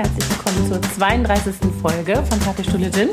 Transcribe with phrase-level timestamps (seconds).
[0.00, 1.54] herzlich willkommen zur 32.
[1.82, 3.10] Folge von Kaffeestuhle Gin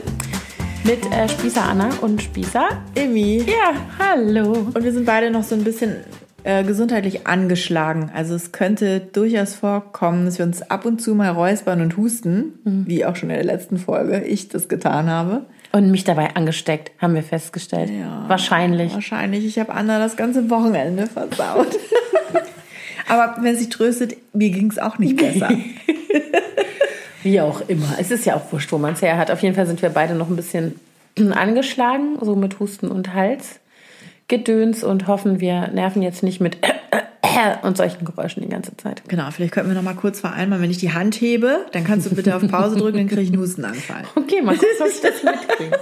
[0.86, 3.44] mit äh, Spießer Anna und Spießer Emmy.
[3.46, 4.54] Ja, hallo.
[4.74, 5.98] Und wir sind beide noch so ein bisschen
[6.46, 8.10] äh, gesundheitlich angeschlagen.
[8.16, 12.54] Also es könnte durchaus vorkommen, dass wir uns ab und zu mal räuspern und husten,
[12.64, 12.88] mhm.
[12.88, 15.46] wie auch schon in der letzten Folge ich das getan habe.
[15.74, 17.90] Und mich dabei angesteckt, haben wir festgestellt.
[17.90, 18.94] Ja, wahrscheinlich.
[18.94, 19.46] Wahrscheinlich.
[19.46, 21.78] Ich habe Anna das ganze Wochenende versaut.
[23.10, 25.50] Aber wenn sie tröstet, mir ging es auch nicht besser.
[27.28, 27.98] Wie auch immer.
[28.00, 29.32] Es ist ja auch wurscht, wo man es her hat.
[29.32, 30.80] Auf jeden Fall sind wir beide noch ein bisschen
[31.34, 33.60] angeschlagen, so mit Husten und Hals.
[34.30, 36.58] Gedöns und hoffen, wir nerven jetzt nicht mit
[37.64, 39.04] und solchen Geräuschen die ganze Zeit.
[39.10, 42.10] Genau, vielleicht könnten wir noch mal kurz vereinbaren, wenn ich die Hand hebe, dann kannst
[42.10, 44.04] du bitte auf Pause drücken, dann kriege ich einen Hustenanfall.
[44.16, 45.80] Okay, mal gucken, was ich das mitkriege.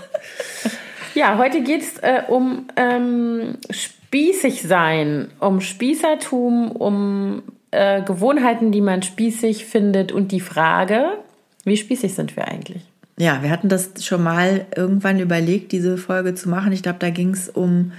[1.13, 8.81] Ja, heute geht es äh, um ähm, spießig sein, um Spießertum, um äh, Gewohnheiten, die
[8.81, 11.19] man spießig findet und die Frage,
[11.65, 12.83] wie spießig sind wir eigentlich?
[13.17, 16.71] Ja, wir hatten das schon mal irgendwann überlegt, diese Folge zu machen.
[16.71, 17.91] Ich glaube, da ging es um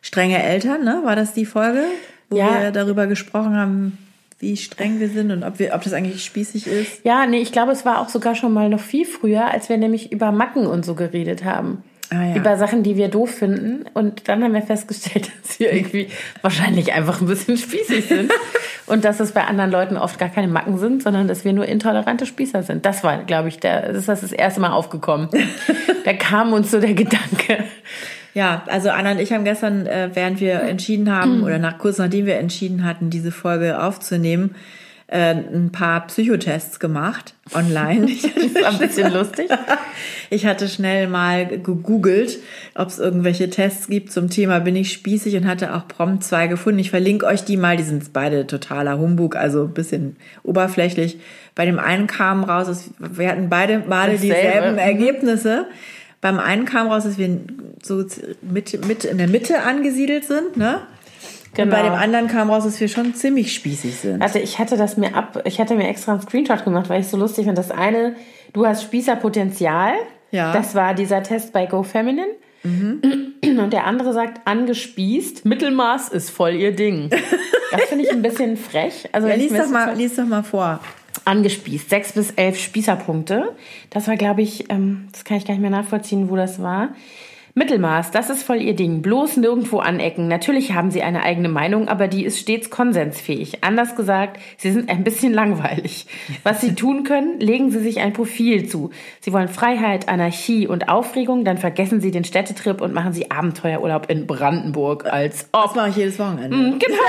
[0.00, 1.02] strenge Eltern, ne?
[1.04, 1.82] War das die Folge,
[2.30, 2.62] wo ja.
[2.62, 3.98] wir darüber gesprochen haben,
[4.38, 7.04] wie streng wir sind und ob, wir, ob das eigentlich spießig ist?
[7.04, 9.76] Ja, nee, ich glaube, es war auch sogar schon mal noch viel früher, als wir
[9.76, 11.82] nämlich über Macken und so geredet haben.
[12.10, 12.36] Ah, ja.
[12.36, 13.84] Über Sachen, die wir doof finden.
[13.94, 16.08] Und dann haben wir festgestellt, dass wir irgendwie
[16.42, 18.32] wahrscheinlich einfach ein bisschen spießig sind.
[18.86, 21.66] und dass es bei anderen Leuten oft gar keine Macken sind, sondern dass wir nur
[21.66, 22.84] intolerante Spießer sind.
[22.84, 25.28] Das war, glaube ich, der, das ist das erste Mal aufgekommen.
[26.04, 27.64] da kam uns so der Gedanke.
[28.34, 31.44] Ja, also Anna und ich haben gestern, äh, während wir entschieden haben, mhm.
[31.44, 34.56] oder nach, kurz nachdem wir entschieden hatten, diese Folge aufzunehmen,
[35.14, 38.06] äh, ein paar Psychotests gemacht online.
[38.34, 39.48] das war ein bisschen lustig.
[40.30, 42.38] Ich hatte schnell mal gegoogelt,
[42.74, 46.48] ob es irgendwelche Tests gibt zum Thema bin ich spießig und hatte auch prompt zwei
[46.48, 46.80] gefunden.
[46.80, 51.18] Ich verlinke euch die mal, die sind beide totaler Humbug, also ein bisschen oberflächlich.
[51.54, 54.78] Bei dem einen kam raus, wir hatten beide Male dieselben mhm.
[54.78, 55.66] Ergebnisse.
[56.20, 57.38] Beim einen kam raus, dass wir
[57.82, 58.04] so
[58.40, 60.80] mit, mit in der Mitte angesiedelt sind, ne?
[61.54, 61.64] Genau.
[61.64, 64.22] Und bei dem anderen kam raus, dass wir schon ziemlich spießig sind.
[64.22, 67.08] Also ich hatte das mir ab, ich hatte mir extra einen Screenshot gemacht, weil ich
[67.08, 67.60] so lustig finde.
[67.60, 68.16] Das eine,
[68.52, 69.94] du hast Spießerpotenzial.
[70.30, 70.52] Ja.
[70.52, 72.26] Das war dieser Test bei Go Feminine.
[72.64, 73.34] Mhm.
[73.58, 77.10] Und der andere sagt, angespießt, Mittelmaß ist voll ihr Ding.
[77.70, 79.08] Das finde ich ein bisschen frech.
[79.12, 80.80] Also ja, lies, doch mal, lies doch mal vor
[81.24, 81.90] angespießt.
[81.90, 83.52] Sechs bis elf Spießerpunkte.
[83.90, 86.90] Das war, glaube ich, ähm, das kann ich gar nicht mehr nachvollziehen, wo das war.
[87.56, 89.00] Mittelmaß, das ist voll ihr Ding.
[89.00, 90.26] Bloß nirgendwo anecken.
[90.26, 93.62] Natürlich haben sie eine eigene Meinung, aber die ist stets konsensfähig.
[93.62, 96.06] Anders gesagt, sie sind ein bisschen langweilig.
[96.42, 98.90] Was sie tun können, legen sie sich ein Profil zu.
[99.20, 104.10] Sie wollen Freiheit, Anarchie und Aufregung, dann vergessen sie den Städtetrip und machen sie Abenteuerurlaub
[104.10, 105.66] in Brandenburg als ob.
[105.66, 106.56] Das mache ich jedes Wochenende.
[106.56, 106.98] Mm, genau.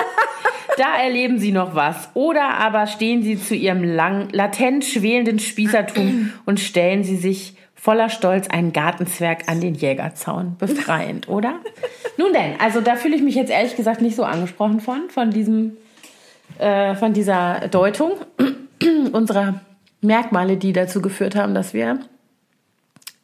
[0.78, 2.10] Da erleben sie noch was.
[2.16, 8.10] Oder aber stehen sie zu ihrem lang, latent schwelenden Spießertum und stellen sie sich voller
[8.10, 10.56] Stolz einen Gartenzwerg an den Jägerzaun.
[10.58, 11.60] Befreiend, oder?
[12.18, 15.30] Nun denn, also da fühle ich mich jetzt ehrlich gesagt nicht so angesprochen von, von
[15.30, 15.78] diesem,
[16.58, 18.14] äh, von dieser Deutung
[19.12, 19.62] unserer
[20.02, 22.00] Merkmale, die dazu geführt haben, dass wir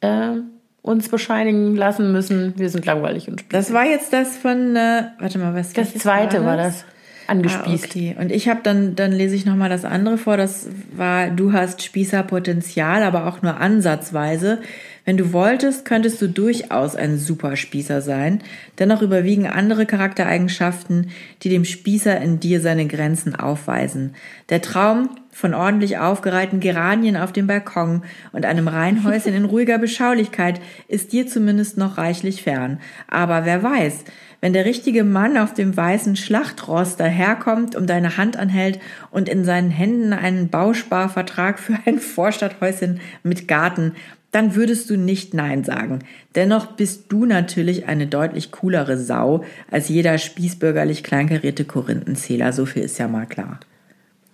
[0.00, 0.36] äh,
[0.80, 3.52] uns bescheinigen lassen müssen, wir sind langweilig und spießig.
[3.52, 6.64] Das war jetzt das von, äh, warte mal, was Das zweite war das?
[6.64, 6.84] War das
[7.26, 7.84] angespießt.
[7.84, 8.16] Ah, okay.
[8.18, 10.36] Und ich habe dann, dann lese ich nochmal das andere vor.
[10.36, 14.60] Das war, du hast Spießerpotenzial, aber auch nur ansatzweise.
[15.04, 18.40] Wenn du wolltest, könntest du durchaus ein Superspießer sein.
[18.78, 21.10] Dennoch überwiegen andere Charaktereigenschaften,
[21.42, 24.14] die dem Spießer in dir seine Grenzen aufweisen.
[24.48, 30.60] Der Traum von ordentlich aufgereihten Geranien auf dem Balkon und einem Reihenhäuschen in ruhiger Beschaulichkeit
[30.86, 32.78] ist dir zumindest noch reichlich fern.
[33.08, 34.04] Aber wer weiß,
[34.42, 38.80] wenn der richtige Mann auf dem weißen Schlachtross daherkommt, um deine Hand anhält
[39.12, 43.92] und in seinen Händen einen Bausparvertrag für ein Vorstadthäuschen mit Garten,
[44.32, 46.00] dann würdest du nicht Nein sagen.
[46.34, 52.52] Dennoch bist du natürlich eine deutlich coolere Sau als jeder spießbürgerlich kleinkarierte Korinthenzähler.
[52.52, 53.60] So viel ist ja mal klar.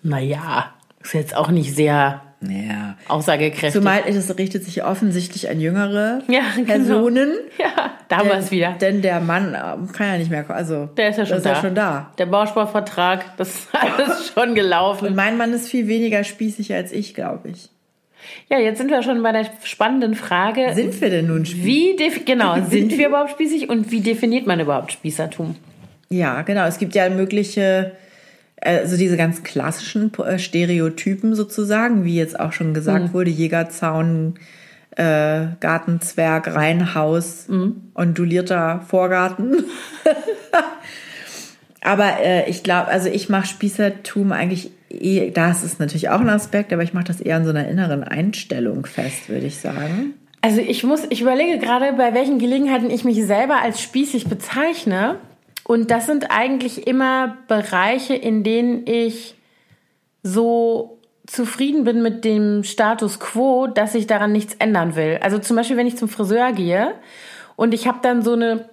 [0.03, 0.73] Naja,
[1.03, 2.97] ist jetzt auch nicht sehr ja.
[3.09, 3.73] aussagekräftig.
[3.73, 6.67] Zumal es richtet sich offensichtlich an jüngere ja, genau.
[6.67, 7.33] Personen.
[7.59, 8.73] Ja, damals denn, wieder.
[8.81, 11.51] Denn der Mann ähm, kann ja nicht mehr, also der ist ja schon, ist da.
[11.51, 12.13] Ja schon da.
[12.19, 15.09] Der Bausparvertrag, das ist alles schon gelaufen.
[15.09, 17.71] Und mein Mann ist viel weniger spießig als ich, glaube ich.
[18.51, 20.73] Ja, jetzt sind wir schon bei der spannenden Frage.
[20.75, 21.65] Sind wir denn nun spießig?
[21.65, 25.57] Wie genau, sind wir überhaupt spießig und wie definiert man überhaupt Spießertum?
[26.11, 26.67] Ja, genau.
[26.67, 27.93] Es gibt ja mögliche
[28.61, 33.13] also diese ganz klassischen äh, Stereotypen sozusagen, wie jetzt auch schon gesagt mhm.
[33.13, 34.35] wurde, Jägerzaun,
[34.97, 37.91] äh, Gartenzwerg, Reihenhaus, mhm.
[37.95, 39.65] ondulierter Vorgarten.
[41.81, 46.29] Aber äh, ich glaube, also ich mache Spießertum eigentlich eh, das ist natürlich auch ein
[46.29, 50.15] Aspekt, aber ich mache das eher an so einer inneren Einstellung fest, würde ich sagen.
[50.41, 55.17] Also ich muss, ich überlege gerade, bei welchen Gelegenheiten ich mich selber als spießig bezeichne.
[55.69, 59.35] Und das sind eigentlich immer Bereiche, in denen ich
[60.23, 65.19] so zufrieden bin mit dem Status quo, dass ich daran nichts ändern will.
[65.21, 66.95] Also zum Beispiel, wenn ich zum Friseur gehe
[67.55, 68.71] und ich habe dann so eine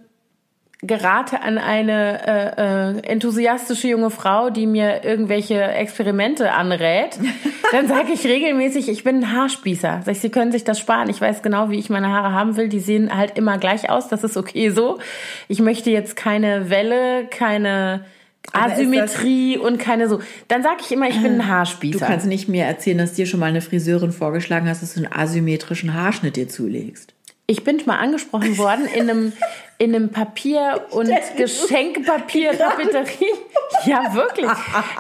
[0.88, 7.20] gerate an eine äh, äh, enthusiastische junge Frau, die mir irgendwelche Experimente anrät,
[7.72, 10.02] dann sage ich regelmäßig, ich bin ein Haarspießer.
[10.06, 11.10] Sag ich, Sie können sich das sparen.
[11.10, 12.70] Ich weiß genau, wie ich meine Haare haben will.
[12.70, 14.08] Die sehen halt immer gleich aus.
[14.08, 15.00] Das ist okay so.
[15.48, 18.06] Ich möchte jetzt keine Welle, keine
[18.54, 20.20] Asymmetrie und keine so.
[20.48, 22.00] Dann sage ich immer, ich bin ein Haarspießer.
[22.00, 25.02] Du kannst nicht mir erzählen, dass dir schon mal eine Friseurin vorgeschlagen hast, dass du
[25.02, 27.15] einen asymmetrischen Haarschnitt dir zulegst.
[27.48, 29.34] Ich bin mal angesprochen worden in einem,
[29.78, 33.30] in einem Papier- und Geschenkpapier-Papeterie.
[33.86, 34.50] Ja, wirklich.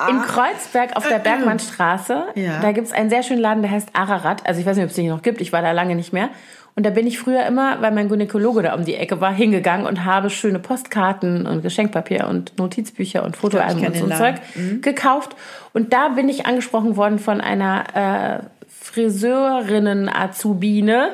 [0.09, 2.25] In Kreuzberg auf der Bergmannstraße.
[2.35, 2.59] Ja.
[2.61, 4.45] Da gibt's einen sehr schönen Laden, der heißt Ararat.
[4.45, 5.39] Also ich weiß nicht, ob es den noch gibt.
[5.39, 6.29] Ich war da lange nicht mehr.
[6.75, 9.87] Und da bin ich früher immer, weil mein Gynäkologe da um die Ecke war, hingegangen
[9.87, 14.81] und habe schöne Postkarten und Geschenkpapier und Notizbücher und Fotoalben und so ein Zeug mhm.
[14.81, 15.37] gekauft.
[15.73, 21.11] Und da bin ich angesprochen worden von einer äh, Friseurinnen-Azubine,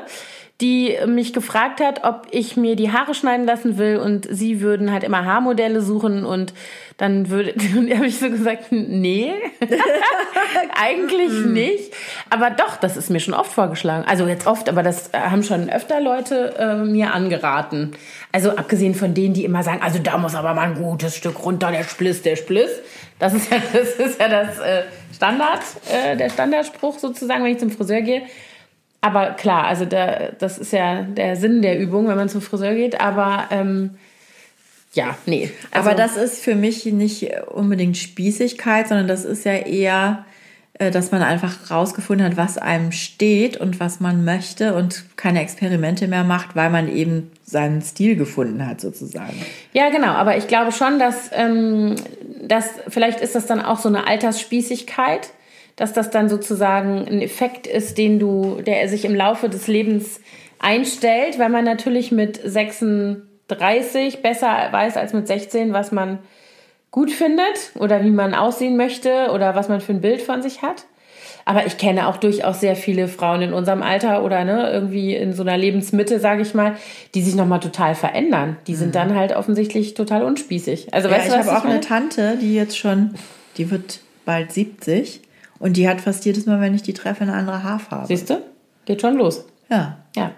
[0.62, 4.92] die mich gefragt hat, ob ich mir die Haare schneiden lassen will und sie würden
[4.92, 6.54] halt immer Haarmodelle suchen und
[6.98, 7.54] dann würde,
[7.96, 9.34] habe ich so gesagt, nee,
[10.80, 11.94] eigentlich nicht.
[12.30, 14.06] Aber doch, das ist mir schon oft vorgeschlagen.
[14.08, 17.94] Also jetzt oft, aber das haben schon öfter Leute äh, mir angeraten.
[18.32, 21.44] Also abgesehen von denen, die immer sagen, also da muss aber mal ein gutes Stück
[21.44, 22.70] runter, der Spliss, der Spliss.
[23.18, 24.84] Das ist ja das, ist ja das äh,
[25.16, 25.62] Standard,
[25.92, 28.24] äh, der Standardspruch sozusagen, wenn ich zum Friseur gehe.
[29.02, 32.76] Aber klar, also da, das ist ja der Sinn der Übung, wenn man zum Friseur
[32.76, 33.02] geht.
[33.02, 33.96] Aber ähm,
[34.94, 35.50] ja, nee.
[35.72, 40.26] Also, aber das ist für mich nicht unbedingt Spießigkeit, sondern das ist ja eher,
[40.76, 45.42] äh, dass man einfach rausgefunden hat, was einem steht und was man möchte und keine
[45.42, 49.46] Experimente mehr macht, weil man eben seinen Stil gefunden hat, sozusagen.
[49.74, 50.14] Ja, genau.
[50.14, 51.96] Aber ich glaube schon, dass, ähm,
[52.44, 55.32] dass vielleicht ist das dann auch so eine Altersspießigkeit
[55.82, 60.22] dass das dann sozusagen ein Effekt ist, den du, der sich im Laufe des Lebens
[60.60, 66.20] einstellt, weil man natürlich mit 36 besser weiß als mit 16, was man
[66.92, 70.62] gut findet oder wie man aussehen möchte oder was man für ein Bild von sich
[70.62, 70.86] hat.
[71.46, 75.34] Aber ich kenne auch durchaus sehr viele Frauen in unserem Alter oder ne, irgendwie in
[75.34, 76.76] so einer Lebensmitte, sage ich mal,
[77.16, 78.58] die sich nochmal total verändern.
[78.68, 78.94] Die sind mhm.
[78.94, 80.94] dann halt offensichtlich total unspießig.
[80.94, 81.78] Also, ja, weißt du, ich habe auch meine?
[81.78, 83.16] eine Tante, die jetzt schon,
[83.58, 85.22] die wird bald 70
[85.62, 88.08] und die hat fast jedes Mal, wenn ich die treffe, eine andere Haarfarbe.
[88.08, 88.42] Siehst du?
[88.86, 89.46] Geht schon los.
[89.70, 89.98] Ja.
[90.16, 90.32] Ja.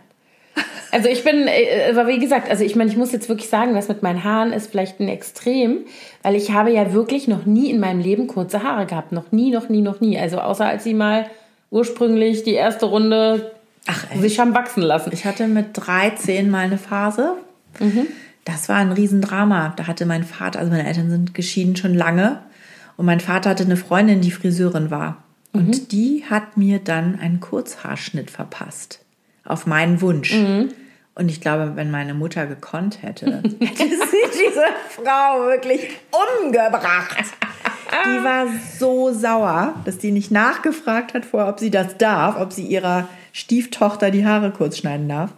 [0.92, 3.74] Also ich bin, äh, aber wie gesagt, also ich meine, ich muss jetzt wirklich sagen,
[3.74, 5.80] das mit meinen Haaren ist vielleicht ein Extrem,
[6.22, 9.12] weil ich habe ja wirklich noch nie in meinem Leben kurze Haare gehabt.
[9.12, 10.20] Noch nie, noch nie, noch nie.
[10.20, 11.26] Also außer als sie mal
[11.72, 13.54] ursprünglich die erste Runde
[13.88, 15.10] Ach, sich haben wachsen lassen.
[15.14, 17.38] Ich hatte mit 13 mal eine Phase.
[17.80, 18.06] Mhm.
[18.46, 19.74] Das war ein Riesendrama.
[19.76, 22.40] Da hatte mein Vater, also meine Eltern sind geschieden schon lange.
[22.98, 25.24] Und mein Vater hatte eine Freundin, die Friseurin war.
[25.54, 25.88] Und mhm.
[25.90, 29.00] die hat mir dann einen Kurzhaarschnitt verpasst.
[29.46, 30.34] Auf meinen Wunsch.
[30.34, 30.70] Mhm.
[31.16, 37.18] Und ich glaube, wenn meine Mutter gekonnt hätte, hätte sie diese Frau wirklich umgebracht.
[38.06, 38.48] Die war
[38.80, 43.08] so sauer, dass die nicht nachgefragt hat vorher, ob sie das darf, ob sie ihrer
[43.32, 45.32] Stieftochter die Haare kurz schneiden darf.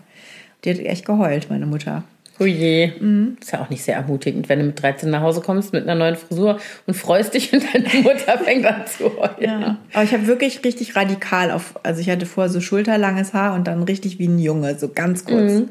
[0.63, 2.03] Die hat echt geheult, meine Mutter.
[2.39, 2.91] Oh je.
[2.99, 3.37] Mhm.
[3.39, 5.95] Ist ja auch nicht sehr ermutigend, wenn du mit 13 nach Hause kommst mit einer
[5.95, 9.35] neuen Frisur und freust dich und deine Mutter fängt an zu heulen.
[9.61, 9.77] Ja.
[9.93, 13.67] Aber ich habe wirklich richtig radikal auf, also ich hatte vorher so schulterlanges Haar und
[13.67, 15.53] dann richtig wie ein Junge, so ganz kurz.
[15.53, 15.69] Mhm.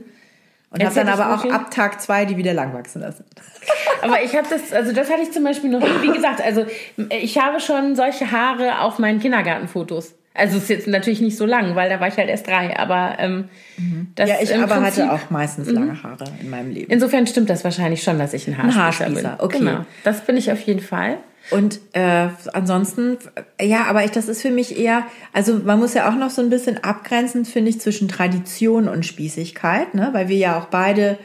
[0.70, 3.24] Und habe dann aber auch ab Tag zwei die wieder lang wachsen lassen.
[4.02, 6.08] Aber ich habe das, also das hatte ich zum Beispiel noch nie.
[6.08, 6.66] Wie gesagt, also
[7.10, 10.16] ich habe schon solche Haare auf meinen Kindergartenfotos.
[10.36, 12.76] Also es ist jetzt natürlich nicht so lang, weil da war ich halt erst drei,
[12.76, 13.44] aber ähm,
[13.76, 14.08] mhm.
[14.16, 16.02] das Ja, ich aber Prinzip, hatte auch meistens lange mhm.
[16.02, 16.90] Haare in meinem Leben.
[16.90, 19.44] Insofern stimmt das wahrscheinlich schon, dass ich ein Haarspießer, ein Haarspießer bin.
[19.44, 19.58] Okay.
[19.58, 19.86] Genau.
[20.02, 21.18] Das bin ich auf jeden Fall.
[21.50, 23.18] Und äh, ansonsten,
[23.60, 26.42] ja, aber ich, das ist für mich eher, also man muss ja auch noch so
[26.42, 30.08] ein bisschen abgrenzen, finde ich, zwischen Tradition und Spießigkeit, ne?
[30.12, 31.18] Weil wir ja auch beide,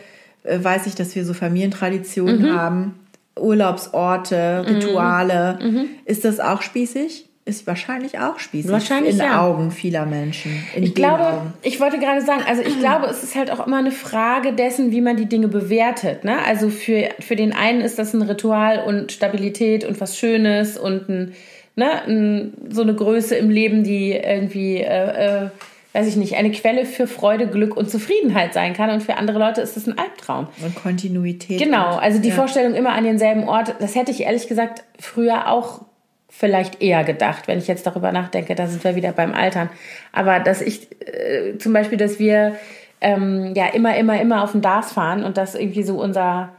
[0.44, 2.54] äh, weiß ich, dass wir so Familientraditionen mhm.
[2.54, 3.00] haben,
[3.38, 5.58] Urlaubsorte, Rituale.
[5.62, 5.72] Mhm.
[5.72, 5.90] mhm.
[6.06, 7.29] Ist das auch spießig?
[7.50, 9.42] Ist wahrscheinlich auch spießig wahrscheinlich, in ja.
[9.42, 10.64] Augen vieler Menschen.
[10.76, 11.54] ich glaube, Augen.
[11.64, 14.92] ich wollte gerade sagen, also ich glaube, es ist halt auch immer eine Frage dessen,
[14.92, 16.24] wie man die Dinge bewertet.
[16.24, 16.38] Ne?
[16.46, 21.10] Also für, für den einen ist das ein Ritual und Stabilität und was Schönes und
[21.10, 21.34] ein,
[21.76, 25.50] ne, ein, so eine Größe im Leben, die irgendwie, äh, äh,
[25.94, 28.92] weiß ich nicht, eine Quelle für Freude, Glück und Zufriedenheit sein kann.
[28.92, 30.48] Und für andere Leute ist das ein Albtraum.
[30.64, 31.60] Und Kontinuität.
[31.60, 32.36] Genau, also die ja.
[32.36, 35.89] Vorstellung immer an denselben Ort, das hätte ich ehrlich gesagt früher auch
[36.30, 39.70] vielleicht eher gedacht, wenn ich jetzt darüber nachdenke, da sind wir wieder beim Altern.
[40.12, 42.56] Aber dass ich äh, zum Beispiel, dass wir
[43.02, 46.50] ähm, ja immer, immer, immer auf den DARS fahren und das irgendwie so unser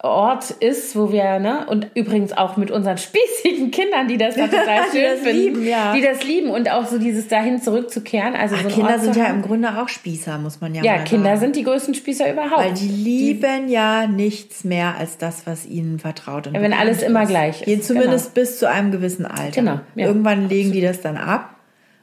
[0.00, 4.84] Ort ist, wo wir, ne, und übrigens auch mit unseren spießigen Kindern, die das total
[4.92, 5.92] schön das finden, lieben, ja.
[5.92, 8.36] die das lieben und auch so dieses dahin zurückzukehren.
[8.36, 10.92] Also Ach, so Kinder Ort sind ja im Grunde auch Spießer, muss man ja, ja
[10.92, 11.04] mal sagen.
[11.04, 12.58] Ja, Kinder sind die größten Spießer überhaupt.
[12.58, 17.02] Weil die lieben die, ja nichts mehr als das, was ihnen vertraut und Wenn alles
[17.02, 17.84] immer gleich ist.
[17.84, 18.46] Zumindest genau.
[18.46, 19.50] bis zu einem gewissen Alter.
[19.50, 19.80] Genau.
[19.96, 21.56] Ja, Irgendwann legen die das dann ab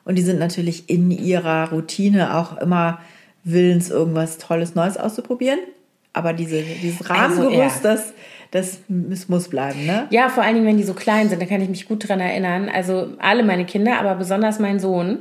[0.03, 2.99] und die sind natürlich in ihrer Routine auch immer
[3.45, 5.59] willens, irgendwas Tolles Neues auszuprobieren.
[6.15, 8.03] Aber diese, dieses also, Rahmengerüst, also,
[8.51, 10.07] das, das muss bleiben, ne?
[10.11, 12.21] Ja, vor allen Dingen, wenn die so klein sind, da kann ich mich gut dran
[12.21, 12.69] erinnern.
[12.69, 15.19] Also alle meine Kinder, aber besonders mein Sohn,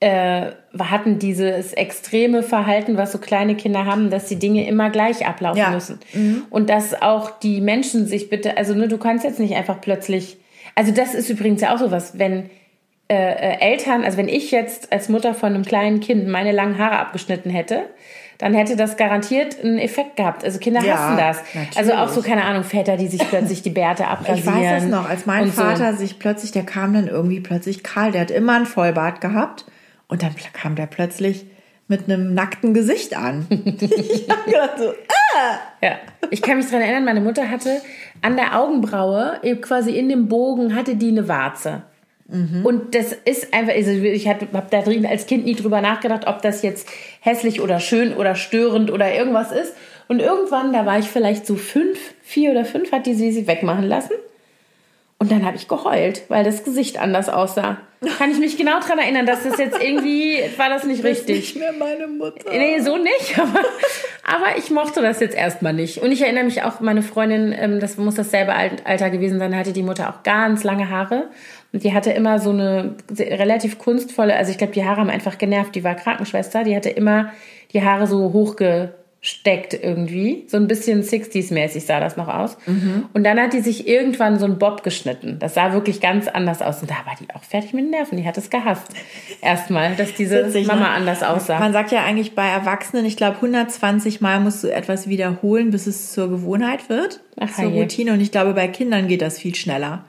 [0.00, 5.26] äh, hatten dieses extreme Verhalten, was so kleine Kinder haben, dass die Dinge immer gleich
[5.26, 5.70] ablaufen ja.
[5.70, 6.00] müssen.
[6.12, 6.42] Mhm.
[6.50, 10.38] Und dass auch die Menschen sich bitte, also ne, du kannst jetzt nicht einfach plötzlich,
[10.74, 12.50] also das ist übrigens ja auch so was, wenn
[13.08, 16.78] äh, äh, Eltern, also wenn ich jetzt als Mutter von einem kleinen Kind meine langen
[16.78, 17.84] Haare abgeschnitten hätte,
[18.38, 20.44] dann hätte das garantiert einen Effekt gehabt.
[20.44, 21.38] Also Kinder ja, hassen das.
[21.54, 21.78] Natürlich.
[21.78, 24.38] Also auch so, keine Ahnung, Väter, die sich plötzlich die Bärte abrasieren.
[24.38, 25.98] Ich weiß das noch, als mein Vater so.
[25.98, 29.64] sich plötzlich, der kam dann irgendwie plötzlich kahl, der hat immer einen Vollbart gehabt
[30.08, 31.46] und dann kam der plötzlich
[31.86, 33.46] mit einem nackten Gesicht an.
[33.50, 35.58] ich habe gedacht so, ah!
[35.82, 35.96] Ja,
[36.30, 37.82] ich kann mich daran erinnern, meine Mutter hatte
[38.22, 41.82] an der Augenbraue, quasi in dem Bogen, hatte die eine Warze.
[42.26, 42.64] Mhm.
[42.64, 46.42] Und das ist einfach, also ich habe da drin als Kind nie drüber nachgedacht, ob
[46.42, 46.88] das jetzt
[47.20, 49.74] hässlich oder schön oder störend oder irgendwas ist.
[50.08, 53.46] Und irgendwann, da war ich vielleicht so fünf, vier oder fünf, hat die sie sie
[53.46, 54.12] wegmachen lassen.
[55.18, 57.78] Und dann habe ich geheult, weil das Gesicht anders aussah.
[58.18, 61.36] Kann ich mich genau daran erinnern, dass das jetzt irgendwie, war das nicht richtig.
[61.36, 62.50] Nicht mehr meine Mutter.
[62.50, 63.60] Nee, so nicht, aber,
[64.24, 66.02] aber ich mochte das jetzt erstmal nicht.
[66.02, 69.72] Und ich erinnere mich auch, meine Freundin, ähm, das muss dasselbe Alter gewesen sein, hatte
[69.72, 71.30] die Mutter auch ganz lange Haare.
[71.74, 75.38] Und die hatte immer so eine relativ kunstvolle, also ich glaube, die Haare haben einfach
[75.38, 75.74] genervt.
[75.74, 77.32] Die war Krankenschwester, die hatte immer
[77.72, 80.44] die Haare so hochgesteckt irgendwie.
[80.46, 82.56] So ein bisschen 60s-mäßig sah das noch aus.
[82.66, 83.06] Mhm.
[83.12, 85.40] Und dann hat die sich irgendwann so einen Bob geschnitten.
[85.40, 86.80] Das sah wirklich ganz anders aus.
[86.80, 88.18] Und da war die auch fertig mit den Nerven.
[88.18, 88.92] Die hat es gehasst.
[89.42, 90.90] Erstmal, dass diese Witzig, Mama ne?
[90.90, 91.58] anders aussah.
[91.58, 95.88] Man sagt ja eigentlich bei Erwachsenen, ich glaube, 120 Mal musst du etwas wiederholen, bis
[95.88, 97.20] es zur Gewohnheit wird.
[97.40, 98.12] Ach, zur Routine.
[98.12, 100.04] Und ich glaube, bei Kindern geht das viel schneller.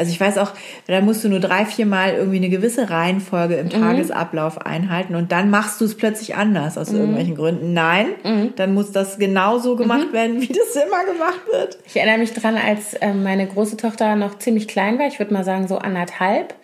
[0.00, 0.52] Also ich weiß auch,
[0.86, 3.70] da musst du nur drei, vier Mal irgendwie eine gewisse Reihenfolge im mhm.
[3.70, 7.00] Tagesablauf einhalten und dann machst du es plötzlich anders aus mhm.
[7.00, 7.74] irgendwelchen Gründen.
[7.74, 8.54] Nein, mhm.
[8.56, 10.14] dann muss das genauso gemacht mhm.
[10.14, 11.76] werden, wie das immer gemacht wird.
[11.84, 15.34] Ich erinnere mich dran, als ähm, meine große Tochter noch ziemlich klein war, ich würde
[15.34, 16.54] mal sagen so anderthalb.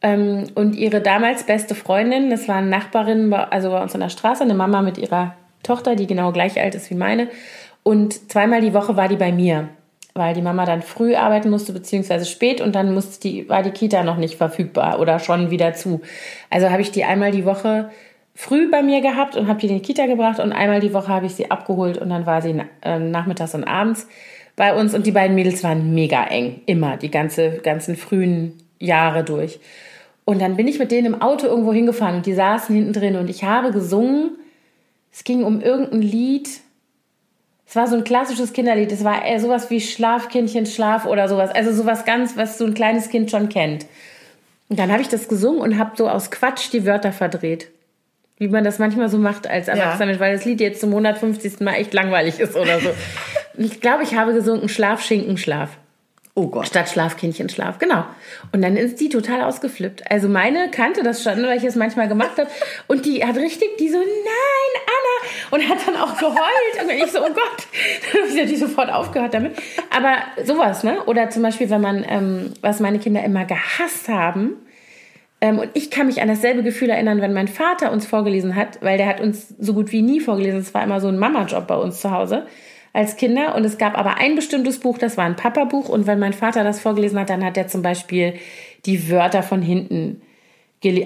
[0.00, 4.08] Ähm, und ihre damals beste Freundin, das war eine Nachbarin, also bei uns in der
[4.08, 7.26] Straße, eine Mama mit ihrer Tochter, die genau gleich alt ist wie meine.
[7.82, 9.68] Und zweimal die Woche war die bei mir
[10.18, 13.70] weil die Mama dann früh arbeiten musste, beziehungsweise spät und dann musste die, war die
[13.70, 16.02] Kita noch nicht verfügbar oder schon wieder zu.
[16.50, 17.90] Also habe ich die einmal die Woche
[18.34, 21.08] früh bei mir gehabt und habe die in die Kita gebracht und einmal die Woche
[21.08, 24.06] habe ich sie abgeholt und dann war sie äh, nachmittags und abends
[24.54, 29.24] bei uns und die beiden Mädels waren mega eng, immer, die ganze, ganzen frühen Jahre
[29.24, 29.60] durch.
[30.24, 33.16] Und dann bin ich mit denen im Auto irgendwo hingefahren und die saßen hinten drin
[33.16, 34.32] und ich habe gesungen.
[35.10, 36.48] Es ging um irgendein Lied,
[37.68, 38.90] es war so ein klassisches Kinderlied.
[38.92, 41.50] Es war sowas wie Schlafkindchen, Schlaf oder sowas.
[41.50, 43.84] Also sowas ganz, was so ein kleines Kind schon kennt.
[44.70, 47.68] Und dann habe ich das gesungen und habe so aus Quatsch die Wörter verdreht.
[48.38, 50.20] Wie man das manchmal so macht als Erwachsener, ja.
[50.20, 51.60] weil das Lied jetzt zum 150.
[51.60, 52.88] Mal echt langweilig ist oder so.
[53.58, 55.76] ich glaube, ich habe gesungen Schlaf, Schinken, Schlaf.
[56.38, 56.68] Oh Gott.
[56.68, 58.04] Statt Schlafkindchen Schlaf, genau.
[58.52, 60.08] Und dann ist die total ausgeflippt.
[60.08, 62.48] Also meine kannte das schon, weil ich es manchmal gemacht habe.
[62.86, 65.56] Und die hat richtig, die so, nein, Anna.
[65.56, 66.80] Und hat dann auch geheult.
[66.80, 67.66] Und ich so, oh Gott.
[68.12, 69.56] Dann habe ich sofort aufgehört damit.
[69.90, 70.14] Aber
[70.44, 71.02] sowas, ne?
[71.06, 74.58] Oder zum Beispiel, wenn man, ähm, was meine Kinder immer gehasst haben,
[75.40, 78.80] ähm, und ich kann mich an dasselbe Gefühl erinnern, wenn mein Vater uns vorgelesen hat,
[78.80, 80.60] weil der hat uns so gut wie nie vorgelesen.
[80.60, 82.46] Es war immer so ein Mama-Job bei uns zu Hause
[82.92, 83.54] als Kinder.
[83.54, 85.88] Und es gab aber ein bestimmtes Buch, das war ein Papa-Buch.
[85.88, 88.34] Und wenn mein Vater das vorgelesen hat, dann hat er zum Beispiel
[88.86, 90.22] die Wörter von hinten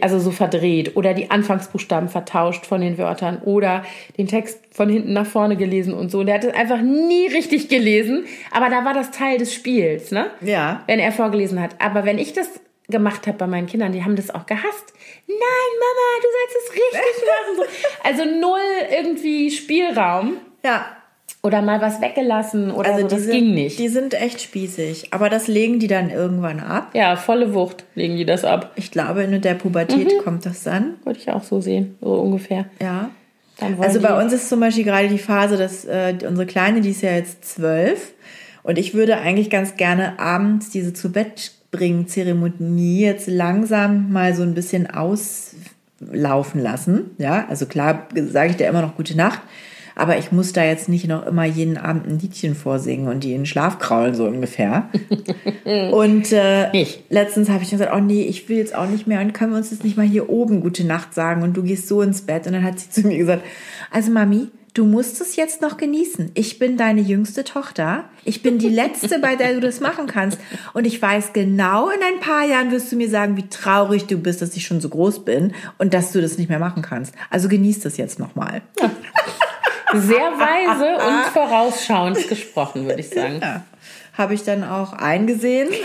[0.03, 3.85] also so verdreht oder die Anfangsbuchstaben vertauscht von den Wörtern oder
[4.19, 6.21] den Text von hinten nach vorne gelesen und so.
[6.21, 10.11] Und er hat es einfach nie richtig gelesen, aber da war das Teil des Spiels,
[10.11, 10.31] ne?
[10.43, 10.83] Ja.
[10.87, 11.77] Wenn er vorgelesen hat.
[11.79, 12.49] Aber wenn ich das
[12.89, 14.93] gemacht habe bei meinen Kindern, die haben das auch gehasst.
[15.27, 15.39] Nein,
[15.81, 17.25] Mama, du sollst es richtig
[17.65, 17.69] machen.
[18.05, 18.59] Also null
[18.91, 20.37] irgendwie Spielraum.
[20.63, 20.97] Ja.
[21.45, 23.17] Oder mal was weggelassen oder also so.
[23.17, 23.79] Das sind, ging nicht.
[23.79, 25.09] Die sind echt spießig.
[25.13, 26.91] Aber das legen die dann irgendwann ab.
[26.95, 28.73] Ja, volle Wucht legen die das ab.
[28.77, 30.23] Ich glaube, in der Pubertät mhm.
[30.23, 30.95] kommt das dann.
[31.05, 32.67] Würde ich auch so sehen, so ungefähr.
[32.81, 33.11] Ja.
[33.81, 37.03] Also bei uns ist zum Beispiel gerade die Phase, dass äh, unsere Kleine, die ist
[37.03, 38.13] ja jetzt zwölf.
[38.63, 44.43] Und ich würde eigentlich ganz gerne abends diese zu Bett Ausbringzeremonie jetzt langsam mal so
[44.43, 47.13] ein bisschen auslaufen lassen.
[47.17, 49.41] Ja, also klar sage ich dir immer noch gute Nacht.
[49.95, 53.33] Aber ich muss da jetzt nicht noch immer jeden Abend ein Liedchen vorsingen und die
[53.33, 54.89] in den Schlaf kraulen, so ungefähr.
[55.93, 59.21] und äh, letztens habe ich dann gesagt, oh nee, ich will jetzt auch nicht mehr.
[59.21, 61.89] Und können wir uns jetzt nicht mal hier oben gute Nacht sagen und du gehst
[61.89, 62.47] so ins Bett.
[62.47, 63.43] Und dann hat sie zu mir gesagt,
[63.91, 66.31] also Mami, du musst es jetzt noch genießen.
[66.35, 68.05] Ich bin deine jüngste Tochter.
[68.25, 70.39] Ich bin die letzte, bei der du das machen kannst.
[70.73, 74.17] Und ich weiß genau, in ein paar Jahren wirst du mir sagen, wie traurig du
[74.17, 77.15] bist, dass ich schon so groß bin und dass du das nicht mehr machen kannst.
[77.31, 78.63] Also genieß das jetzt noch mal.
[79.95, 83.41] Sehr weise und vorausschauend gesprochen, würde ich sagen.
[83.41, 83.63] Ja.
[84.17, 85.69] Habe ich dann auch eingesehen.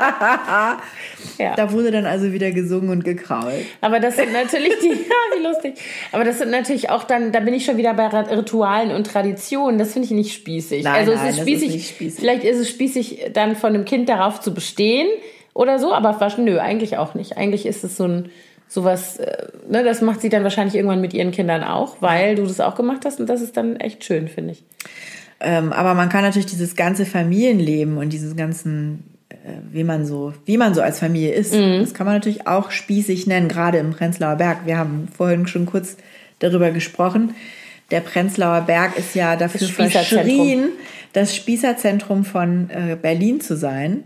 [1.38, 1.54] Ja.
[1.54, 3.64] Da wurde dann also wieder gesungen und gekrault.
[3.80, 5.74] Aber das sind natürlich die, ja, wie lustig.
[6.12, 9.78] Aber das sind natürlich auch dann, da bin ich schon wieder bei Ritualen und Traditionen.
[9.78, 10.84] Das finde ich nicht spießig.
[10.84, 12.20] Nein, also nein, es ist das spießig, ist spießig.
[12.20, 15.08] Vielleicht ist es spießig, dann von einem Kind darauf zu bestehen
[15.54, 17.36] oder so, aber fast, nö, eigentlich auch nicht.
[17.36, 18.30] Eigentlich ist es so ein,
[18.70, 22.42] sowas, äh, ne, das macht sie dann wahrscheinlich irgendwann mit ihren Kindern auch, weil du
[22.44, 24.62] das auch gemacht hast und das ist dann echt schön, finde ich.
[25.40, 29.34] Ähm, aber man kann natürlich dieses ganze Familienleben und dieses ganzen, äh,
[29.72, 31.80] wie man so, wie man so als Familie ist, Mhm.
[31.80, 34.58] das kann man natürlich auch spießig nennen, gerade im Prenzlauer Berg.
[34.66, 35.96] Wir haben vorhin schon kurz
[36.38, 37.34] darüber gesprochen.
[37.90, 40.18] Der Prenzlauer Berg ist ja dafür Spießerzentrum.
[40.28, 40.68] verschrien,
[41.12, 44.04] das Spießerzentrum von äh, Berlin zu sein.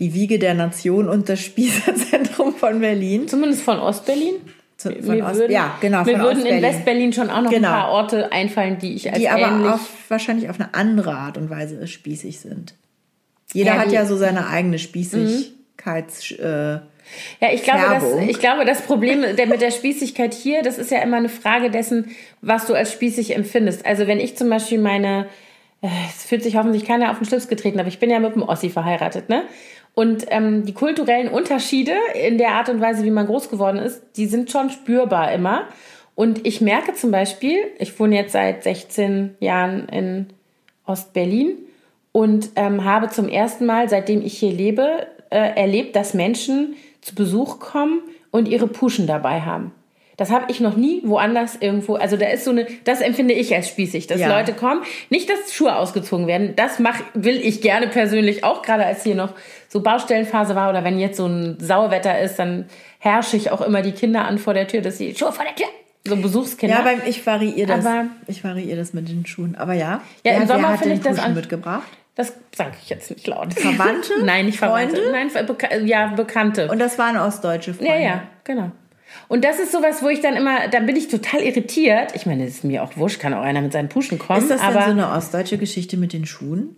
[0.00, 3.28] Die Wiege der Nation und das Spießerzentrum von Berlin.
[3.28, 4.34] Zumindest von Ostberlin.
[4.76, 6.62] Zu- von Mir Ost- würden, ja, genau, Mir würden in.
[6.62, 7.68] Westberlin schon auch noch Genau.
[7.68, 11.36] ein paar Orte einfallen, die ich als die aber auf, wahrscheinlich auf eine andere Art
[11.36, 12.74] und Weise spießig sind.
[13.52, 16.30] Jeder Ja, hat ja so seine eigene Spießigkeits...
[16.32, 16.44] Äh,
[17.40, 18.28] Ja, ich glaube, das, Färbung.
[18.28, 21.70] ich glaube, das Problem der, mit der Spießigkeit hier, das ist ja immer eine Frage
[21.70, 23.84] dessen, was du als spießig empfindest.
[23.84, 25.26] Also wenn ich zum Beispiel meine,
[25.82, 28.32] äh, es fühlt sich hoffentlich keiner auf den Schlips getreten, aber ich bin ja mit
[28.34, 29.42] einem Ossi verheiratet, ne?
[30.00, 34.00] Und ähm, die kulturellen Unterschiede in der Art und Weise, wie man groß geworden ist,
[34.16, 35.64] die sind schon spürbar immer.
[36.14, 40.28] Und ich merke zum Beispiel, ich wohne jetzt seit 16 Jahren in
[40.86, 41.58] Ostberlin
[42.12, 47.14] und ähm, habe zum ersten Mal, seitdem ich hier lebe, äh, erlebt, dass Menschen zu
[47.14, 49.70] Besuch kommen und ihre Puschen dabei haben.
[50.20, 51.94] Das habe ich noch nie woanders irgendwo.
[51.94, 54.28] Also da ist so eine, das empfinde ich als spießig, dass Ja.
[54.28, 54.82] Leute kommen.
[55.08, 56.52] Nicht, dass Schuhe ausgezogen werden.
[56.56, 59.32] Das mach, will ich gerne persönlich auch, gerade als hier noch
[59.68, 62.66] so Baustellenphase war oder wenn jetzt so ein Sauwetter ist, dann
[62.98, 65.54] herrsche ich auch immer die Kinder an vor der Tür, dass sie Schuhe vor der
[65.54, 65.68] Tür.
[66.06, 66.76] So Besuchskinder.
[66.76, 67.86] ja, beim, ich variiere das.
[67.86, 69.56] Aber- ich variiere das mit den Schuhen.
[69.56, 70.02] Aber ja.
[70.26, 71.88] Ja, im Sommer finde ich das an- mitgebracht?
[72.14, 73.54] Das sage ich jetzt nicht laut.
[73.54, 74.12] Verwandte?
[74.22, 74.96] Nein, nicht Verwandte.
[74.96, 75.12] Freunde?
[75.12, 76.68] Nein, Ver- Beka ja, Bekannte.
[76.70, 77.90] Und das waren ostdeutsche Freunde.
[77.94, 78.70] ja, ja, genau.
[79.30, 82.12] Und das ist sowas, wo ich dann immer, da bin ich total irritiert.
[82.16, 84.40] Ich meine, das ist mir auch wurscht, kann auch einer mit seinen Puschen kommen.
[84.40, 86.76] Ist das denn aber so eine ostdeutsche Geschichte mit den Schuhen?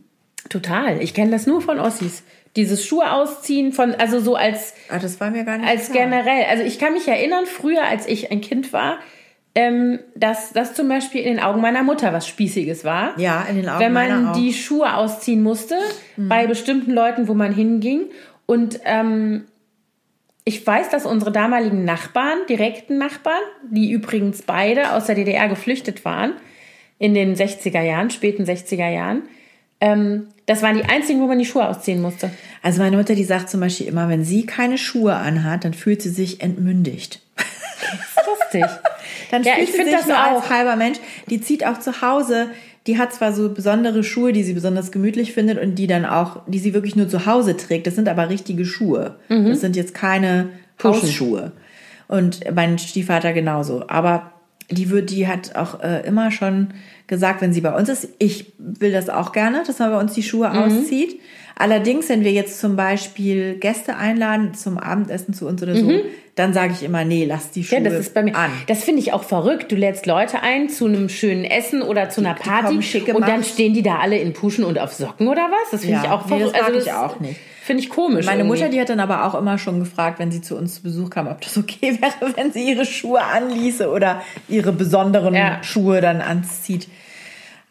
[0.49, 1.01] total.
[1.03, 2.25] Ich kenne das nur von Ossis.
[2.57, 6.05] Dieses Schuhe ausziehen von, also so als, Ah, das war mir gar nicht als klar.
[6.05, 6.45] generell.
[6.51, 8.99] Also ich kann mich erinnern, früher, als ich ein Kind war,
[9.55, 13.19] ähm, dass das zum Beispiel in den Augen meiner Mutter was Spießiges war.
[13.19, 14.37] Ja, in den Augen wenn meiner man auch.
[14.37, 15.77] die Schuhe ausziehen musste
[16.17, 18.11] bei bestimmten Leuten, wo man hinging.
[18.47, 19.45] Und ähm,
[20.45, 26.05] ich weiß, dass unsere damaligen Nachbarn, direkten Nachbarn, die übrigens beide aus der DDR geflüchtet
[26.05, 26.35] waren,
[26.99, 29.23] in den 60er Jahren, späten 60er Jahren,
[29.81, 32.31] ähm, das waren die einzigen, wo man die Schuhe ausziehen musste.
[32.63, 36.03] Also meine Mutter, die sagt zum Beispiel immer, wenn sie keine Schuhe anhat, dann fühlt
[36.03, 37.21] sie sich entmündigt.
[38.27, 38.65] Lustig.
[39.31, 40.43] Dann Ja, fühlt ich sie sich das nur auch.
[40.43, 40.99] als halber Mensch.
[41.31, 42.51] Die zieht auch zu Hause.
[42.87, 46.41] Die hat zwar so besondere Schuhe, die sie besonders gemütlich findet und die dann auch,
[46.47, 47.87] die sie wirklich nur zu Hause trägt.
[47.87, 49.17] Das sind aber richtige Schuhe.
[49.29, 49.49] Mhm.
[49.51, 50.49] Das sind jetzt keine
[50.83, 51.53] Hausschuhe.
[52.09, 53.85] Und mein Stiefvater genauso.
[53.89, 54.33] Aber
[54.71, 56.69] die wird, die hat auch äh, immer schon
[57.07, 60.15] gesagt, wenn sie bei uns ist, ich will das auch gerne, dass man bei uns
[60.15, 60.57] die Schuhe Mhm.
[60.57, 61.21] auszieht.
[61.57, 65.91] Allerdings, wenn wir jetzt zum Beispiel Gäste einladen zum Abendessen zu uns oder so,
[66.35, 67.85] dann sage ich immer, nee, lass die Schuhe Mhm.
[67.85, 68.35] Ja, das ist bei mir.
[68.37, 68.51] an.
[68.67, 69.71] Das finde ich auch verrückt.
[69.71, 73.29] Du lädst Leute ein zu einem schönen Essen oder zu einer die Party schick und
[73.29, 75.71] dann stehen die da alle in Puschen und auf Socken oder was?
[75.71, 76.55] Das finde Ja, ich auch nee, verrückt.
[76.57, 77.37] das mag also ich auch nicht.
[77.63, 78.27] Finde ich komisch.
[78.27, 78.77] Meine Mutter, irgendwie.
[78.77, 81.29] die hat dann aber auch immer schon gefragt, wenn sie zu uns zu Besuch kam,
[81.29, 85.63] ob das okay wäre, wenn sie ihre Schuhe anließe oder ihre besonderen Ja.
[85.63, 86.89] Schuhe dann anzieht.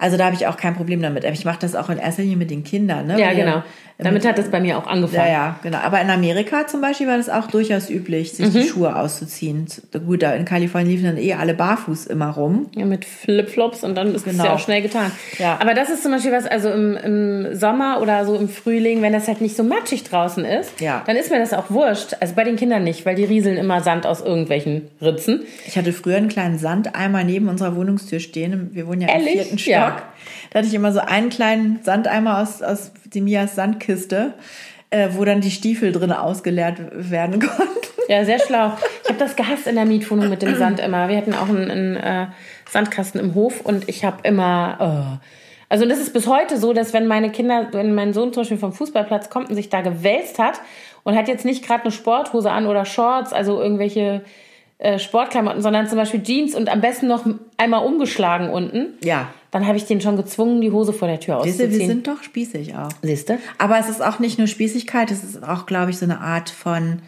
[0.02, 1.24] Also da habe ich auch kein Problem damit.
[1.24, 3.06] Aber ich mache das auch in erster Linie mit den Kindern.
[3.06, 3.20] Ne?
[3.20, 3.64] Ja, Weil, genau.
[4.04, 5.32] Damit hat das bei mir auch Ja, angefangen.
[5.32, 5.78] ja, genau.
[5.80, 8.52] Aber in Amerika zum Beispiel war das auch durchaus üblich, sich Mhm.
[8.54, 9.66] die Schuhe auszuziehen.
[10.06, 12.68] Gut, da in Kalifornien liefen dann eh alle barfuß immer rum.
[12.76, 14.46] Ja, mit Flipflops und dann ist es Genau.
[14.46, 15.12] ja auch schnell getan.
[15.38, 15.58] Ja.
[15.62, 19.14] Aber das ist zum Beispiel was, also im, im Sommer oder so im Frühling, wenn
[19.14, 21.04] das halt nicht so matschig draußen ist, Ja.
[21.06, 22.16] dann ist mir das auch wurscht.
[22.20, 25.42] Also bei den Kindern nicht, weil die rieseln immer Sand aus irgendwelchen Ritzen.
[25.68, 28.70] Ich hatte früher einen kleinen Sandeimer neben unserer Wohnungstür stehen.
[28.74, 29.28] Wir wohnen ja Ehrlich?
[29.34, 29.72] im vierten Stock.
[29.72, 30.04] Ja.
[30.50, 34.34] Da hatte ich immer so einen kleinen Sandeimer aus, aus Demias Sandkiste
[34.92, 37.88] äh, wo dann die Stiefel drin ausgeleert werden konnten.
[38.08, 38.74] Ja, sehr schlau.
[39.04, 41.08] Ich habe das gehasst in der Mietwohnung mit dem Sand immer.
[41.08, 42.28] Wir hatten auch einen, einen äh,
[42.70, 44.78] Sandkasten im Hof und ich habe immer.
[44.80, 45.26] Oh.
[45.70, 48.58] Also das ist bis heute so, dass wenn meine Kinder, wenn mein Sohn zum Beispiel
[48.58, 50.60] vom Fußballplatz kommt und sich da gewälzt hat
[51.04, 54.26] und hat jetzt nicht gerade eine Sporthose an oder Shorts, also irgendwelche
[54.80, 58.98] äh, Sportklamotten, sondern zum Beispiel Jeans und am besten noch einmal umgeschlagen unten.
[59.02, 59.30] Ja.
[59.52, 61.80] Dann habe ich den schon gezwungen, die Hose vor der Tür Siehste, auszuziehen.
[61.80, 62.90] wir sind doch spießig auch.
[63.02, 63.38] Siehst du?
[63.58, 66.50] Aber es ist auch nicht nur Spießigkeit, es ist auch, glaube ich, so eine Art
[66.50, 67.02] von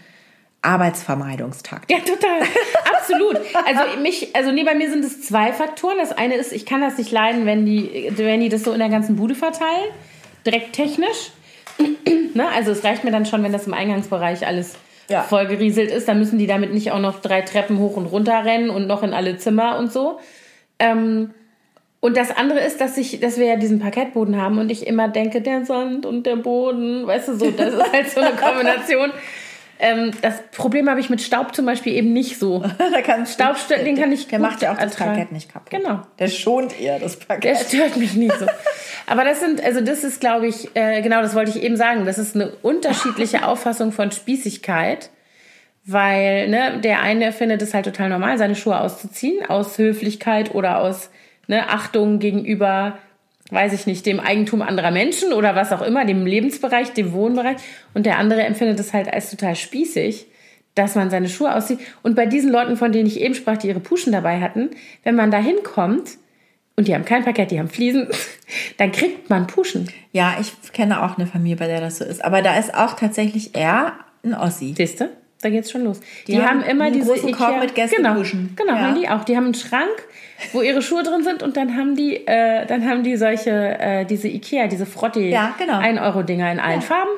[0.62, 1.92] Arbeitsvermeidungstakt.
[1.92, 2.42] Ja, total.
[2.98, 3.38] Absolut.
[3.66, 5.98] Also mich, also nee, bei mir sind es zwei Faktoren.
[6.00, 8.80] Das eine ist, ich kann das nicht leiden, wenn die, wenn die das so in
[8.80, 9.92] der ganzen Bude verteilen.
[10.46, 11.32] Direkt technisch.
[12.34, 12.46] ne?
[12.56, 14.76] Also es reicht mir dann schon, wenn das im Eingangsbereich alles
[15.10, 15.24] Ja.
[15.24, 16.08] voll gerieselt ist.
[16.08, 19.04] Dann müssen die damit nicht auch noch drei Treppen hoch und runter rennen und noch
[19.04, 20.20] in alle Zimmer und so.
[20.80, 21.32] Ähm,
[22.04, 25.08] und das andere ist, dass ich, dass wir ja diesen Parkettboden haben und ich immer
[25.08, 29.10] denke, der Sand und der Boden, weißt du so, das ist halt so eine Kombination.
[29.80, 32.62] Ähm, das Problem habe ich mit Staub zum Beispiel eben nicht so.
[32.78, 34.98] da kann Staub, den kann ich Der macht ja auch das.
[34.98, 35.70] Parkett nicht kaputt.
[35.70, 36.02] Genau.
[36.20, 37.58] Der schont eher das Der Parkett.
[37.60, 38.48] stört mich nicht so.
[39.08, 42.06] Aber das sind, also das ist, glaube ich, äh, genau, das wollte ich eben sagen.
[42.06, 45.10] Das ist eine unterschiedliche Auffassung von Spießigkeit.
[45.86, 50.80] Weil, ne, der eine findet es halt total normal, seine Schuhe auszuziehen, aus Höflichkeit oder
[50.82, 51.10] aus
[51.48, 52.98] ne, Achtung gegenüber,
[53.50, 57.58] weiß ich nicht, dem Eigentum anderer Menschen oder was auch immer, dem Lebensbereich, dem Wohnbereich.
[57.94, 60.28] Und der andere empfindet es halt als total spießig,
[60.76, 61.80] dass man seine Schuhe auszieht.
[62.02, 64.72] Und bei diesen Leuten, von denen ich eben sprach, die ihre Puschen dabei hatten,
[65.04, 66.18] wenn man da hinkommt,
[66.76, 68.08] und die haben kein Parkett, die haben Fliesen,
[68.78, 69.90] dann kriegt man Puschen.
[70.12, 72.24] Ja, ich kenne auch eine Familie, bei der das so ist.
[72.26, 74.74] Aber da ist auch tatsächlich er ein Ossi.
[74.76, 75.10] Siehst du?
[75.44, 76.00] Da geht's schon los.
[76.28, 78.54] Die, Die haben, haben immer einen diese großen Korb mit Gästepuschen.
[78.56, 78.88] Genau, genau Ja.
[78.88, 79.24] haben die auch.
[79.24, 80.08] Die haben einen Schrank,
[80.54, 84.06] wo ihre Schuhe drin sind und dann haben die, äh, dann haben die solche, äh,
[84.06, 85.78] diese Ikea, diese Frotti, Ja, genau.
[85.80, 87.12] 1 Euro Dinger in allen Farben.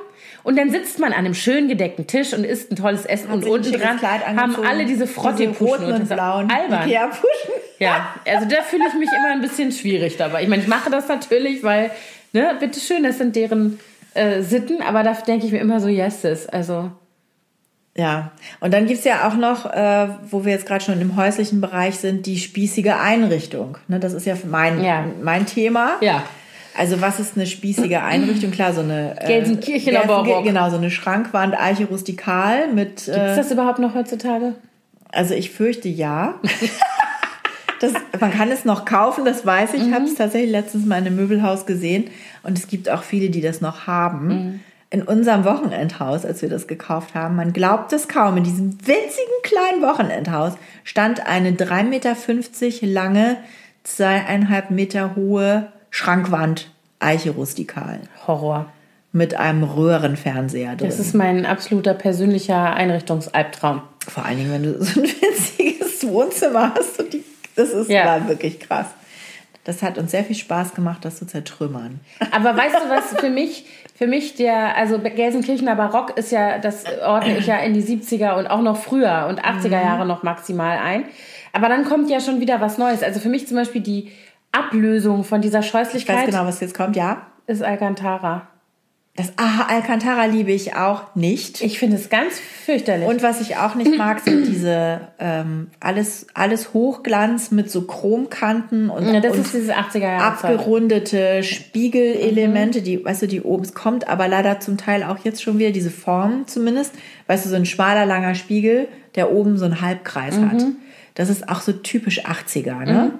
[0.43, 3.41] Und dann sitzt man an einem schön gedeckten Tisch und isst ein tolles Essen und
[3.43, 6.87] sich ein unten dran haben alle diese diese roten und blauen albern.
[6.87, 7.51] Ikea-Puschen.
[7.79, 10.43] Ja, also da fühle ich mich immer ein bisschen schwierig dabei.
[10.43, 11.89] Ich meine, ich mache das natürlich, weil,
[12.31, 13.79] ne, bitteschön, das sind deren
[14.13, 16.45] äh, Sitten, aber da denke ich mir immer so, yes, sis.
[16.47, 16.91] Also,
[17.97, 21.61] Ja, und dann gibt's ja auch noch, äh, wo wir jetzt gerade schon im häuslichen
[21.61, 23.77] Bereich sind, die spießige Einrichtung.
[23.87, 25.05] Ne, das ist ja mein, Ja.
[25.21, 25.91] mein Thema.
[26.01, 26.23] ja.
[26.77, 28.51] Also was ist eine spießige Einrichtung?
[28.51, 30.43] Klar, so eine äh, Gelsenkirchener Gelsen- Barock.
[30.43, 33.07] Genau, so eine Schrankwand, Eiche rustikal mit.
[33.07, 34.55] Äh, das überhaupt noch heutzutage?
[35.13, 36.33] also ich fürchte ja.
[37.79, 39.87] das, man kann es noch kaufen, das weiß ich.
[39.87, 42.09] Ich habe es tatsächlich letztens mal in einem Möbelhaus gesehen
[42.43, 44.61] und es gibt auch viele, die das noch haben.
[44.95, 49.41] In unserem Wochenendhaus, als wir das gekauft haben, man glaubt es kaum, in diesem winzigen
[49.43, 50.53] kleinen Wochenendhaus
[50.85, 53.35] stand eine 3,50 Meter lange,
[53.83, 58.67] zweieinhalb Meter hohe Schrankwand, Eiche rustikal, Horror.
[59.11, 60.87] mit einem Röhrenfernseher drin.
[60.87, 63.81] Das ist mein absoluter persönlicher Einrichtungsalbtraum.
[64.07, 67.01] Vor allen Dingen, wenn du so ein winziges Wohnzimmer hast.
[67.01, 67.25] Und die,
[67.57, 68.05] das ist Ja.
[68.05, 68.87] war wirklich krass.
[69.65, 71.99] Das hat uns sehr viel Spaß gemacht, das zu zertrümmern.
[72.31, 76.83] Aber weißt du, was für mich, für mich der, also Gelsenkirchener Barock ist ja, das
[77.01, 80.77] ordne ich ja in die 70er und auch noch früher und 80er Jahre noch maximal
[80.77, 81.05] ein.
[81.53, 83.03] Aber dann kommt ja schon wieder was Neues.
[83.03, 84.11] Also für mich zum Beispiel die
[84.51, 87.25] Ablösung von dieser Ich weiß Scheußlichkeit genau, was jetzt kommt, ja.
[87.47, 88.49] ist Alcantara.
[89.17, 91.61] Das ah, Alcantara liebe ich auch nicht.
[91.61, 93.07] Ich finde es ganz fürchterlich.
[93.07, 98.89] Und was ich auch nicht mag, sind diese ähm, alles, alles Hochglanz mit so Chromkanten
[98.89, 102.83] und, ja, das und ist dieses 80er Jahre abgerundete Spiegelelemente, Mhm.
[102.83, 105.71] die, weißt du, die oben, es kommt aber leider zum Teil auch jetzt schon wieder
[105.71, 106.93] diese Form zumindest,
[107.27, 110.59] weißt du, so ein schmaler, langer Spiegel, der oben so einen Halbkreis hat.
[110.61, 110.75] Mhm.
[111.13, 113.11] Das ist auch so typisch 80er, ne?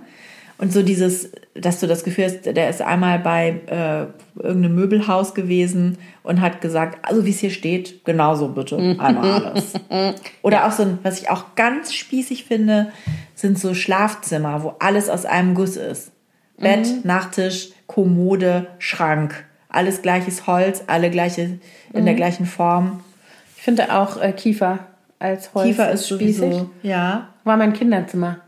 [0.57, 5.33] Und so dieses, dass du das Gefühl hast, der ist einmal bei äh, irgendeinem Möbelhaus
[5.33, 9.73] gewesen und hat gesagt, also wie es hier steht, genauso bitte, einmal alles.
[10.41, 12.91] Oder auch so ein, was ich auch ganz spießig finde,
[13.33, 16.11] sind so Schlafzimmer, wo alles aus einem Guss ist.
[16.57, 19.45] Bett, Nachttisch, Kommode, Schrank.
[19.67, 21.59] Alles gleiches Holz, alle gleiche,
[21.91, 23.01] in der gleichen Form.
[23.57, 24.79] Ich finde auch äh, Kiefer
[25.19, 26.37] als Holz Kiefer ist spießig.
[26.37, 27.29] sowieso, ja.
[27.43, 28.41] War mein Kinderzimmer.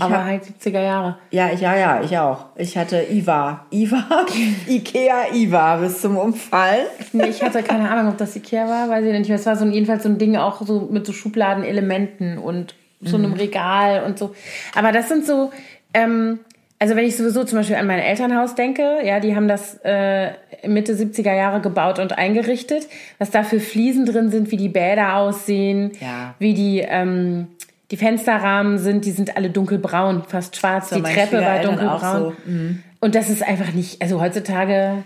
[0.00, 1.18] Aber hab- halt 70er Jahre.
[1.30, 2.46] Ja, ich, ja, ja, ich auch.
[2.56, 3.64] Ich hatte Iva.
[3.70, 4.04] Iva,
[4.68, 6.86] Ikea Iva bis zum Umfallen.
[7.12, 9.30] Nee, ich hatte keine Ahnung, ob das Ikea war, weiß ich nicht.
[9.30, 13.16] Es war so ein, jedenfalls so ein Ding auch so mit so Schubladenelementen und so
[13.16, 14.34] einem Regal und so.
[14.74, 15.50] Aber das sind so,
[15.92, 16.40] ähm,
[16.78, 20.30] also wenn ich sowieso zum Beispiel an mein Elternhaus denke, ja, die haben das äh,
[20.66, 25.16] Mitte 70er Jahre gebaut und eingerichtet, was da für Fliesen drin sind, wie die Bäder
[25.16, 26.34] aussehen, Ja.
[26.38, 27.48] wie die, ähm,
[27.94, 30.90] die Fensterrahmen sind, die sind alle dunkelbraun, fast schwarz.
[30.90, 32.32] die Treppe war dunkelbraun.
[32.44, 32.56] so.
[32.98, 35.04] Und das ist einfach nicht, also heutzutage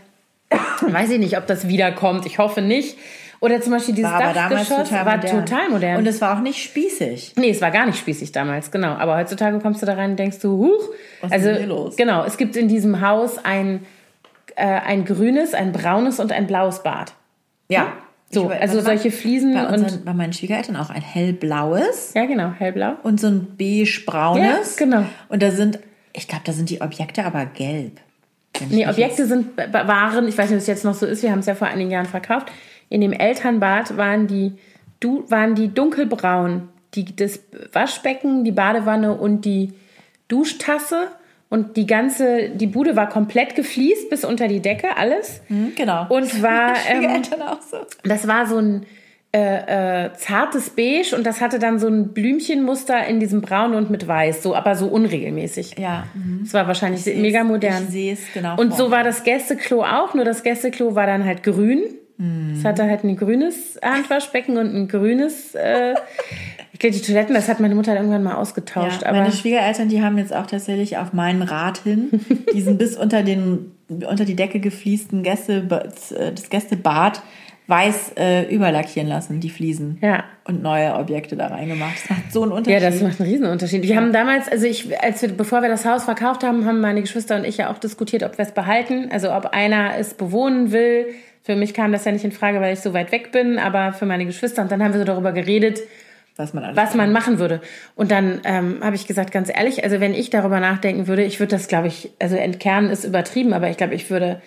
[0.80, 2.24] weiß ich nicht, ob das wiederkommt.
[2.24, 2.96] Ich hoffe nicht.
[3.40, 5.44] Oder zum Beispiel dieses War Dachgeschoss total war modern.
[5.44, 5.96] total modern.
[5.98, 7.34] Und es war auch nicht spießig.
[7.36, 8.94] Nee, es war gar nicht spießig damals, genau.
[8.94, 10.88] Aber heutzutage kommst du da rein und denkst du, huch.
[11.20, 11.94] Was ist also, denn hier los?
[11.94, 13.84] genau, es gibt in diesem Haus ein,
[14.56, 17.12] äh, ein grünes, ein braunes und ein blaues Bad.
[17.68, 17.92] Ja.
[18.30, 19.74] So, Ich- also solche Fliesen bei, und.
[19.82, 22.94] unseren, bei meinen Schwiegereltern auch ein hellblaues Ja, genau, hellblau.
[23.02, 24.78] und so ein beige-braunes.
[24.78, 25.04] Ja, genau.
[25.28, 25.78] Und da sind,
[26.12, 28.00] ich glaube, da sind die Objekte aber gelb.
[28.70, 31.38] Nee, Objekte sind, waren, ich weiß nicht, ob es jetzt noch so ist, wir haben
[31.38, 32.50] es ja vor einigen Jahren verkauft.
[32.88, 34.52] In dem Elternbad waren die,
[35.00, 36.68] du, waren die dunkelbraun.
[36.94, 37.40] Die, das
[37.72, 39.74] Waschbecken, die Badewanne und die
[40.28, 41.08] Duschtasse.
[41.50, 45.40] Und die ganze, die Bude war komplett gefliest bis unter die Decke, alles.
[45.48, 46.06] Hm, genau.
[46.08, 47.22] Und war, ähm,
[47.70, 47.78] so.
[48.04, 48.86] das war so ein
[49.32, 53.90] äh, äh, zartes Beige und das hatte dann so ein Blümchenmuster in diesem Braun und
[53.90, 55.78] mit Weiß, so, aber so unregelmäßig.
[55.78, 56.04] Ja.
[56.14, 56.42] mhm.
[56.44, 57.84] Es war wahrscheinlich mega modern.
[57.84, 58.56] Ich sehe es genau.
[58.58, 61.82] Und vor so war das Gästeklo auch, nur das Gästeklo war dann halt grün.
[62.58, 65.54] Es hatte halt ein grünes Handwaschbecken und ein grünes.
[65.54, 69.02] Äh, ich die Toiletten, das hat meine Mutter irgendwann mal ausgetauscht.
[69.02, 72.08] Ja, aber meine Schwiegereltern, die haben jetzt auch tatsächlich auf meinen Rat hin
[72.52, 77.22] diesen bis unter den unter die Decke gefliesten Gäste, das Gästebad
[77.68, 79.98] weiß äh, überlackieren lassen, die Fliesen.
[80.00, 80.24] Ja.
[80.44, 81.96] Und neue Objekte da reingemacht.
[82.02, 82.82] Das macht so einen ja, Unterschied.
[82.82, 83.82] das macht einen Riesenunterschied.
[83.82, 87.02] Wir haben damals, also ich, als wir, bevor wir das Haus verkauft haben, haben meine
[87.02, 89.10] Geschwister und ich ja auch diskutiert, ob wir es behalten.
[89.12, 91.08] Also ob einer es bewohnen will.
[91.42, 93.92] Für mich kam das ja nicht in Frage, weil ich so weit weg bin, aber
[93.92, 94.62] für meine Geschwister.
[94.62, 95.80] Und dann haben wir so darüber geredet,
[96.38, 97.60] was man was man machen würde.
[97.96, 101.40] Und dann ähm, habe ich gesagt, ganz ehrlich, also wenn ich darüber nachdenken würde, ich
[101.40, 104.40] würde das, glaube ich, also entkernen ist übertrieben, aber ich glaube, ich würde,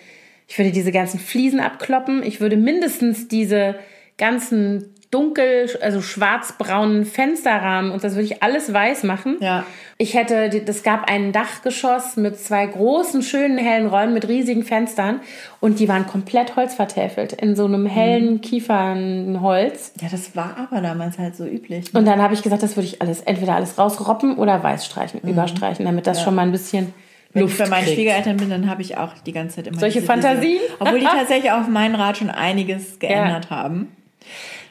[0.48, 2.22] ich würde diese ganzen Fliesen abkloppen.
[2.24, 3.76] Ich würde mindestens diese
[4.16, 9.36] ganzen dunkel, also schwarzbraunen Fensterrahmen und das würde ich alles weiß machen.
[9.40, 9.64] Ja.
[9.98, 15.20] Ich hätte, das gab ein Dachgeschoss mit zwei großen, schönen, hellen Räumen mit riesigen Fenstern
[15.60, 19.92] und die waren komplett holzvertäfelt in so einem hellen Kiefernholz.
[20.00, 21.94] Ja, das war aber damals halt so üblich.
[21.94, 25.20] Und dann habe ich gesagt, das würde ich alles, entweder alles rausroppen oder weiß streichen,
[25.20, 26.92] überstreichen, damit das schon mal ein bisschen
[27.32, 27.34] Mhm.
[27.34, 27.96] Wenn Luft ich bei meinen kriegt.
[27.96, 30.60] Schwiegereltern bin, dann habe ich auch die ganze Zeit immer Solche Fantasien?
[30.60, 30.76] Vision.
[30.80, 33.88] Obwohl die tatsächlich auf meinen Rat schon einiges geändert haben.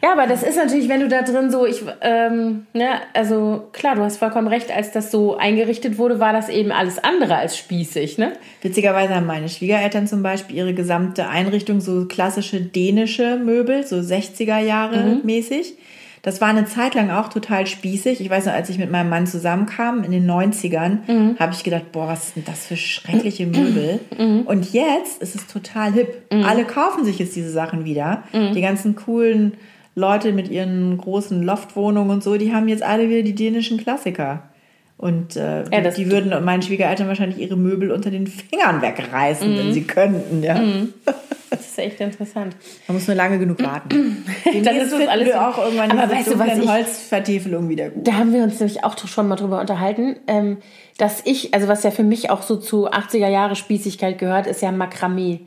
[0.03, 3.95] Ja, aber das ist natürlich, wenn du da drin so, ich, ähm, ne, also klar,
[3.95, 7.55] du hast vollkommen recht, als das so eingerichtet wurde, war das eben alles andere als
[7.55, 8.33] spießig, ne?
[8.63, 14.57] Witzigerweise haben meine Schwiegereltern zum Beispiel ihre gesamte Einrichtung so klassische dänische Möbel, so 60er
[14.59, 15.75] Jahre mäßig.
[16.23, 18.21] Das war eine Zeit lang auch total spießig.
[18.21, 20.99] Ich weiß noch, als ich mit meinem Mann zusammenkam in den 90ern,
[21.39, 23.99] habe ich gedacht, boah, was sind das für schreckliche Möbel?
[24.45, 26.21] Und jetzt ist es total hip.
[26.29, 28.21] Alle kaufen sich jetzt diese Sachen wieder.
[28.33, 29.53] Die ganzen coolen
[29.95, 34.43] Leute mit ihren großen Loftwohnungen und so, die haben jetzt alle wieder die dänischen Klassiker.
[34.97, 39.58] Und äh, Ja, das- die würden meinen Schwiegereltern wahrscheinlich ihre Möbel unter den Fingern wegreißen,
[39.58, 40.43] wenn sie könnten.
[40.43, 40.62] Ja.
[41.54, 42.56] Das ist echt interessant.
[42.88, 44.23] Man muss nur lange genug warten.
[44.63, 48.08] Dann ist das alles wir auch irgendwann Aber weißt du, was ich- Holzvertäfelung wieder gut.
[48.08, 50.60] Da haben wir uns nämlich auch schon mal drüber unterhalten, ähm,
[50.97, 54.62] dass ich, also was ja für mich auch so zu 80er Jahre Spießigkeit gehört, ist
[54.62, 55.41] ja Makramee.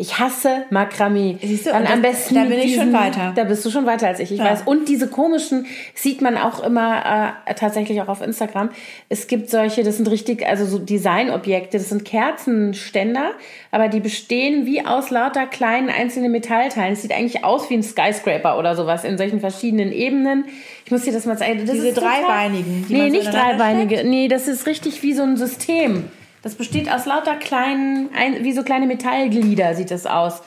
[0.00, 1.36] Ich hasse Makramee.
[1.42, 3.32] Siehst du, Dann am das- besten da bin ich schon weiter.
[3.36, 4.46] Da bist du schon weiter als ich, ich Ja.
[4.46, 4.62] weiß.
[4.64, 8.70] Und diese komischen sieht man auch immer äh, tatsächlich auch auf Instagram.
[9.10, 13.32] Es gibt solche, das sind richtig, also so Designobjekte, das sind Kerzenständer,
[13.70, 16.94] aber die bestehen wie aus lauter kleinen einzelnen Metallteilen.
[16.94, 20.46] Es sieht eigentlich aus wie ein Skyscraper oder sowas in solchen verschiedenen Ebenen.
[20.86, 21.66] Ich muss dir das mal zeigen.
[21.66, 24.02] Das Diese dreibeinigen, die Nee, nicht dreibeinige.
[24.04, 26.04] Nee, das ist richtig wie so ein System.
[26.42, 30.42] Das besteht aus lauter kleinen, ein, wie so kleine Metallglieder sieht das aus.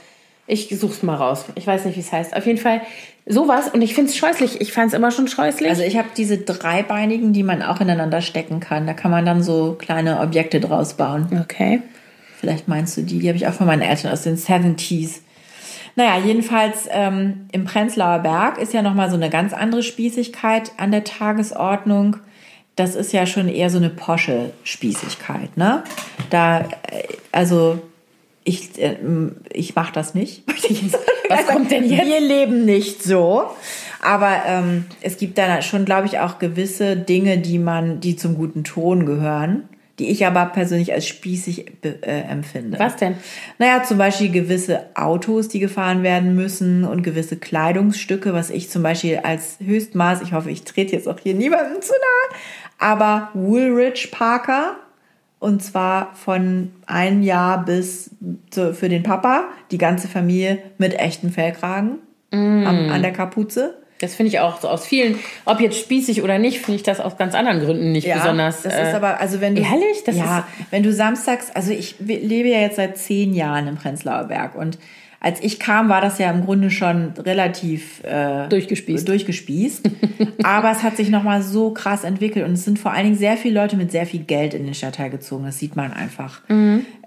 [0.46, 1.46] Ich such's mal raus.
[1.56, 2.36] Ich weiß nicht, wie es heißt.
[2.36, 2.82] Auf jeden Fall
[3.26, 3.70] sowas.
[3.70, 4.60] Und ich find's scheußlich.
[4.60, 5.70] Ich fand's immer schon scheußlich.
[5.70, 8.86] Also ich habe diese dreibeinigen, die man auch ineinander stecken kann.
[8.86, 11.28] Da kann man dann so kleine Objekte draus bauen.
[11.42, 11.82] okay.
[12.40, 15.22] Vielleicht meinst du die, die habe ich auch von meinen Eltern aus den 70s.
[15.96, 20.92] Naja, jedenfalls ähm, im Prenzlauer Berg ist ja nochmal so eine ganz andere Spießigkeit an
[20.92, 22.18] der Tagesordnung.
[22.76, 25.84] Das ist ja schon eher so eine posche Spießigkeit, ne?
[26.30, 27.80] Da, äh, also
[28.44, 28.98] ich, äh,
[29.52, 30.44] ich mache das nicht.
[31.30, 32.06] Was kommt denn jetzt?
[32.06, 33.46] Wir leben nicht so.
[34.02, 38.36] Aber ähm, es gibt da schon, glaube ich, auch gewisse Dinge, die man, die zum
[38.36, 42.80] guten Ton gehören, die ich aber persönlich als spießig äh, empfinde.
[42.80, 43.16] Was denn?
[43.60, 48.82] Naja, zum Beispiel gewisse Autos, die gefahren werden müssen und gewisse Kleidungsstücke, was ich zum
[48.82, 52.40] Beispiel als Höchstmaß, ich hoffe, ich trete jetzt auch hier niemandem zu nahe,
[52.80, 54.78] aber Woolrich Parker,
[55.40, 58.12] und zwar von ein Jahr bis
[58.50, 62.00] zu, für den Papa, die ganze Familie mit echten Fellkragen
[62.32, 63.83] am, an der Kapuze.
[64.00, 67.00] Das finde ich auch so aus vielen, ob jetzt spießig oder nicht, finde ich das
[67.00, 68.64] aus ganz anderen Gründen nicht besonders.
[68.64, 69.62] Das äh, ist aber, also wenn du.
[69.62, 70.04] ehrlich?
[70.06, 74.26] Das ja, wenn du samstags, also ich lebe ja jetzt seit zehn Jahren im Prenzlauer
[74.26, 74.78] Berg und
[75.24, 79.08] als ich kam, war das ja im Grunde schon relativ äh, Durchgespießt.
[79.08, 79.90] durchgespießt.
[80.44, 83.38] Aber es hat sich nochmal so krass entwickelt und es sind vor allen Dingen sehr
[83.38, 85.46] viele Leute mit sehr viel Geld in den Stadtteil gezogen.
[85.46, 86.42] Das sieht man einfach.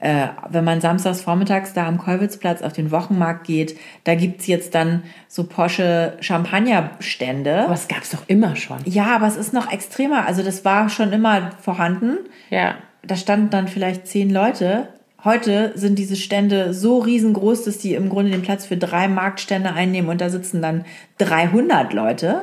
[0.00, 4.74] Äh, wenn man samstags vormittags da am Kolwitzplatz auf den Wochenmarkt geht, da gibt's jetzt
[4.74, 7.64] dann so Porsche Champagnerstände.
[7.64, 8.79] Aber es gab's doch immer schon.
[8.87, 10.26] Ja, aber es ist noch extremer.
[10.26, 12.16] Also das war schon immer vorhanden.
[12.48, 12.76] Ja.
[13.07, 14.88] Da standen dann vielleicht zehn Leute.
[15.26, 19.72] Heute sind diese Stände so riesengroß, dass die im Grunde den Platz für drei Marktstände
[19.72, 20.84] einnehmen und da sitzen dann
[21.18, 22.42] 300 Leute.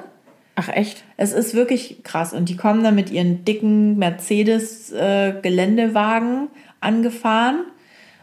[0.55, 1.05] Ach echt?
[1.15, 2.33] Es ist wirklich krass.
[2.33, 6.49] Und die kommen dann mit ihren dicken Mercedes-Geländewagen
[6.81, 7.63] angefahren.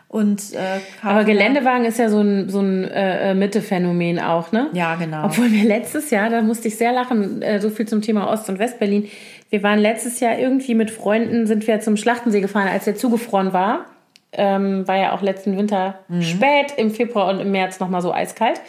[0.09, 4.69] Und, äh, Aber Geländewagen ist ja so ein, so ein äh, äh, Mittephänomen auch, ne?
[4.75, 5.25] Ja, genau.
[5.25, 8.51] Obwohl wir letztes Jahr, da musste ich sehr lachen, äh, so viel zum Thema Ost-
[8.51, 9.09] und Westberlin.
[9.49, 13.55] Wir waren letztes Jahr irgendwie mit Freunden, sind wir zum Schlachtensee gefahren, als der zugefroren
[13.55, 13.87] war.
[14.33, 18.61] Ähm, war ja auch letzten Winter spät im Februar und im März nochmal so eiskalt.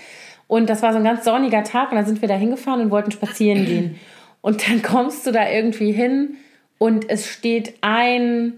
[0.47, 2.91] Und das war so ein ganz sonniger Tag und dann sind wir da hingefahren und
[2.91, 3.99] wollten spazieren gehen.
[4.41, 6.35] Und dann kommst du da irgendwie hin
[6.77, 8.53] und es steht ein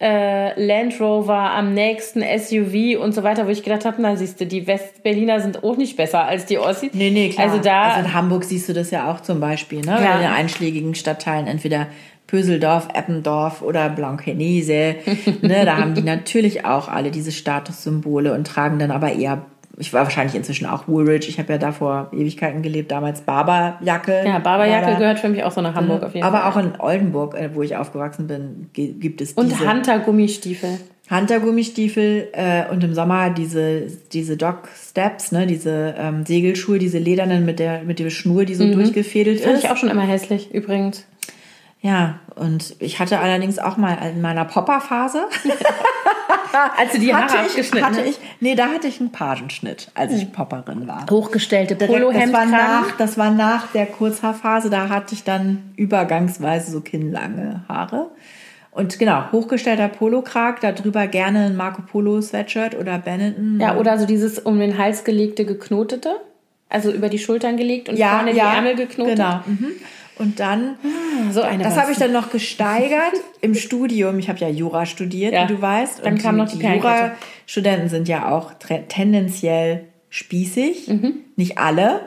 [0.00, 4.40] äh, Land Rover am nächsten SUV und so weiter, wo ich gedacht habe, na siehst
[4.40, 6.90] du, die Westberliner sind auch nicht besser als die Ossis.
[6.92, 7.48] Nee, nee, klar.
[7.48, 9.98] Also da, also in Hamburg siehst du das ja auch zum Beispiel, ne?
[10.02, 10.16] Ja.
[10.16, 11.88] In den einschlägigen Stadtteilen, entweder
[12.26, 14.96] Pöseldorf, Eppendorf oder Blankenese,
[15.42, 15.64] ne?
[15.64, 19.44] Da haben die natürlich auch alle diese Statussymbole und tragen dann aber eher,
[19.76, 24.22] ich war wahrscheinlich inzwischen auch Woolrich, ich habe ja da vor Ewigkeiten gelebt, damals Barberjacke.
[24.24, 26.50] ja, Barberjacke gehört für mich auch so nach Hamburg auf jeden Aber Fall.
[26.50, 30.78] auch in Oldenburg, äh, wo ich aufgewachsen bin, gibt es Und diese Hunter-Gummistiefel.
[31.10, 33.82] Hunter-Gummistiefel äh, und im Sommer diese,
[34.12, 38.54] diese Dock Steps, ne, diese ähm, Segelschuhe, diese ledernen mit der, mit der Schnur, die
[38.54, 39.64] so durchgefädelt Fand ist.
[39.64, 41.04] ich auch schon immer hässlich, übrigens.
[41.84, 45.26] Ja, und ich hatte allerdings auch mal in meiner Popper-Phase,
[46.78, 48.08] Als du die Haare hatte ich, abgeschnitten hatte hast.
[48.08, 51.04] ich, nee, da hatte ich einen Pagenschnitt, als ich Popperin war.
[51.10, 56.70] Hochgestellte Direkt, das, war nach, das war nach der Kurzhaarphase, da hatte ich dann übergangsweise
[56.70, 58.10] so kinnlange Haare.
[58.70, 63.60] Und genau, hochgestellter Polokrag, darüber gerne ein Marco Polo Sweatshirt oder Benetton.
[63.60, 66.16] Ja, oder so dieses um den Hals gelegte geknotete.
[66.70, 69.16] Also über die Schultern gelegt und ja, vorne ja, die Ärmel geknotet.
[69.16, 69.40] Genau.
[69.44, 69.72] Mhm.
[70.18, 70.76] Und dann,
[71.32, 74.18] So eine das habe ich dann noch gesteigert im Studium.
[74.18, 75.44] Ich habe ja Jura studiert, Ja.
[75.48, 76.04] wie du weißt.
[76.04, 76.88] Dann und kam noch die Perlenkette.
[76.94, 78.52] Jura-Studenten sind ja auch
[78.88, 80.88] tendenziell spießig.
[80.88, 81.14] Mhm.
[81.36, 82.00] Nicht alle,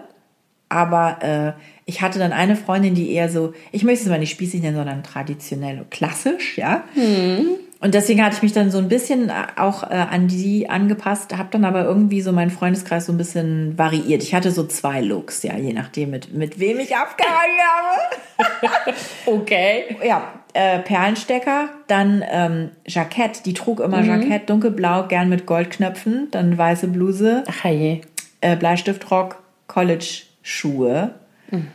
[0.70, 4.32] aber äh, ich hatte dann eine Freundin, die eher so, ich möchte es mal nicht
[4.32, 6.84] spießig nennen, sondern traditionell und klassisch, ja.
[6.96, 7.48] Mhm.
[7.80, 11.50] Und deswegen hatte ich mich dann so ein bisschen auch äh, an die angepasst, habe
[11.52, 14.24] dann aber irgendwie so meinen Freundeskreis so ein bisschen variiert.
[14.24, 18.96] Ich hatte so zwei Looks, ja, je nachdem, mit, mit wem ich abgehangen habe.
[19.28, 19.98] Okay.
[20.04, 24.08] Ja, äh, Perlenstecker, dann ähm, Jackett, die trug immer Mhm.
[24.24, 28.02] Jackett, dunkelblau, gern mit Goldknöpfen, dann weiße Bluse, Ach je.
[28.42, 31.12] äh, Bleistiftrock, College-Schuhe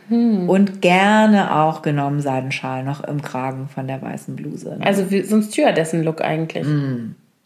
[0.09, 0.49] Mhm.
[0.49, 4.77] und gerne auch genommen Seidenschal noch im Kragen von der weißen Bluse.
[4.77, 4.85] Ne?
[4.85, 6.67] Also wie, so ein Stewardessen-Look eigentlich.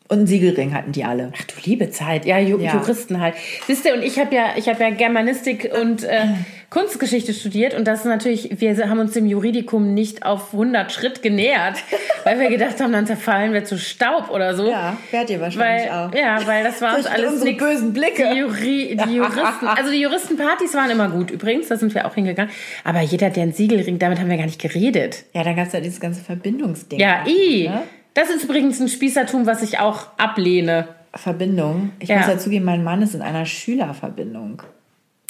[0.10, 1.32] Und einen Siegelring hatten die alle.
[1.38, 2.74] Ach du liebe Zeit, ja, Ju Ja.
[2.76, 3.36] Juristen halt.
[3.68, 6.28] Siehst du, und ich habe ja, ich habe ja Germanistik und äh,
[6.70, 11.22] Kunstgeschichte studiert und das ist natürlich, wir haben uns dem Juridikum nicht auf 100 Schritt
[11.22, 11.78] genähert,
[12.24, 14.70] weil wir gedacht haben, dann zerfallen wir zu Staub oder so.
[14.70, 16.14] Ja, wärt ihr wahrscheinlich Weil, auch.
[16.14, 17.64] ja, weil das war uns alles unsere nix.
[17.64, 18.30] bösen Blicke.
[18.34, 22.16] Die, Juri, die Juristen, also die Juristenpartys waren immer gut übrigens, da sind wir auch
[22.16, 22.52] hingegangen.
[22.86, 25.26] Aber jeder, der einen Siegelring, damit haben wir gar nicht geredet.
[25.34, 27.00] Ja, dann gab es ja dieses ganze Verbindungsding.
[27.00, 27.68] Ja, i.
[27.68, 27.84] Ne?
[28.18, 30.88] Das ist übrigens ein Spießertum, was ich auch ablehne.
[31.14, 31.92] Verbindung.
[32.00, 32.18] Ich Ja.
[32.18, 34.62] muss ja zugeben, mein Mann ist in einer Schülerverbindung.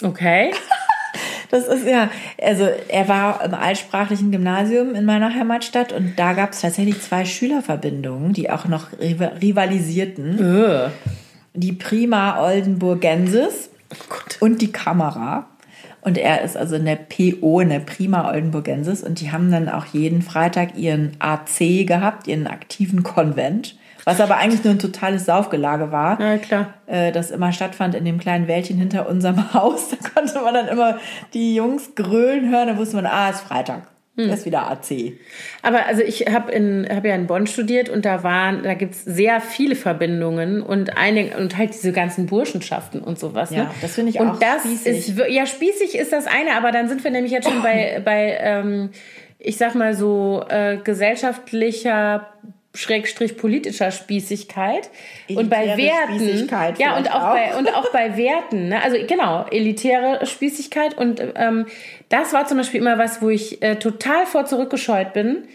[0.03, 0.51] Okay.
[1.49, 2.09] Das ist ja,
[2.41, 7.23] also er war im altsprachlichen Gymnasium in meiner Heimatstadt und da gab es tatsächlich zwei
[7.23, 10.37] Schülerverbindungen, die auch noch riva- rivalisierten.
[10.39, 10.89] Öh.
[11.53, 13.69] Die Prima Oldenburgensis
[14.09, 14.37] Gut.
[14.41, 15.47] und die Kamera.
[16.07, 19.03] Und er ist also in der PO, in der Prima Oldenburgensis.
[19.03, 23.75] Und die haben dann auch jeden Freitag ihren AC gehabt, ihren aktiven Konvent.
[24.05, 26.75] Was aber eigentlich nur ein totales Saufgelage war Na klar.
[26.85, 29.89] äh, das immer stattfand in dem kleinen Wäldchen hinter unserem Haus.
[29.89, 30.97] Da konnte man dann immer
[31.33, 32.69] die Jungs grölen hören.
[32.69, 33.81] Da wusste man, ah, ist Freitag.
[34.17, 34.29] Hm.
[34.29, 35.13] Das ist wieder AC.
[35.61, 39.05] Aber also ich habe in hab ja in Bonn studiert und da waren, da gibt's
[39.05, 43.51] sehr viele Verbindungen und einige und halt diese ganzen Burschenschaften und sowas.
[43.51, 43.71] Ja, ne?
[43.81, 45.09] das finde ich und auch das spießig.
[45.09, 48.37] Ist, ja, spießig ist das eine, aber dann sind wir nämlich jetzt schon bei, bei
[48.41, 48.89] ähm,
[49.37, 52.27] ich sag mal so, äh, gesellschaftlicher
[52.77, 54.89] Schrägstrich politischer Spießigkeit
[55.29, 57.33] und bei Elitäre Werten ja und auch, auch.
[57.33, 58.81] bei und auch bei Werten ne?
[58.83, 61.65] also genau elitäre Spießigkeit und ähm,
[62.09, 65.47] das war zum Beispiel immer was wo ich äh, total vor zurückgescheut bin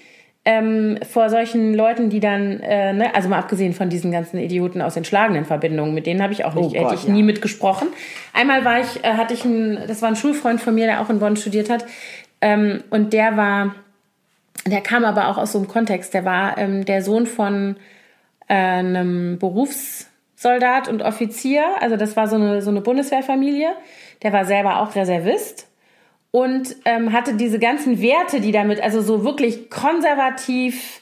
[0.44, 4.82] ähm, vor solchen Leuten, die dann, äh, ne, also mal abgesehen von diesen ganzen Idioten
[4.82, 7.12] aus den schlagenden Verbindungen, mit denen habe ich auch nicht, Oh Gott, hätte ich ja.
[7.12, 7.88] nie mitgesprochen.
[8.32, 11.10] Einmal war ich, äh, hatte ich einen, das war ein Schulfreund von mir, der auch
[11.10, 11.84] in Bonn studiert hat,
[12.40, 13.76] ähm, und der war,
[14.66, 17.76] der kam aber auch aus so einem Kontext, der war ähm, der Sohn von
[18.48, 23.70] äh, einem Berufssoldat und Offizier, also das war so eine, so eine Bundeswehrfamilie,
[24.22, 25.68] der war selber auch Reservist
[26.30, 31.00] und ähm, hatte diese ganzen Werte, die damit, also so wirklich konservativ,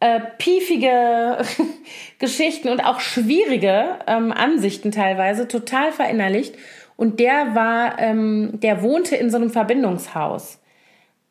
[0.00, 1.38] äh, piefige
[2.18, 6.54] Geschichten und auch schwierige ähm, Ansichten teilweise total verinnerlicht.
[6.96, 10.61] Und der war, ähm, der wohnte in so einem Verbindungshaus.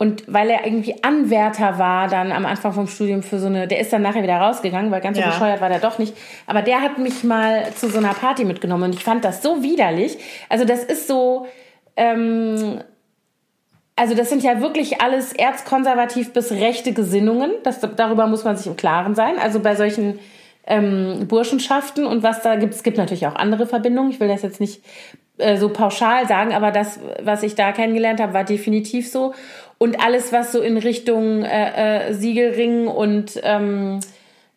[0.01, 3.79] Und weil er irgendwie Anwärter war dann am Anfang vom Studium für so eine, der
[3.79, 5.29] ist dann nachher wieder rausgegangen, weil ganz so Ja.
[5.29, 6.17] bescheuert war der doch nicht.
[6.47, 9.61] Aber der hat mich mal zu so einer Party mitgenommen und ich fand das so
[9.61, 10.17] widerlich.
[10.49, 11.45] Also das ist so,
[11.95, 12.81] ähm,
[13.95, 17.51] also das sind ja wirklich alles erzkonservativ bis rechte Gesinnungen.
[17.61, 19.37] Das, darüber muss man sich im Klaren sein.
[19.37, 20.17] Also bei solchen
[20.65, 24.09] ähm, Burschenschaften und was da gibt, es gibt natürlich auch andere Verbindungen.
[24.09, 24.81] Ich will das jetzt nicht
[25.37, 29.35] äh, so pauschal sagen, aber das, was ich da kennengelernt habe, war definitiv so.
[29.81, 33.99] Und alles, was so in Richtung äh, äh, Siegelring und ähm,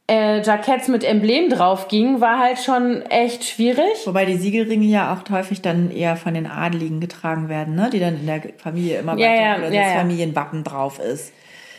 [0.07, 4.05] äh, Jacketts mit Emblem drauf ging, war halt schon echt schwierig.
[4.05, 7.89] Wobei die Siegelringe ja auch häufig dann eher von den Adeligen getragen werden, ne?
[7.91, 9.99] die dann in der Familie immer Ja, weiter ja, oder ja, das ja.
[10.01, 11.33] Familienwappen drauf ist.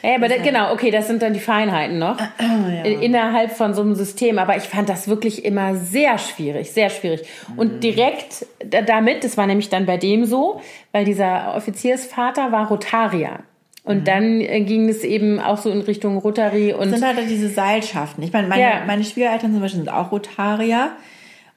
[0.08, 3.74] Ja, aber da, genau, okay, das sind dann die Feinheiten noch Ah, in- innerhalb von
[3.74, 4.38] so einem System.
[4.40, 7.28] Aber ich fand das wirklich immer sehr schwierig, sehr schwierig.
[7.54, 7.60] Mhm.
[7.60, 12.68] Und direkt da- damit, das war nämlich dann bei dem so, weil dieser Offiziersvater war
[12.70, 13.40] Rotarier.
[13.84, 14.04] Und Mhm.
[14.06, 17.50] dann äh, ging es eben auch so in Richtung Rotary und Das sind halt diese
[17.50, 18.24] Seilschaften.
[18.24, 18.70] Ich meine, meine, Ja.
[18.88, 20.90] meine Schwiegereltern zum Beispiel sind auch Rotarier.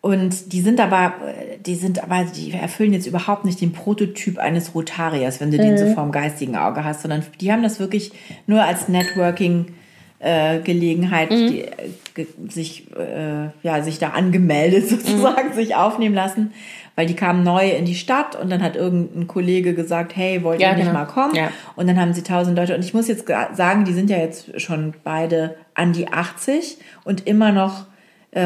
[0.01, 1.15] Und die sind aber,
[1.67, 5.73] die sind aber, die erfüllen jetzt überhaupt nicht den Prototyp eines Rotariers, wenn du den
[5.73, 5.79] Mhm.
[5.79, 8.13] so vorm geistigen Auge hast, sondern die haben das wirklich
[8.47, 9.67] nur als Networking
[10.21, 11.47] äh, Gelegenheit, Mhm.
[11.47, 11.71] die, äh,
[12.15, 14.97] ge sich, äh, ja, sich da angemeldet Mhm.
[14.97, 16.53] sozusagen, sich aufnehmen lassen,
[16.97, 20.59] weil die kamen neu in die Stadt und dann hat irgendein Kollege gesagt, hey, wollt
[20.61, 20.99] ihr Ja, nicht genau.
[20.99, 21.37] mal kommen?
[21.37, 21.53] Ja.
[21.77, 22.75] Und dann haben sie tausend Leute.
[22.75, 27.25] Und ich muss jetzt sagen, die sind ja jetzt schon beide an die 80 und
[27.29, 27.87] immer noch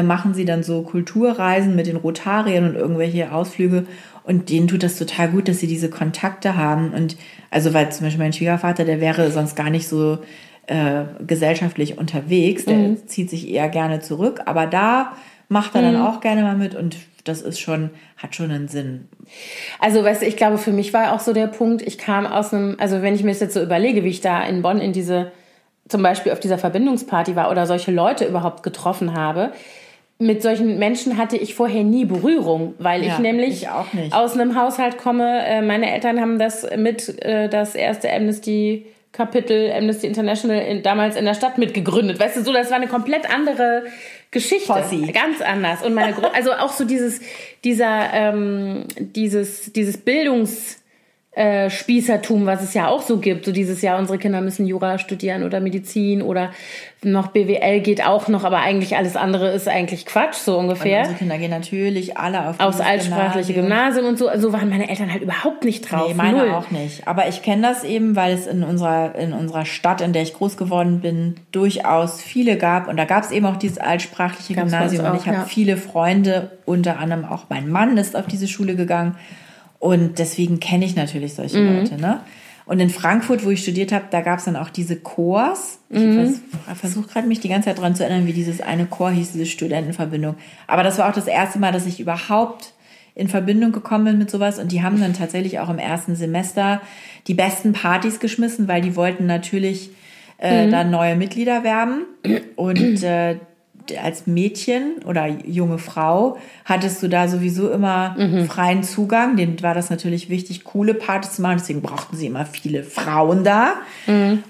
[0.03, 3.85] machen sie dann so Kulturreisen mit den Rotariern und irgendwelche Ausflüge.
[4.23, 6.91] Und denen tut das total gut, dass sie diese Kontakte haben.
[6.93, 7.17] Und
[7.51, 10.19] also, weil zum Beispiel mein Schwiegervater, der wäre sonst gar nicht so
[10.67, 12.63] äh, gesellschaftlich unterwegs.
[12.63, 13.07] Der Mhm.
[13.07, 14.39] zieht sich eher gerne zurück.
[14.45, 15.11] Aber da
[15.49, 16.01] macht er dann Mhm.
[16.01, 19.09] auch gerne mal mit und das ist schon, hat schon einen Sinn.
[19.79, 22.53] Also, weißt du, ich glaube, für mich war auch so der Punkt, ich kam aus
[22.53, 24.93] einem, also wenn ich mir das jetzt so überlege, wie ich da in Bonn in
[24.93, 25.31] diese,
[25.87, 29.51] zum Beispiel auf dieser Verbindungsparty war oder solche Leute überhaupt getroffen habe,
[30.19, 34.13] mit solchen Menschen hatte ich vorher nie Berührung, weil Ja, ich nämlich ich auch nicht.
[34.13, 35.45] aus einem Haushalt komme.
[35.45, 41.15] Äh, Meine Eltern haben das mit, äh, das erste Amnesty Kapitel Amnesty International in, damals
[41.15, 42.19] in der Stadt mitgegründet.
[42.19, 43.83] Weißt du, so, das war eine komplett andere
[44.31, 44.71] Geschichte.
[44.73, 45.01] Posse.
[45.11, 45.83] Ganz anders.
[45.85, 47.19] Und meine, Gro also auch so dieses,
[47.63, 50.81] dieser, ähm, dieses, dieses Bildungs,
[51.35, 53.45] äh, Spießertum, was es ja auch so gibt.
[53.45, 56.51] So dieses Jahr, unsere Kinder müssen Jura studieren oder Medizin oder
[57.03, 60.99] noch BWL geht auch noch, aber eigentlich alles andere ist eigentlich Quatsch, so ungefähr.
[60.99, 64.29] Unsere Kinder gehen natürlich alle auf Aufs altsprachliche Gymnasium und so.
[64.37, 66.07] So waren meine Eltern halt überhaupt nicht drauf.
[66.07, 66.51] Nee, meine Null.
[66.51, 67.07] auch nicht.
[67.07, 70.35] Aber ich kenne das eben, weil es in unserer, in unserer Stadt, in der ich
[70.35, 72.87] groß geworden bin, durchaus viele gab.
[72.87, 75.05] Und da gab es eben auch dieses altsprachliche Gymnasium.
[75.05, 75.45] Und auch, ich habe ja.
[75.45, 79.15] viele Freunde, unter anderem auch mein Mann ist auf diese Schule gegangen.
[79.83, 81.75] Und deswegen kenne ich natürlich solche Mhm.
[81.79, 81.97] Leute.
[81.97, 82.21] Ne?
[82.65, 85.79] Und in Frankfurt, wo ich studiert habe, da gab es dann auch diese Chors.
[85.89, 86.39] Ich Mhm.
[86.75, 89.45] versuche gerade mich die ganze Zeit daran zu erinnern, wie dieses eine Chor hieß, diese
[89.45, 90.35] Studentenverbindung.
[90.67, 92.71] Aber das war auch das erste Mal, dass ich überhaupt
[93.13, 94.57] in Verbindung gekommen bin mit sowas.
[94.57, 96.81] Und die haben dann tatsächlich auch im ersten Semester
[97.27, 99.89] die besten Partys geschmissen, weil die wollten natürlich
[100.37, 102.05] äh, dann neue Mitglieder werben.
[102.55, 103.35] Und äh,
[104.01, 108.15] als Mädchen oder junge Frau hattest du da sowieso immer
[108.47, 109.35] freien Zugang.
[109.35, 111.57] Denen war das natürlich wichtig, coole Partys zu machen.
[111.59, 113.73] Deswegen brauchten sie immer viele Frauen da.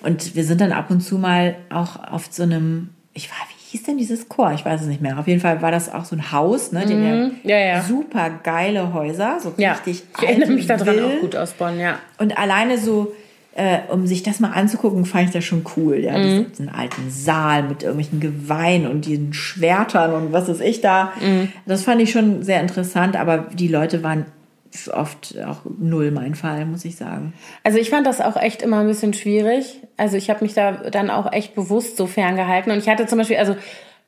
[0.03, 3.71] Und wir sind dann ab und zu mal auch auf so einem, ich war, wie
[3.77, 4.51] hieß denn dieses Chor?
[4.53, 5.17] Ich weiß es nicht mehr.
[5.17, 6.81] Auf jeden Fall war das auch so ein Haus, ne?
[6.81, 7.81] Haben Ja, ja.
[7.81, 11.97] super geile Häuser, so Ja, richtig ich erinnere mich daran auch gut aus Bonn, ja.
[12.19, 13.13] Und alleine so,
[13.56, 15.97] äh, um sich das mal anzugucken, fand ich das schon cool.
[15.99, 16.47] Ja, Mhm.
[16.49, 21.14] diesen alten Saal mit irgendwelchen Geweihen und diesen Schwertern und was ist ich da.
[21.22, 21.49] Mhm.
[21.66, 24.26] Das fand ich schon sehr interessant, aber die Leute waren
[24.91, 27.34] oft auch null mein Fall, muss ich sagen.
[27.64, 29.78] Also ich fand das auch echt immer ein bisschen schwierig.
[29.97, 32.72] Also ich habe mich da dann auch echt bewusst so ferngehalten.
[32.72, 33.56] Und ich hatte zum Beispiel, also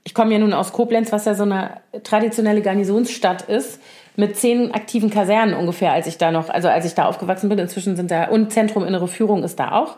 [0.04, 3.80] ich komme ja nun aus Koblenz, was ja so eine traditionelle Garnisonsstadt ist,
[4.16, 7.60] mit zehn aktiven Kasernen ungefähr, als ich da noch, also als ich da aufgewachsen bin.
[7.60, 9.98] Inzwischen sind da, und Zentrum Innere Führung ist da auch.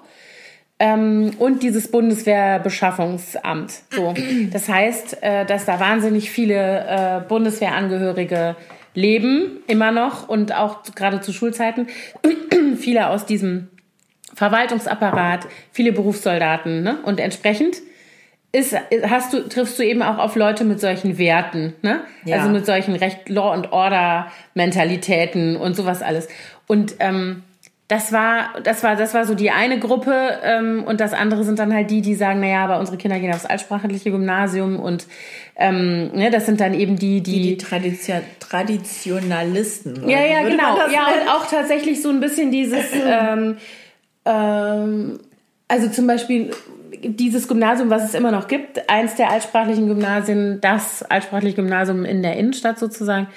[0.79, 3.71] ähm, und dieses Bundeswehrbeschaffungsamt.
[3.91, 4.13] So,
[4.51, 8.55] das heißt, äh, dass da wahnsinnig viele äh, Bundeswehrangehörige
[8.93, 11.87] leben, immer noch und auch gerade zu Schulzeiten.
[12.77, 13.69] viele aus diesem
[14.33, 16.83] Verwaltungsapparat, viele Berufssoldaten.
[16.83, 16.99] Ne?
[17.03, 17.77] Und entsprechend
[18.51, 22.01] ist, hast du, triffst du eben auch auf Leute mit solchen Werten, ne?
[22.25, 22.37] Ja.
[22.37, 26.27] Also mit solchen Recht, Law and Order Mentalitäten und sowas alles.
[26.65, 27.43] Und ähm,
[27.87, 31.57] das war, das war, das war so die eine Gruppe ähm, und das andere sind
[31.59, 35.07] dann halt die, die sagen, naja, aber unsere Kinder gehen aufs altsprachliche Gymnasium und
[35.55, 40.07] ähm, ne, das sind dann eben die, die, die, die Tradition Traditionalisten.
[40.07, 40.77] Ja, ja, genau.
[40.91, 43.57] Ja, und auch tatsächlich so ein bisschen dieses, ähm,
[44.25, 45.19] ähm,
[45.69, 46.51] also zum Beispiel
[47.01, 52.21] dieses Gymnasium, was es immer noch gibt, eins der altsprachlichen Gymnasien, das altsprachliche Gymnasium in
[52.21, 53.27] der Innenstadt sozusagen,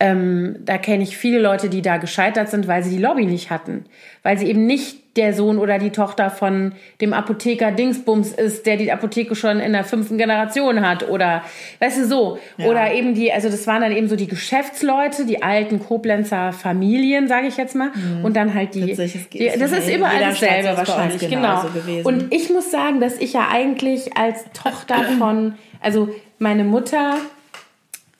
[0.00, 3.50] ähm, da kenne ich viele Leute, die da gescheitert sind, weil sie die Lobby nicht
[3.50, 3.84] hatten.
[4.22, 6.72] Weil sie eben nicht der Sohn oder die Tochter von
[7.02, 11.42] dem Apotheker Dingsbums ist, der die Apotheke schon in der fünften Generation hat oder,
[11.80, 12.38] weißt du, so.
[12.56, 12.66] Ja.
[12.66, 17.28] Oder eben die, also das waren dann eben so die Geschäftsleute, die alten Koblenzer Familien,
[17.28, 17.90] sage ich jetzt mal.
[17.94, 18.24] Mhm.
[18.24, 21.64] Und dann halt die, die das ist überall dasselbe wahrscheinlich, genau.
[21.74, 22.06] Gewesen.
[22.06, 27.16] Und ich muss sagen, dass ich ja eigentlich als Tochter von, also meine Mutter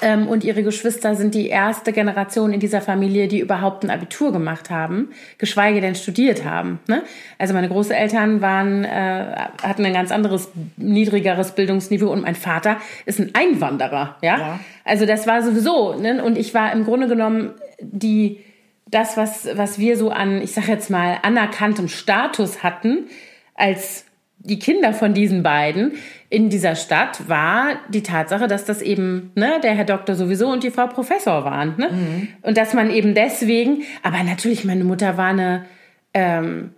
[0.02, 4.32] ähm, und ihre Geschwister sind die erste Generation in dieser Familie, die überhaupt ein Abitur
[4.32, 6.80] gemacht haben, geschweige denn studiert haben.
[6.86, 7.02] Ne?
[7.38, 13.20] Also meine Großeltern waren, äh, hatten ein ganz anderes, niedrigeres Bildungsniveau und mein Vater ist
[13.20, 14.16] ein Einwanderer.
[14.22, 14.60] Ja, ja.
[14.84, 15.94] also das war sowieso.
[15.94, 16.22] Ne?
[16.22, 18.40] Und ich war im Grunde genommen die
[18.86, 23.06] das, was, was wir so an, ich sag jetzt mal, anerkanntem Status hatten,
[23.54, 24.04] als
[24.38, 25.92] die Kinder von diesen beiden
[26.30, 30.62] in dieser Stadt war die Tatsache, dass das eben ne, der Herr Doktor sowieso und
[30.62, 31.74] die Frau Professor waren.
[31.76, 31.90] Ne?
[31.90, 32.28] Mhm.
[32.42, 35.66] Und dass man eben deswegen, aber natürlich, meine Mutter war eine,
[36.14, 36.70] ähm,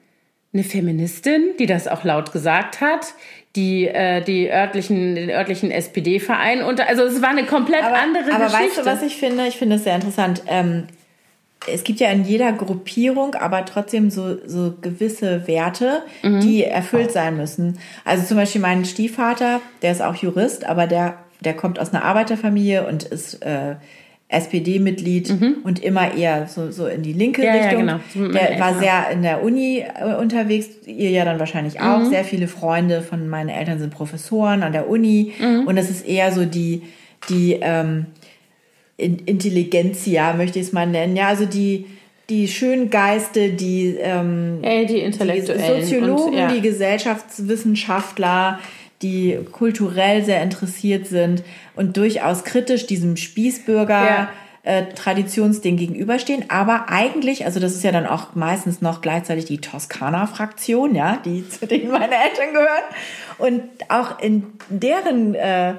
[0.55, 3.15] eine Feministin, die das auch laut gesagt hat,
[3.55, 8.33] die, äh, die örtlichen, den örtlichen SPD-Verein und also es war eine komplett aber, andere
[8.33, 8.57] aber Geschichte.
[8.57, 9.47] Aber weißt du, was ich finde?
[9.47, 10.43] Ich finde es sehr interessant.
[10.49, 10.87] Ähm,
[11.67, 16.41] es gibt ja in jeder Gruppierung aber trotzdem so, so gewisse Werte, mhm.
[16.41, 17.79] die erfüllt sein müssen.
[18.05, 22.05] Also zum Beispiel mein Stiefvater, der ist auch Jurist, aber der, der kommt aus einer
[22.05, 23.77] Arbeiterfamilie und ist äh,
[24.33, 25.57] SPD-Mitglied mhm.
[25.63, 27.87] und immer eher so, so in die linke ja, Richtung.
[27.87, 28.33] Ja, genau.
[28.33, 31.99] Der war sehr in der Uni äh, unterwegs, ihr ja dann wahrscheinlich auch.
[31.99, 32.07] Mhm.
[32.07, 35.67] Sehr viele Freunde von meinen Eltern sind Professoren an der Uni mhm.
[35.67, 36.83] und das ist eher so die,
[37.29, 38.07] die ähm,
[38.97, 41.16] Intelligenzia, möchte ich es mal nennen.
[41.16, 41.86] Ja, also die,
[42.28, 46.53] die schönen Geiste, die, ähm, ja, die, Intellektuellen die Soziologen, und, ja.
[46.53, 48.59] die Gesellschaftswissenschaftler,
[49.03, 51.43] die kulturell sehr interessiert sind
[51.74, 54.05] und durchaus kritisch diesem Spießbürger.
[54.05, 54.28] Ja.
[54.64, 59.59] Äh, Traditionsding gegenüberstehen, aber eigentlich, also das ist ja dann auch meistens noch gleichzeitig die
[59.59, 62.84] Toskana-Fraktion, ja, die zu denen meine Eltern gehören
[63.38, 65.74] und auch in deren äh,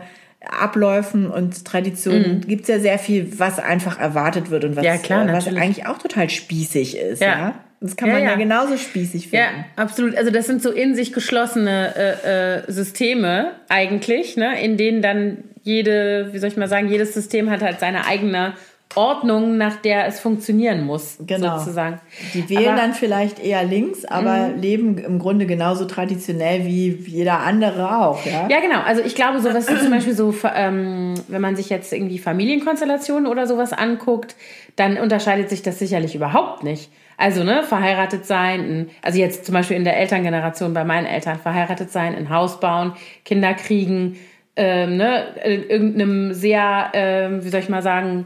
[0.50, 2.48] Abläufen und Traditionen mhm.
[2.48, 5.86] gibt es ja sehr viel, was einfach erwartet wird und was, ja, klar, was eigentlich
[5.86, 7.22] auch total spießig ist.
[7.22, 7.28] Ja.
[7.28, 7.56] ja?
[7.84, 9.46] Das kann man ja, ja, genauso spießig finden.
[9.46, 10.16] Ja, absolut.
[10.16, 15.39] Also das sind so in sich geschlossene äh, äh, Systeme eigentlich, ne, in denen dann
[15.64, 18.54] jede, wie soll ich mal sagen, jedes System hat halt seine eigene
[18.96, 21.58] Ordnung, nach der es funktionieren muss, genau.
[21.58, 22.00] sozusagen.
[22.34, 24.56] Die wählen aber, dann vielleicht eher links, aber mh.
[24.60, 28.26] leben im Grunde genauso traditionell wie jeder andere auch.
[28.26, 28.82] Ja, ja genau.
[28.82, 33.28] Also ich glaube, so was zum Beispiel so, ähm, wenn man sich jetzt irgendwie Familienkonstellationen
[33.28, 34.36] oder sowas anguckt,
[34.76, 36.89] dann unterscheidet sich das sicherlich überhaupt nicht.
[37.18, 41.91] Also, ne, verheiratet sein, also jetzt zum Beispiel in der Elterngeneration bei meinen Eltern, verheiratet
[41.91, 44.18] sein, ein Haus bauen, Kinder kriegen,
[44.56, 48.26] ähm, ne, in irgendeinem sehr, ähm, wie soll ich mal sagen,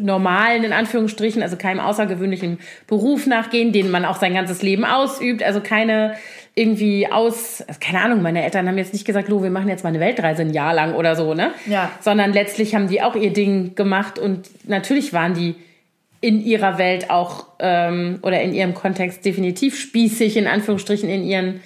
[0.00, 5.42] normalen, in Anführungsstrichen, also keinem außergewöhnlichen Beruf nachgehen, den man auch sein ganzes Leben ausübt.
[5.42, 6.14] Also keine
[6.54, 9.84] irgendwie aus, also keine Ahnung, meine Eltern haben jetzt nicht gesagt, Lo, wir machen jetzt
[9.84, 11.52] mal eine Weltreise ein Jahr lang oder so, ne?
[11.66, 11.90] Ja.
[12.00, 15.54] Sondern letztlich haben die auch ihr Ding gemacht und natürlich waren die
[16.20, 21.60] in ihrer Welt auch ähm, oder in ihrem Kontext definitiv spießig, in Anführungsstrichen, in ihren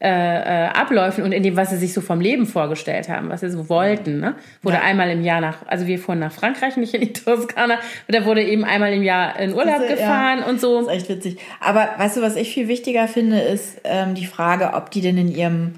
[0.00, 3.40] äh, äh, Abläufen und in dem, was sie sich so vom Leben vorgestellt haben, was
[3.40, 4.20] sie so wollten.
[4.20, 4.36] Ne?
[4.62, 4.82] Wurde ja.
[4.84, 8.44] einmal im Jahr nach, also wir fuhren nach Frankreich, nicht in die Toskana, da wurde
[8.44, 10.78] eben einmal im Jahr in Urlaub Diese, gefahren ja, und so.
[10.78, 11.38] Das ist echt witzig.
[11.58, 15.18] Aber weißt du, was ich viel wichtiger finde, ist ähm, die Frage, ob die denn
[15.18, 15.74] in ihrem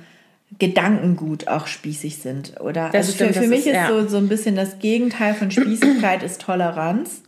[0.59, 2.61] Gedankengut auch spießig sind.
[2.61, 3.89] Oder das also stimmt, für, für mich ist, ist ja.
[3.89, 7.23] so, so ein bisschen das Gegenteil von Spießigkeit ist Toleranz.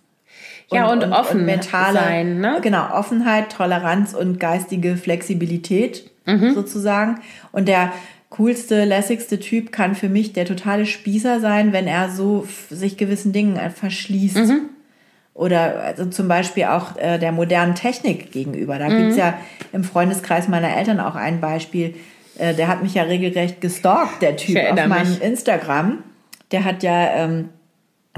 [0.68, 2.58] Und, ja, und, und offen und mentale, sein, ne?
[2.60, 6.54] Genau, Offenheit, Toleranz und geistige Flexibilität mhm.
[6.54, 7.20] sozusagen.
[7.52, 7.92] Und der
[8.30, 13.32] coolste, lässigste Typ kann für mich der totale Spießer sein, wenn er so sich gewissen
[13.32, 14.36] Dingen verschließt.
[14.36, 14.60] Mhm.
[15.34, 18.78] oder also zum Beispiel auch äh, der modernen Technik gegenüber.
[18.78, 19.34] Da gibt's ja
[19.72, 21.94] im Freundeskreis meiner Eltern auch ein Beispiel,
[22.38, 25.22] äh, der hat mich ja regelrecht gestalkt, der Typ auf meinem mich.
[25.22, 25.98] Instagram.
[26.50, 27.48] Der hat ja, ähm,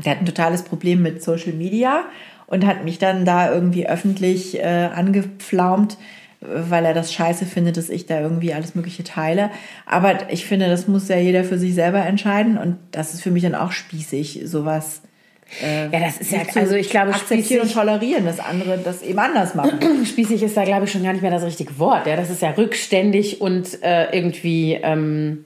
[0.05, 2.05] der hat ein totales Problem mit Social Media
[2.47, 5.97] und hat mich dann da irgendwie öffentlich äh, angepflaumt, äh,
[6.49, 9.51] weil er das scheiße findet, dass ich da irgendwie alles Mögliche teile.
[9.87, 13.31] Aber ich finde, das muss ja jeder für sich selber entscheiden und das ist für
[13.31, 15.03] mich dann auch spießig, sowas.
[15.63, 19.19] Äh, Ja, das ist ja, also ich glaube, akzeptieren und tolerieren, dass andere das eben
[19.19, 19.79] anders machen.
[20.07, 22.07] spießig ist da, glaube ich, schon gar nicht mehr das richtige Wort.
[22.07, 25.45] Ja, das ist ja rückständig und äh, irgendwie, ähm,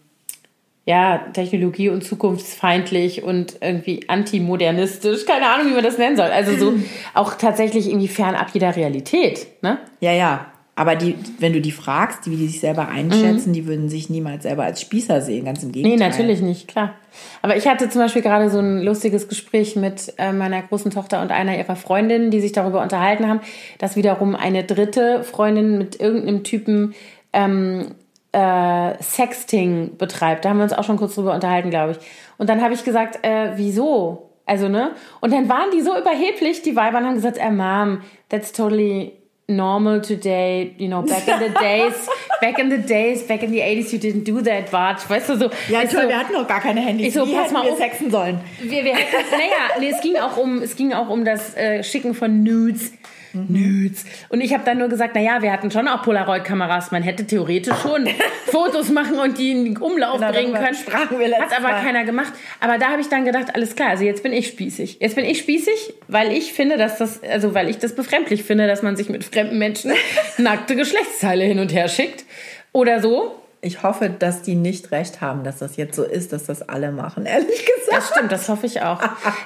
[0.87, 5.27] ja, Technologie- und zukunftsfeindlich und irgendwie antimodernistisch.
[5.27, 6.29] Keine Ahnung, wie man das nennen soll.
[6.31, 6.73] Also so
[7.15, 9.79] auch tatsächlich irgendwie fernab jeder Realität, ne?
[10.01, 10.47] Ja, ja.
[10.79, 14.45] Aber die, wenn du die fragst, wie die sich selber einschätzen, die würden sich niemals
[14.45, 16.11] selber als Spießer sehen, ganz im Nee, Gegenteil.
[16.11, 16.95] natürlich nicht, klar.
[17.43, 21.21] Aber ich hatte zum Beispiel gerade so ein lustiges Gespräch mit äh, meiner großen Tochter
[21.21, 23.41] und einer ihrer Freundinnen, die sich darüber unterhalten haben,
[23.79, 26.95] dass wiederum eine dritte Freundin mit irgendeinem Typen
[27.33, 27.97] ähm,
[28.31, 30.45] äh, Sexting betreibt.
[30.45, 31.99] Da haben wir uns auch schon kurz drüber unterhalten, glaube ich.
[32.39, 34.31] Und dann habe ich gesagt, äh, wieso?
[34.47, 34.93] Also, ne?
[35.21, 39.13] Und dann waren die so überheblich, die Weiber, und haben gesagt, äh, Mom, that's totally
[39.49, 42.09] normal today, you know, back in the days,
[42.43, 45.39] back in the days, back in the 80s, you didn't do that, Watch, weißt du,
[45.39, 45.51] so.
[45.71, 47.09] Ja, toll, so, wir hatten noch gar keine Handys.
[47.09, 47.79] Ich so, Wie pass mal wir auf.
[47.79, 48.41] sexen sollen?
[48.61, 52.13] wir, wir naja, nee, es ging auch um, es ging auch um das äh, Schicken
[52.15, 52.93] von Nudes.
[53.33, 54.05] Nudes.
[54.29, 56.91] Und ich habe dann nur gesagt, naja, wir hatten schon auch Polaroid-Kameras.
[56.91, 58.09] Man hätte theoretisch schon
[58.47, 60.75] Fotos machen und die in den Umlauf Genau, bringen können.
[60.75, 61.83] sprachen wir Hat aber Mal.
[61.83, 62.33] keiner gemacht.
[62.61, 64.99] Aber da habe ich dann gedacht, alles klar, also jetzt bin ich spießig.
[65.01, 68.67] Jetzt bin ich spießig, weil ich finde, dass das, also weil ich das befremdlich finde,
[68.67, 69.93] dass man sich mit fremden Menschen
[70.39, 72.25] nackte Geschlechtsteile hin und her schickt.
[72.73, 73.35] Oder so.
[73.61, 76.93] Ich hoffe, dass die nicht recht haben, dass das jetzt so ist, dass das alle
[76.93, 77.89] machen, ehrlich gesagt.
[77.91, 79.01] Das stimmt, das hoffe ich auch.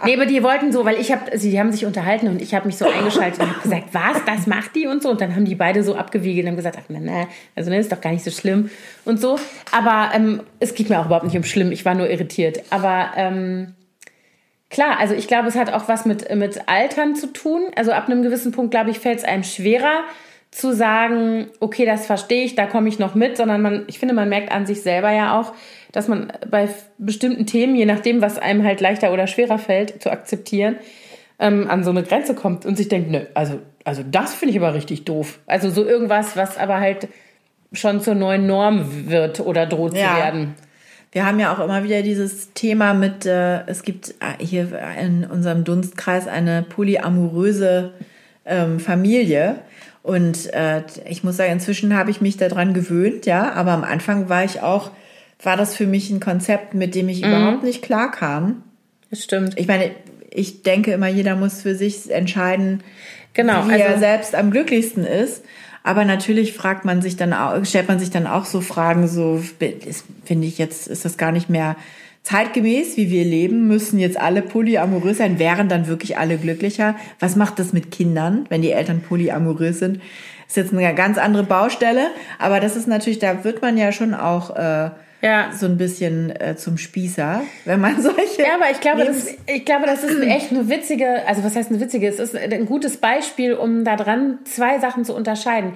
[0.05, 2.67] Nee, aber die wollten so, weil ich habe, sie haben sich unterhalten und ich habe
[2.67, 5.11] mich so eingeschaltet und habe gesagt, was, das macht die und so.
[5.11, 7.79] Und dann haben die beide so abgewiegelt und haben gesagt, ach, na, na, also ne,
[7.79, 8.71] ist doch gar nicht so schlimm
[9.07, 9.39] und so.
[9.71, 12.63] Aber ähm, es geht mir auch überhaupt nicht um schlimm, ich war nur irritiert.
[12.69, 13.75] Aber ähm,
[14.69, 17.63] klar, also ich glaube, es hat auch was mit, mit Altern zu tun.
[17.77, 20.03] Also ab einem gewissen Punkt, glaube ich, fällt es einem schwerer
[20.53, 24.15] zu sagen, okay, das verstehe ich, da komme ich noch mit, sondern man, ich finde,
[24.15, 25.55] man merkt an sich selber ja auch,
[25.93, 30.13] dass man bei bestimmten Themen, je nachdem, was einem halt leichter oder schwerer fällt, zu
[30.13, 30.77] akzeptieren,
[31.39, 34.59] ähm, an so eine Grenze kommt und sich denkt, nö, also, also das finde ich
[34.61, 35.41] aber richtig doof.
[35.47, 37.09] Also so irgendwas, was aber halt
[37.73, 40.11] schon zur neuen Norm wird oder droht Ja.
[40.11, 40.55] zu werden.
[41.13, 44.69] Wir haben ja auch immer wieder dieses Thema mit, äh, es gibt äh, hier
[45.01, 47.93] in unserem Dunstkreis eine polyamoröse
[48.45, 49.57] ähm, Familie.
[50.03, 54.29] Und äh, ich muss sagen, inzwischen habe ich mich daran gewöhnt, ja, aber am Anfang
[54.29, 54.91] war ich auch,
[55.43, 58.63] war das für mich ein Konzept, mit dem ich überhaupt nicht klarkam.
[59.11, 59.59] Das stimmt.
[59.59, 59.91] Ich meine,
[60.31, 62.83] ich denke immer, jeder muss für sich entscheiden,
[63.35, 65.45] Genau, wie er also- selbst am glücklichsten ist.
[65.85, 69.43] Aber natürlich fragt man sich dann auch, stellt man sich dann auch so Fragen, so
[70.25, 71.77] finde ich jetzt, ist das gar nicht mehr
[72.23, 76.95] zeitgemäß, wie wir leben, müssen jetzt alle polyamorös sein, wären dann wirklich alle glücklicher.
[77.21, 80.01] Was macht das mit Kindern, wenn die Eltern polyamorös sind?
[80.47, 82.09] Ist jetzt eine ganz andere Baustelle,
[82.39, 84.91] aber das ist natürlich, da wird man ja schon auch äh,
[85.23, 85.51] Ja.
[85.53, 88.43] so ein bisschen äh, zum Spießer, wenn man solche.
[88.43, 91.57] Ja, aber ich glaube, das, Lebens- ich glaube, das ist echt eine witzige, also was
[91.57, 92.07] heißt eine witzige?
[92.07, 95.73] Es ist ein gutes Beispiel, um daran zwei Sachen zu unterscheiden.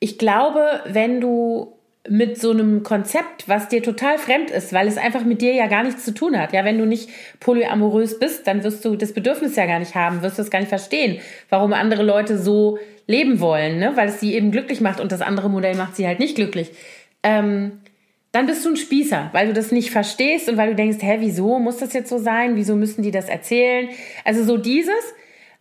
[0.00, 1.72] Ich glaube, wenn du
[2.08, 5.68] mit so einem Konzept, was dir total fremd ist, weil es einfach mit dir ja
[5.68, 6.52] gar nichts zu tun hat.
[6.52, 10.22] Ja, wenn du nicht polyamorös bist, dann wirst du das Bedürfnis ja gar nicht haben,
[10.22, 13.92] wirst du es gar nicht verstehen, warum andere Leute so leben wollen, ne?
[13.94, 16.72] weil es sie eben glücklich macht und das andere Modell macht sie halt nicht glücklich.
[17.22, 17.80] Ähm,
[18.32, 21.18] dann bist du ein Spießer, weil du das nicht verstehst und weil du denkst, hä,
[21.20, 22.56] wieso muss das jetzt so sein?
[22.56, 23.90] Wieso müssen die das erzählen?
[24.24, 25.14] Also so dieses.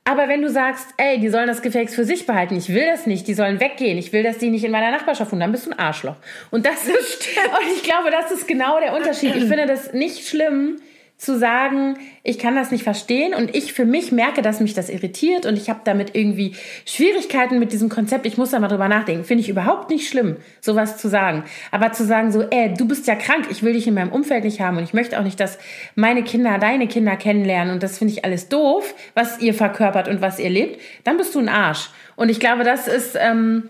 [0.03, 3.05] Aber wenn du sagst, ey, die sollen das Gefäß für sich behalten, ich will das
[3.05, 5.67] nicht, die sollen weggehen, ich will, dass die nicht in meiner Nachbarschaft wohnen, dann bist
[5.67, 6.15] du ein Arschloch.
[6.49, 9.35] Und das ist, und ich glaube, das ist genau der Unterschied.
[9.35, 10.81] Ich finde das nicht schlimm,
[11.21, 14.89] zu sagen, ich kann das nicht verstehen und ich für mich merke, dass mich das
[14.89, 18.25] irritiert und ich habe damit irgendwie Schwierigkeiten mit diesem Konzept.
[18.25, 19.23] Ich muss da mal drüber nachdenken.
[19.23, 21.43] Finde ich überhaupt nicht schlimm, sowas zu sagen.
[21.69, 24.45] Aber zu sagen so, ey, du bist ja krank, ich will dich in meinem Umfeld
[24.45, 25.59] nicht haben und ich möchte auch nicht, dass
[25.93, 30.21] meine Kinder deine Kinder kennenlernen und das finde ich alles doof, was ihr verkörpert und
[30.21, 31.91] was ihr lebt, dann bist du ein Arsch.
[32.15, 33.69] Und ich glaube, das ist, ähm,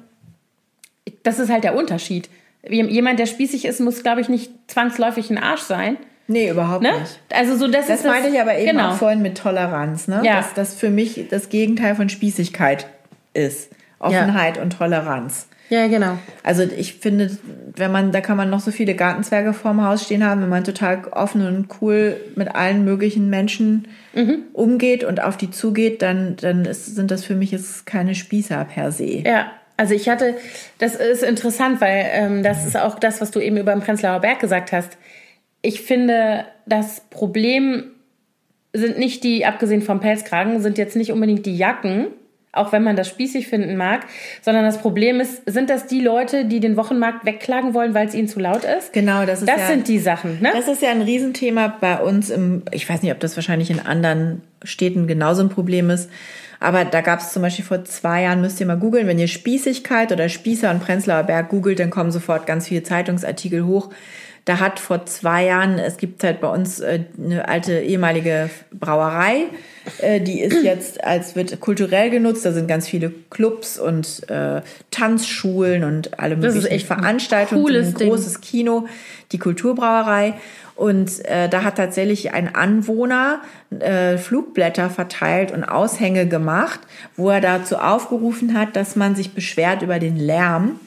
[1.24, 2.30] das ist halt der Unterschied.
[2.64, 5.97] Jemand, der spießig ist, muss, glaube ich, nicht zwangsläufig ein Arsch sein.
[6.32, 6.91] Nee, überhaupt Ne?
[6.99, 7.19] nicht.
[7.34, 8.91] Also so das, Das ist meinte ich aber eben genau.
[8.91, 10.21] auch vorhin mit Toleranz, ne?
[10.23, 10.38] Ja.
[10.38, 12.88] Dass das für mich das Gegenteil von Spießigkeit
[13.34, 13.69] ist.
[13.99, 15.47] Offenheit und Toleranz.
[15.69, 16.17] Ja, genau.
[16.43, 17.32] Also ich finde,
[17.77, 20.65] wenn man, da kann man noch so viele Gartenzwerge vorm Haus stehen haben, wenn man
[20.65, 24.39] total offen und cool mit allen möglichen Menschen mhm.
[24.51, 28.65] umgeht und auf die zugeht, dann, dann ist, sind das für mich jetzt keine Spießer
[28.65, 29.23] per se.
[29.25, 30.36] Ja, also ich hatte,
[30.77, 34.19] das ist interessant, weil ähm, das ist auch das, was du eben über den Prenzlauer
[34.19, 34.97] Berg gesagt hast.
[35.62, 37.91] Ich finde, das Problem
[38.74, 42.07] sind nicht die, abgesehen vom Pelzkragen, sind jetzt nicht unbedingt die Jacken,
[42.53, 44.05] auch wenn man das spießig finden mag,
[44.41, 48.14] sondern das Problem ist, sind das die Leute, die den Wochenmarkt wegklagen wollen, weil es
[48.14, 48.91] ihnen zu laut ist?
[48.91, 50.51] Genau, das ist Das ja, sind die Sachen, ne?
[50.53, 53.80] Das ist ja ein Riesenthema bei uns im, ich weiß nicht, ob das wahrscheinlich in
[53.80, 56.09] anderen Städten genauso ein Problem ist,
[56.59, 59.28] aber da gab es zum Beispiel vor zwei Jahren, müsst ihr mal googeln, wenn ihr
[59.28, 63.89] Spießigkeit oder Spießer und Prenzlauer Berg googelt, dann kommen sofort ganz viele Zeitungsartikel hoch
[64.45, 69.45] da hat vor zwei Jahren, es gibt halt bei uns äh, eine alte ehemalige Brauerei,
[69.99, 72.45] äh, die ist jetzt als wird kulturell genutzt.
[72.45, 77.75] Da sind ganz viele Clubs und äh, Tanzschulen und alle möglichen Veranstaltungen.
[77.75, 78.87] Ein, ein großes Kino,
[79.31, 80.33] die Kulturbrauerei.
[80.75, 83.41] Und äh, da hat tatsächlich ein Anwohner
[83.79, 86.79] äh, Flugblätter verteilt und Aushänge gemacht,
[87.15, 90.79] wo er dazu aufgerufen hat, dass man sich beschwert über den Lärm,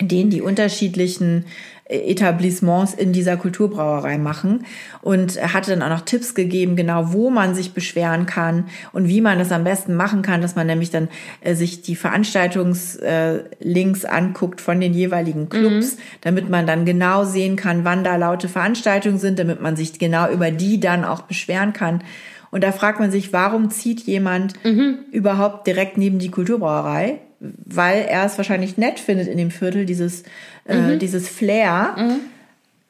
[0.00, 1.44] den die unterschiedlichen
[1.88, 4.66] Etablissements in dieser Kulturbrauerei machen
[5.00, 9.22] und hatte dann auch noch Tipps gegeben, genau wo man sich beschweren kann und wie
[9.22, 11.08] man das am besten machen kann, dass man nämlich dann
[11.40, 16.00] äh, sich die Veranstaltungslinks äh, anguckt von den jeweiligen Clubs, mhm.
[16.20, 20.30] damit man dann genau sehen kann, wann da laute Veranstaltungen sind, damit man sich genau
[20.30, 22.02] über die dann auch beschweren kann.
[22.50, 24.98] Und da fragt man sich, warum zieht jemand mhm.
[25.10, 27.20] überhaupt direkt neben die Kulturbrauerei?
[27.40, 30.24] Weil er es wahrscheinlich nett findet in dem Viertel, dieses
[30.68, 30.90] äh, mhm.
[30.90, 32.20] äh, dieses Flair, mhm.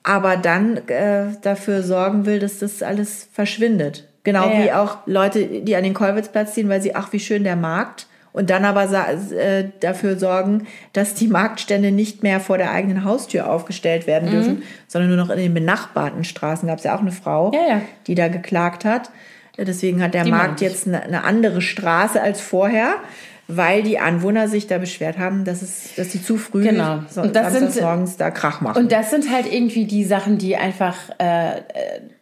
[0.02, 4.08] aber dann äh, dafür sorgen will, dass das alles verschwindet.
[4.24, 4.64] Genau ja.
[4.64, 8.06] wie auch Leute, die an den Kolwitzplatz ziehen, weil sie, ach, wie schön der Markt.
[8.32, 13.50] Und dann aber äh, dafür sorgen, dass die Marktstände nicht mehr vor der eigenen Haustür
[13.50, 14.32] aufgestellt werden mhm.
[14.32, 16.68] dürfen, sondern nur noch in den benachbarten Straßen.
[16.68, 17.80] Gab es ja auch eine Frau, ja, ja.
[18.06, 19.10] die da geklagt hat.
[19.56, 22.96] Deswegen hat der die Markt jetzt eine, eine andere Straße als vorher
[23.48, 27.02] weil die Anwohner sich da beschwert haben, dass es, dass sie zu früh genau.
[27.08, 28.76] so, und das sind, morgens da Krach machen.
[28.76, 31.62] Und das sind halt irgendwie die Sachen, die einfach, äh, äh,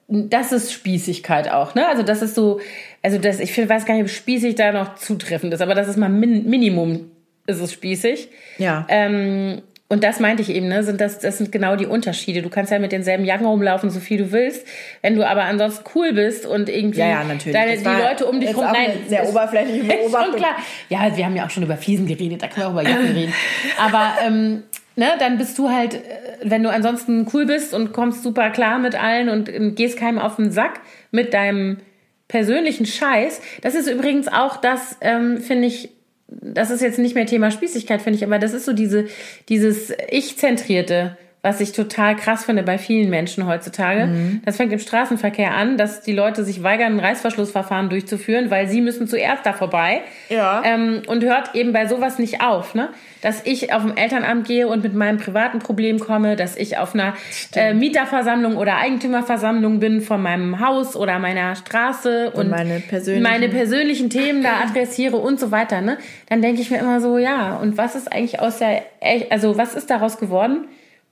[0.08, 1.88] das ist Spießigkeit auch, ne?
[1.88, 2.60] Also das ist so,
[3.02, 5.96] also das, ich weiß gar nicht, ob spießig da noch zutreffend ist, aber das ist
[5.96, 7.10] mal min, Minimum,
[7.48, 8.28] ist es spießig.
[8.58, 8.86] Ja.
[8.88, 10.82] Ähm, und das meinte ich eben, ne?
[10.82, 12.42] Sind das, das sind genau die Unterschiede.
[12.42, 14.66] Du kannst ja mit denselben Jacken rumlaufen, so viel du willst.
[15.00, 17.52] Wenn du aber ansonsten cool bist und irgendwie ja, ja, natürlich.
[17.52, 18.64] Deine, die Leute um dich rum.
[18.64, 20.36] Nein, sehr oberflächliche Beobachtung.
[20.36, 20.56] Klar.
[20.88, 23.12] Ja, wir haben ja auch schon über Fiesen geredet, da können wir auch über Jacken
[23.12, 23.32] reden.
[23.78, 24.64] Aber ähm,
[24.96, 25.98] ne, dann bist du halt, äh,
[26.42, 30.18] wenn du ansonsten cool bist und kommst super klar mit allen und, und gehst keinem
[30.18, 30.80] auf den Sack
[31.12, 31.78] mit deinem
[32.26, 33.40] persönlichen Scheiß.
[33.62, 35.90] Das ist übrigens auch das, ähm, finde ich,
[36.28, 39.06] das ist jetzt nicht mehr Thema Spießigkeit, finde ich, aber das ist so diese,
[39.48, 41.16] dieses Ich-zentrierte,
[41.46, 44.06] was ich total krass finde bei vielen Menschen heutzutage.
[44.06, 44.42] Mhm.
[44.44, 48.80] Das fängt im Straßenverkehr an, dass die Leute sich weigern, ein Reißverschlussverfahren durchzuführen, weil sie
[48.80, 50.00] müssen zuerst da vorbei.
[50.28, 50.62] Ja.
[50.64, 52.88] Ähm, und hört eben bei sowas nicht auf, ne?
[53.22, 56.94] Dass ich auf dem Elternamt gehe und mit meinem privaten Problem komme, dass ich auf
[56.94, 57.14] einer
[57.54, 63.22] äh, Mieterversammlung oder Eigentümerversammlung bin von meinem Haus oder meiner Straße und, und meine, persönlichen
[63.22, 65.98] meine persönlichen Themen da adressiere und so weiter, ne?
[66.28, 68.82] Dann denke ich mir immer so, ja, und was ist eigentlich aus der,
[69.30, 70.66] also was ist daraus geworden?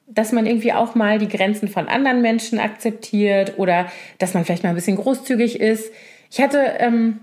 [0.07, 3.87] Dass man irgendwie auch mal die Grenzen von anderen Menschen akzeptiert oder
[4.19, 5.93] dass man vielleicht mal ein bisschen großzügig ist.
[6.31, 7.21] Ich hatte ähm,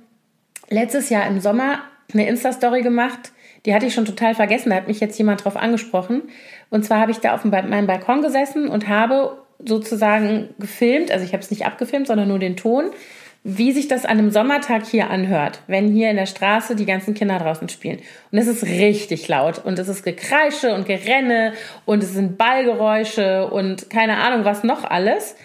[0.69, 1.79] letztes Jahr im Sommer
[2.13, 3.31] eine Insta-Story gemacht,
[3.65, 6.23] die hatte ich schon total vergessen, da hat mich jetzt jemand drauf angesprochen.
[6.69, 11.33] Und zwar habe ich da auf meinem Balkon gesessen und habe sozusagen gefilmt, also ich
[11.33, 12.89] habe es nicht abgefilmt, sondern nur den Ton
[13.43, 17.15] wie sich das an einem Sommertag hier anhört, wenn hier in der Straße die ganzen
[17.15, 17.99] Kinder draußen spielen.
[18.31, 21.53] Und es ist richtig laut und es ist Gekreische und Gerenne
[21.85, 25.35] und es sind Ballgeräusche und keine Ahnung was noch alles.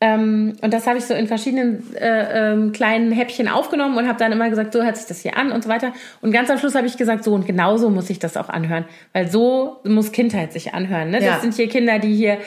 [0.00, 4.18] Ähm, und das habe ich so in verschiedenen äh, ähm, kleinen Häppchen aufgenommen und habe
[4.18, 5.92] dann immer gesagt, so hört sich das hier an und so weiter.
[6.20, 8.84] Und ganz am Schluss habe ich gesagt, so und genauso muss ich das auch anhören,
[9.12, 11.10] weil so muss Kindheit sich anhören.
[11.10, 11.20] Ne?
[11.20, 11.32] Ja.
[11.32, 12.38] Das sind hier Kinder, die hier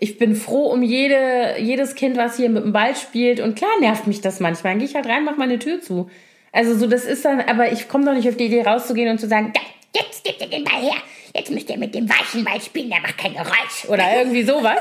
[0.00, 3.38] ich bin froh um jede, jedes Kind, was hier mit dem Ball spielt.
[3.38, 4.72] Und klar nervt mich das manchmal.
[4.72, 6.10] Dann gehe ich halt rein, mach meine Tür zu.
[6.52, 9.18] Also so, das ist dann, aber ich komme doch nicht auf die Idee rauszugehen und
[9.18, 9.52] zu sagen,
[9.94, 10.96] jetzt gebt ihr den Ball her.
[11.34, 13.88] Jetzt müsst ihr mit dem weichen Ball spielen, der macht kein Geräusch.
[13.88, 14.80] Oder irgendwie sowas.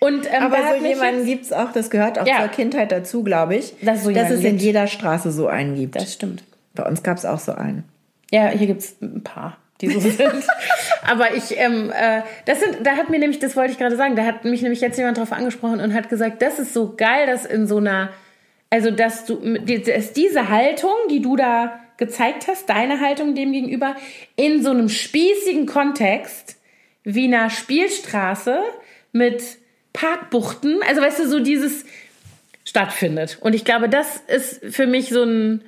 [0.00, 2.40] Und, ähm, aber so jemanden gibt es auch, das gehört auch ja.
[2.40, 4.52] zur Kindheit dazu, glaube ich, dass, so dass es gibt.
[4.54, 5.96] in jeder Straße so einen gibt.
[5.96, 6.44] Das stimmt.
[6.74, 7.84] Bei uns gab es auch so einen.
[8.30, 10.44] Ja, hier gibt es ein paar die so sind.
[11.06, 14.16] Aber ich, ähm, äh, das sind, da hat mir nämlich, das wollte ich gerade sagen,
[14.16, 17.26] da hat mich nämlich jetzt jemand drauf angesprochen und hat gesagt, das ist so geil,
[17.26, 18.10] dass in so einer,
[18.70, 23.96] also dass du, dass diese Haltung, die du da gezeigt hast, deine Haltung dem gegenüber,
[24.36, 26.56] in so einem spießigen Kontext
[27.04, 28.58] wie einer Spielstraße
[29.12, 29.42] mit
[29.92, 31.84] Parkbuchten, also weißt du, so dieses
[32.64, 33.38] stattfindet.
[33.40, 35.62] Und ich glaube, das ist für mich so ein,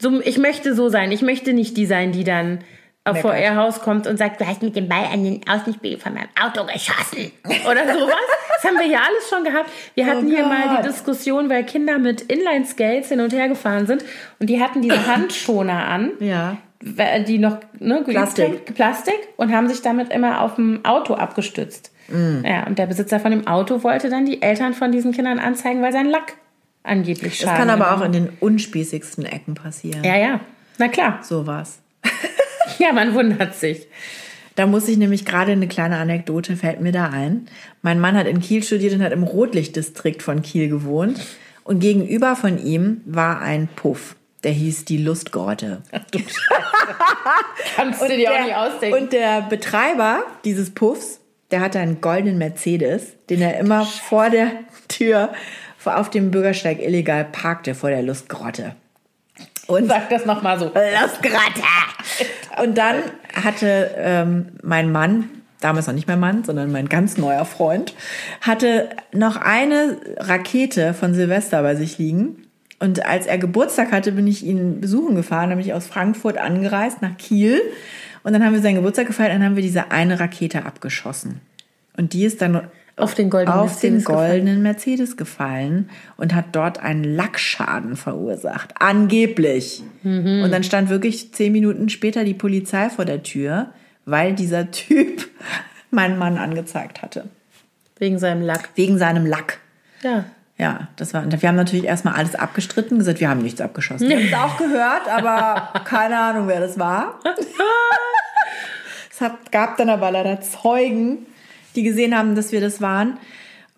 [0.00, 1.12] so, ich möchte so sein.
[1.12, 2.64] Ich möchte nicht die sein, die dann
[3.04, 5.98] auf vor ihr Haus kommt und sagt, du hast mit dem Ball an den Außenspiegel
[5.98, 7.32] von meinem Auto geschossen.
[7.68, 8.14] Oder sowas.
[8.62, 9.70] Das haben wir hier alles schon gehabt.
[9.96, 13.88] Wir hatten Oh hier mal die Diskussion, weil Kinder mit Inline-Skates hin und her gefahren
[13.88, 14.04] sind
[14.38, 16.58] und die hatten diese Handschoner an Ja.
[16.80, 18.72] die noch ne, Plastik.
[18.76, 21.90] Plastik und haben sich damit immer auf dem Auto abgestützt.
[22.06, 22.44] Mm.
[22.44, 25.82] Ja, und der Besitzer von dem Auto wollte dann die Eltern von diesen Kindern anzeigen,
[25.82, 26.34] weil sein Lack
[26.84, 30.04] angeblich Das Schaden kann aber auch in den unspießigsten Ecken passieren.
[30.04, 30.38] Ja, ja.
[30.78, 31.18] Na klar.
[31.22, 31.80] So war's.
[32.78, 33.86] Ja, man wundert sich.
[34.54, 37.48] Da muss ich nämlich gerade eine kleine Anekdote, fällt mir da ein.
[37.80, 41.20] Mein Mann hat in Kiel studiert und hat im Rotlichtdistrikt von Kiel gewohnt.
[41.64, 44.16] Und gegenüber von ihm war ein Puff.
[44.44, 45.82] Der hieß die Lustgrotte.
[47.76, 48.98] Kannst du dir auch nicht ausdenken.
[48.98, 51.20] und der Betreiber dieses Puffs,
[51.52, 54.50] der hatte einen goldenen Mercedes, den er immer vor der
[54.88, 55.32] Tür
[55.84, 58.74] auf dem Bürgersteig illegal parkte, vor der Lustgrotte.
[59.66, 60.66] Und Sag das nochmal so.
[60.66, 61.62] Lustgrotte!
[62.60, 62.96] Und dann
[63.34, 65.30] hatte ähm, mein Mann,
[65.60, 67.94] damals noch nicht mein Mann, sondern mein ganz neuer Freund,
[68.40, 72.46] hatte noch eine Rakete von Silvester bei sich liegen.
[72.78, 76.36] Und als er Geburtstag hatte, bin ich ihn besuchen gefahren, da bin ich aus Frankfurt
[76.36, 77.60] angereist nach Kiel.
[78.24, 81.40] Und dann haben wir seinen Geburtstag gefeiert und dann haben wir diese eine Rakete abgeschossen.
[81.96, 82.62] Und die ist dann
[83.02, 84.30] Auf den goldenen auf den Mercedes gefallen.
[84.30, 88.74] goldenen Mercedes gefallen und hat dort einen Lackschaden verursacht.
[88.78, 89.82] Angeblich.
[90.02, 90.42] Mhm.
[90.44, 93.70] Und dann stand wirklich zehn Minuten später die Polizei vor der Tür,
[94.04, 95.28] weil dieser Typ
[95.90, 97.24] meinen Mann angezeigt hatte.
[97.98, 98.70] Wegen seinem Lack.
[98.74, 99.58] Wegen seinem Lack.
[100.02, 100.24] Ja.
[100.58, 104.08] Ja, das war, wir haben natürlich erstmal alles abgestritten, gesagt, wir haben nichts abgeschossen.
[104.08, 107.18] Wir haben es auch gehört, aber keine Ahnung, wer das war.
[109.10, 111.26] Es hat, gab dann aber leider Zeugen,
[111.74, 113.18] die gesehen haben, dass wir das waren.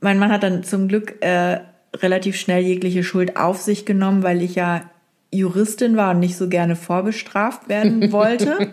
[0.00, 1.60] Mein Mann hat dann zum Glück äh,
[1.96, 4.82] relativ schnell jegliche Schuld auf sich genommen, weil ich ja
[5.30, 8.72] Juristin war und nicht so gerne vorbestraft werden wollte.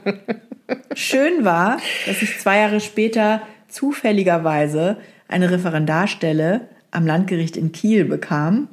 [0.96, 4.98] Schön war, dass ich zwei Jahre später zufälligerweise
[5.28, 6.62] eine Referendarstelle
[6.92, 8.68] am Landgericht in Kiel bekam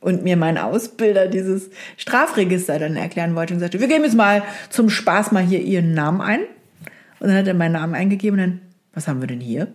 [0.00, 4.42] und mir mein Ausbilder dieses Strafregister dann erklären wollte und sagte, wir geben jetzt mal
[4.70, 6.40] zum Spaß mal hier Ihren Namen ein.
[7.20, 8.60] Und dann hat er meinen Namen eingegeben und dann,
[8.94, 9.68] was haben wir denn hier?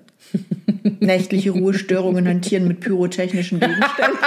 [0.99, 4.17] Nächtliche Ruhestörungen hantieren mit pyrotechnischen Gegenständen.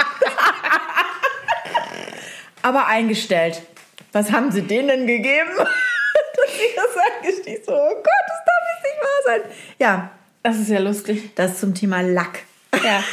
[2.61, 3.61] Aber eingestellt.
[4.11, 5.49] Was haben Sie denen denn gegeben?
[5.57, 9.41] Dass ich das eingestiegen so, oh Gott, das darf jetzt nicht wahr sein.
[9.79, 10.11] Ja,
[10.43, 11.35] Das ist ja lustig.
[11.35, 12.39] das zum Thema Lack.
[12.83, 13.03] Ja.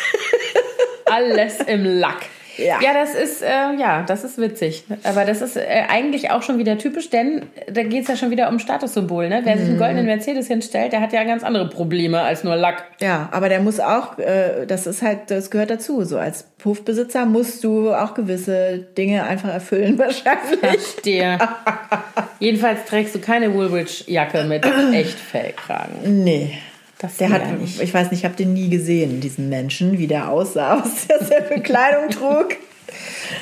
[1.06, 2.22] Alles im Lack.
[2.56, 2.80] Ja.
[2.80, 4.84] ja, das ist äh, ja, das ist witzig.
[5.02, 8.30] Aber das ist äh, eigentlich auch schon wieder typisch, denn da geht es ja schon
[8.30, 9.28] wieder um Statussymbol.
[9.28, 9.40] Ne?
[9.44, 12.84] Wer sich einen goldenen Mercedes hinstellt, der hat ja ganz andere Probleme als nur Lack.
[13.00, 16.04] Ja, aber der muss auch, äh, das ist halt, das gehört dazu.
[16.04, 20.60] So als Puffbesitzer musst du auch gewisse Dinge einfach erfüllen, wahrscheinlich.
[20.60, 21.38] Verstehe.
[22.38, 26.24] Jedenfalls trägst du keine Woolwich-Jacke mit Echtfellkragen.
[26.24, 26.58] Nee.
[27.04, 27.82] Das Der hat, nicht.
[27.82, 31.22] ich weiß nicht, ich habe den nie gesehen, diesen Menschen, wie der aussah, was der
[31.22, 32.56] sehr für Kleidung trug.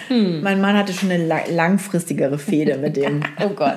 [0.08, 3.22] Mein Mann hatte schon eine la- langfristigere Fehde mit dem.
[3.40, 3.76] Oh Gott.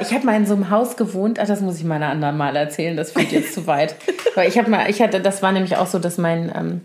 [0.00, 1.38] Ich habe mal in so einem Haus gewohnt.
[1.40, 2.96] Ach, das muss ich mal einer anderen Mal erzählen.
[2.96, 3.94] Das führt jetzt zu weit.
[4.34, 6.80] Weil ich habe mal, ich hatte, das war nämlich auch so, dass mein ähm,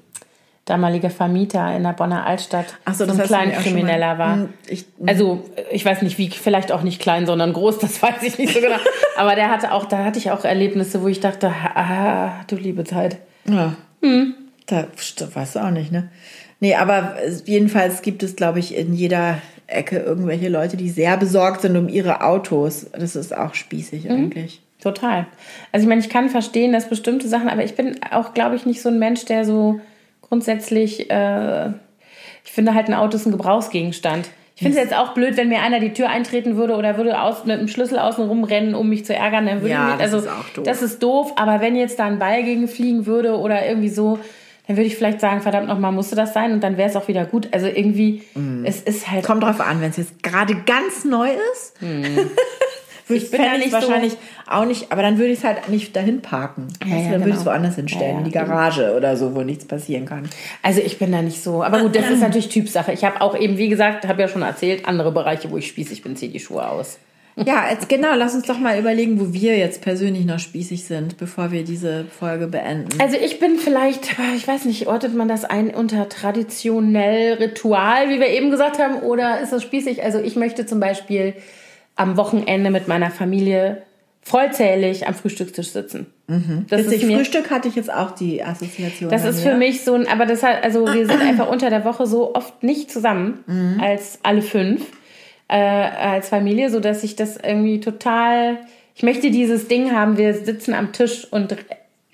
[0.66, 4.36] damaliger Vermieter in der Bonner Altstadt Ach so, so das ein auch schon Kleinkrimineller war.
[4.36, 7.80] Hm, ich- also ich weiß nicht wie, vielleicht auch nicht klein, sondern groß.
[7.80, 8.76] Das weiß ich nicht so genau.
[9.18, 12.84] Aber der hatte auch, da hatte ich auch Erlebnisse, wo ich dachte, ah, du liebe
[12.84, 13.18] Zeit.
[13.46, 13.74] Ja.
[14.02, 14.36] Hm.
[14.68, 14.88] Da
[15.34, 16.10] weißt du auch nicht, ne?
[16.60, 21.62] Nee, aber jedenfalls gibt es, glaube ich, in jeder Ecke irgendwelche Leute, die sehr besorgt
[21.62, 22.86] sind um ihre Autos.
[22.92, 24.12] Das ist auch spießig Mhm.
[24.12, 24.62] eigentlich.
[24.80, 25.26] Total.
[25.72, 28.66] Also ich meine, ich kann verstehen, dass bestimmte Sachen, aber ich bin auch, glaube ich,
[28.68, 29.80] nicht so ein Mensch, der so
[30.32, 31.68] grundsätzlich, äh,
[32.46, 34.30] ich finde halt ein Auto ist ein Gebrauchsgegenstand.
[34.56, 37.20] Ich finde es jetzt auch blöd, wenn mir einer die Tür eintreten würde oder würde
[37.22, 39.46] aus, mit dem Schlüssel außen rumrennen, um mich zu ärgern.
[39.46, 40.64] Dann würde Ja, mich, das also, ist auch doof.
[40.66, 44.20] Das ist doof, aber wenn jetzt da ein Ball gegen fliegen würde oder irgendwie so,
[44.68, 47.08] dann würde ich vielleicht sagen, verdammt nochmal, musste das sein und dann wäre es auch
[47.10, 47.50] wieder gut.
[47.52, 48.64] Also irgendwie, Mhm.
[48.64, 51.76] es ist halt Kommt drauf an, wenn es jetzt gerade ganz neu ist.
[53.10, 54.14] Ich bin da nicht ich so- wahrscheinlich
[54.54, 56.68] auch nicht, aber dann würde ich es halt nicht dahin parken.
[56.86, 57.52] Ja, dann würde ich es genau.
[57.52, 60.30] woanders hinstellen, in die Garage oder so, wo nichts passieren kann.
[60.62, 61.64] Also ich bin da nicht so.
[61.64, 62.92] Aber gut, das ist natürlich Typsache.
[62.92, 66.02] Ich habe auch eben, wie gesagt, habe ja schon erzählt, andere Bereiche, wo ich spießig
[66.02, 67.00] bin, ziehe die Schuhe aus.
[67.46, 71.18] Ja, jetzt, genau, lass uns doch mal überlegen, wo wir jetzt persönlich noch spießig sind,
[71.18, 73.00] bevor wir diese Folge beenden.
[73.00, 78.20] Also ich bin vielleicht, ich weiß nicht, ortet man das ein unter traditionell Ritual, wie
[78.20, 80.04] wir eben gesagt haben, oder ist das spießig?
[80.04, 81.34] Also ich möchte zum Beispiel
[81.96, 83.84] am Wochenende mit meiner Familie
[84.22, 86.06] vollzählig am Frühstückstisch sitzen.
[86.28, 86.66] Mhm.
[86.70, 89.10] Das Witzig, ist mir, Frühstück hatte ich jetzt auch die Assoziation.
[89.10, 91.84] Das ist für mich so ein, aber das hat, also wir sind einfach unter der
[91.86, 93.82] Woche so oft nicht zusammen mhm.
[93.82, 94.86] als alle fünf
[95.52, 98.60] äh, als Familie, so dass ich das irgendwie total,
[98.96, 101.58] ich möchte dieses Ding haben, wir sitzen am Tisch und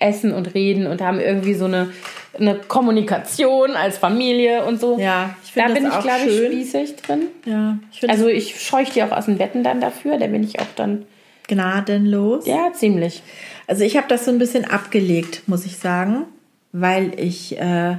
[0.00, 1.92] essen und reden und haben irgendwie so eine,
[2.38, 4.98] eine Kommunikation als Familie und so.
[4.98, 7.22] Ja, ich finde Da bin ich, glaube ich, spießig drin.
[7.44, 10.58] Ja, ich also ich scheuche die auch aus den Betten dann dafür, da bin ich
[10.60, 11.06] auch dann
[11.48, 12.46] gnadenlos.
[12.46, 13.22] Ja, ziemlich.
[13.66, 16.24] Also ich habe das so ein bisschen abgelegt, muss ich sagen,
[16.72, 17.96] weil ich äh,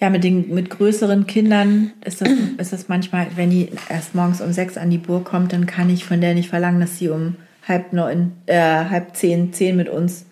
[0.00, 4.40] ja mit den mit größeren Kindern ist das, ist das manchmal, wenn die erst morgens
[4.40, 7.08] um sechs an die Burg kommt, dann kann ich von der nicht verlangen, dass sie
[7.10, 7.36] um
[7.68, 10.24] halb neun, äh, halb zehn, zehn mit uns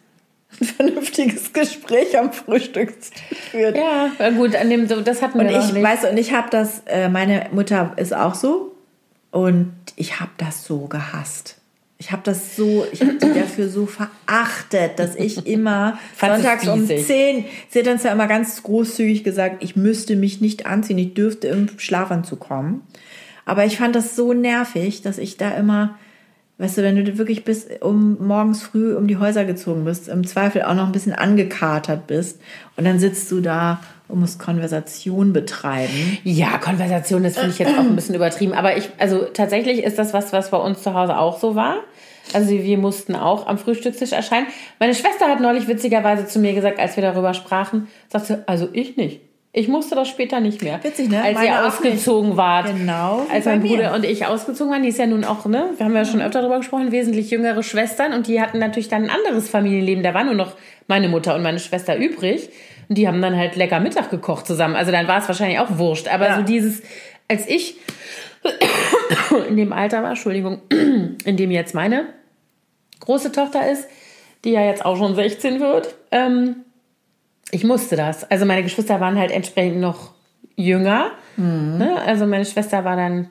[0.60, 3.76] ein vernünftiges Gespräch am Frühstückstisch führt.
[3.76, 5.82] Ja, gut, an dem das hatten wir und ich nicht.
[5.82, 6.82] weiß und ich habe das.
[6.86, 8.74] Äh, meine Mutter ist auch so
[9.30, 11.57] und ich habe das so gehasst.
[12.00, 16.86] Ich habe das so, ich habe die dafür so verachtet, dass ich immer sonntags um
[16.86, 21.14] 10, sie hat dann ja immer ganz großzügig gesagt, ich müsste mich nicht anziehen, ich
[21.14, 22.82] dürfte im Schlafanzug kommen.
[23.44, 25.98] Aber ich fand das so nervig, dass ich da immer,
[26.58, 30.24] weißt du, wenn du wirklich bis um morgens früh um die Häuser gezogen bist, im
[30.24, 32.40] Zweifel auch noch ein bisschen angekatert bist
[32.76, 36.18] und dann sitzt du da und musst Konversation betreiben.
[36.24, 38.54] Ja, Konversation, das finde ich jetzt auch ein bisschen übertrieben.
[38.54, 41.76] Aber ich, also tatsächlich ist das was, was bei uns zu Hause auch so war.
[42.32, 44.46] Also wir mussten auch am Frühstückstisch erscheinen.
[44.78, 48.96] Meine Schwester hat neulich witzigerweise zu mir gesagt, als wir darüber sprachen, sagte, also ich
[48.96, 49.20] nicht.
[49.52, 50.78] Ich musste das später nicht mehr.
[50.84, 51.22] Witzig, ne?
[51.22, 52.66] Als Meine ihr ausgezogen wart.
[52.66, 53.26] Genau.
[53.32, 55.70] Als mein Bruder und ich ausgezogen waren, die ist ja nun auch, ne?
[55.76, 59.04] Wir haben ja schon öfter darüber gesprochen, wesentlich jüngere Schwestern und die hatten natürlich dann
[59.04, 60.04] ein anderes Familienleben.
[60.04, 60.52] Da war nur noch
[60.86, 62.50] meine Mutter und meine Schwester übrig.
[62.88, 64.74] Und die haben dann halt lecker Mittag gekocht zusammen.
[64.74, 66.08] Also dann war es wahrscheinlich auch wurscht.
[66.08, 66.36] Aber ja.
[66.36, 66.82] so dieses,
[67.28, 67.76] als ich
[69.48, 72.06] in dem Alter war, Entschuldigung, in dem jetzt meine
[73.00, 73.88] große Tochter ist,
[74.44, 76.64] die ja jetzt auch schon 16 wird, ähm,
[77.50, 78.30] ich musste das.
[78.30, 80.12] Also meine Geschwister waren halt entsprechend noch
[80.56, 81.12] jünger.
[81.36, 81.78] Mhm.
[81.78, 82.00] Ne?
[82.04, 83.30] Also meine Schwester war dann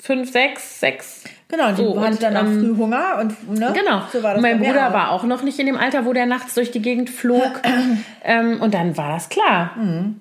[0.00, 1.24] fünf, sechs, sechs.
[1.52, 3.74] Genau, die so, hatte dann auch ähm, früh Hunger und ne?
[3.74, 4.00] genau.
[4.10, 4.94] So war das mein Bruder auch.
[4.94, 7.60] war auch noch nicht in dem Alter, wo der nachts durch die Gegend flog.
[8.24, 9.72] ähm, und dann war das klar.
[9.76, 10.16] Mhm.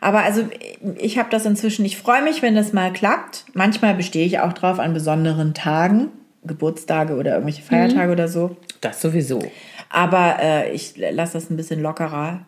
[0.00, 0.48] Aber also
[0.96, 3.44] ich habe das inzwischen, ich freue mich, wenn das mal klappt.
[3.54, 6.10] Manchmal bestehe ich auch drauf an besonderen Tagen,
[6.44, 8.12] Geburtstage oder irgendwelche Feiertage mhm.
[8.12, 8.56] oder so.
[8.80, 9.42] Das sowieso.
[9.90, 12.42] Aber äh, ich lasse das ein bisschen lockerer.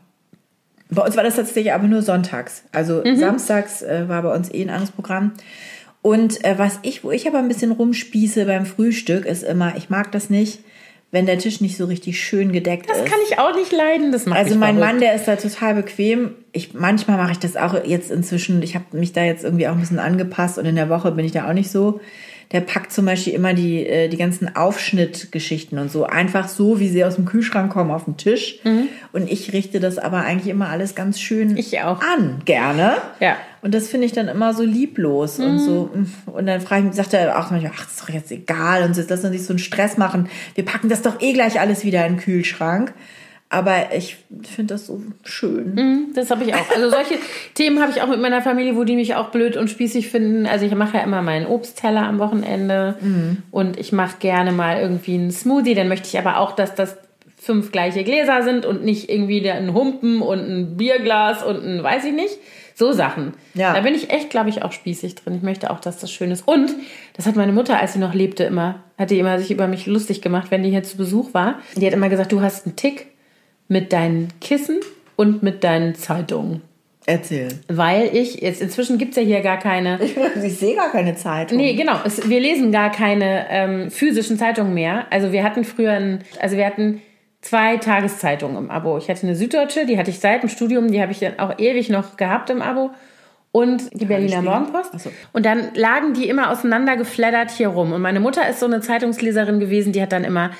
[0.88, 2.62] Bei uns war das tatsächlich aber nur sonntags.
[2.70, 3.16] Also mhm.
[3.16, 5.32] samstags äh, war bei uns eh ein anderes Programm.
[6.02, 9.90] Und äh, was ich, wo ich aber ein bisschen rumspieße beim Frühstück, ist immer, ich
[9.90, 10.60] mag das nicht,
[11.10, 13.04] wenn der Tisch nicht so richtig schön gedeckt das ist.
[13.04, 14.12] Das kann ich auch nicht leiden.
[14.12, 14.92] Das macht also mein verrückt.
[14.92, 16.34] Mann, der ist da total bequem.
[16.52, 18.62] Ich manchmal mache ich das auch jetzt inzwischen.
[18.62, 21.24] Ich habe mich da jetzt irgendwie auch ein bisschen angepasst und in der Woche bin
[21.24, 22.00] ich da auch nicht so
[22.52, 26.88] der packt zum Beispiel immer die, äh, die ganzen Aufschnittgeschichten und so einfach so, wie
[26.88, 28.58] sie aus dem Kühlschrank kommen, auf den Tisch.
[28.64, 28.88] Mhm.
[29.12, 32.00] Und ich richte das aber eigentlich immer alles ganz schön ich auch.
[32.02, 32.96] an, gerne.
[33.20, 33.36] Ja.
[33.62, 35.44] Und das finde ich dann immer so lieblos mhm.
[35.44, 35.90] und so.
[36.26, 38.82] Und dann frage ich mich, sagt er auch manchmal, ach, das ist doch jetzt egal
[38.82, 40.28] und so, lass uns nicht so einen Stress machen.
[40.56, 42.92] Wir packen das doch eh gleich alles wieder in den Kühlschrank.
[43.52, 45.74] Aber ich finde das so schön.
[45.74, 46.70] Mm, das habe ich auch.
[46.70, 47.16] Also solche
[47.54, 50.46] Themen habe ich auch mit meiner Familie, wo die mich auch blöd und spießig finden.
[50.46, 53.42] Also ich mache ja immer meinen Obstteller am Wochenende mm.
[53.50, 55.74] und ich mache gerne mal irgendwie einen Smoothie.
[55.74, 56.96] Dann möchte ich aber auch, dass das
[57.36, 62.04] fünf gleiche Gläser sind und nicht irgendwie ein Humpen und ein Bierglas und ein weiß
[62.04, 62.38] ich nicht.
[62.76, 63.34] So Sachen.
[63.54, 63.74] Ja.
[63.74, 65.34] Da bin ich echt, glaube ich, auch spießig drin.
[65.34, 66.46] Ich möchte auch, dass das schön ist.
[66.46, 66.70] Und
[67.14, 69.86] das hat meine Mutter, als sie noch lebte, immer, hat die immer sich über mich
[69.86, 71.58] lustig gemacht, wenn die hier zu Besuch war.
[71.76, 73.08] Die hat immer gesagt, du hast einen Tick
[73.70, 74.80] mit deinen Kissen
[75.16, 76.62] und mit deinen Zeitungen.
[77.06, 77.48] Erzähl.
[77.68, 80.02] Weil ich, jetzt inzwischen gibt es ja hier gar keine.
[80.02, 81.56] Ich, ich sehe gar keine Zeitung.
[81.56, 82.00] Nee, genau.
[82.04, 85.06] Es, wir lesen gar keine ähm, physischen Zeitungen mehr.
[85.10, 87.00] Also wir hatten früher, ein, also wir hatten
[87.40, 88.98] zwei Tageszeitungen im Abo.
[88.98, 91.58] Ich hatte eine Süddeutsche, die hatte ich seit dem Studium, die habe ich dann auch
[91.58, 92.90] ewig noch gehabt im Abo.
[93.52, 94.98] Und die Berliner Morgenpost.
[95.00, 95.10] So.
[95.32, 97.92] Und dann lagen die immer auseinandergeflattert hier rum.
[97.92, 100.50] Und meine Mutter ist so eine Zeitungsleserin gewesen, die hat dann immer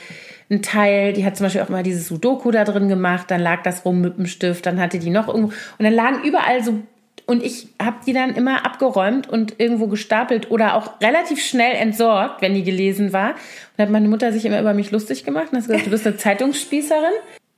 [0.51, 3.63] ein Teil, die hat zum Beispiel auch mal dieses Sudoku da drin gemacht, dann lag
[3.63, 6.81] das rum mit dem Stift, dann hatte die noch irgendwo und dann lagen überall so
[7.27, 12.43] und ich habe die dann immer abgeräumt und irgendwo gestapelt oder auch relativ schnell entsorgt,
[12.43, 13.31] wenn die gelesen war.
[13.31, 13.37] Und
[13.77, 16.05] dann hat meine Mutter sich immer über mich lustig gemacht und hat gesagt, du bist
[16.09, 17.13] eine Zeitungsspießerin.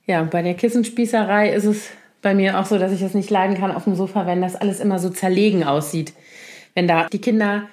[0.05, 1.89] Ja, und bei der Kissenspießerei ist es
[2.21, 4.55] bei mir auch so, dass ich das nicht leiden kann auf dem Sofa, wenn das
[4.55, 6.13] alles immer so zerlegen aussieht.
[6.75, 7.63] Wenn da die Kinder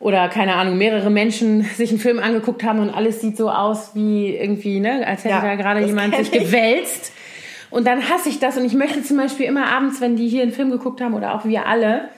[0.00, 3.90] oder keine Ahnung, mehrere Menschen sich einen Film angeguckt haben und alles sieht so aus
[3.94, 6.40] wie irgendwie, ne, als hätte Ja, da gerade jemand sich ich.
[6.42, 7.12] gewälzt.
[7.70, 10.42] Und dann hasse ich das und ich möchte zum Beispiel immer abends, wenn die hier
[10.42, 12.08] einen Film geguckt haben oder auch wir alle,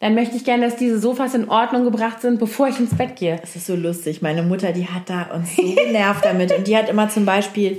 [0.00, 3.14] dann möchte ich gerne, dass diese Sofas in Ordnung gebracht sind, bevor ich ins Bett
[3.14, 3.36] gehe.
[3.40, 4.20] Das ist so lustig.
[4.20, 6.52] Meine Mutter, die hat da uns so genervt damit.
[6.52, 7.78] Und die hat immer zum Beispiel,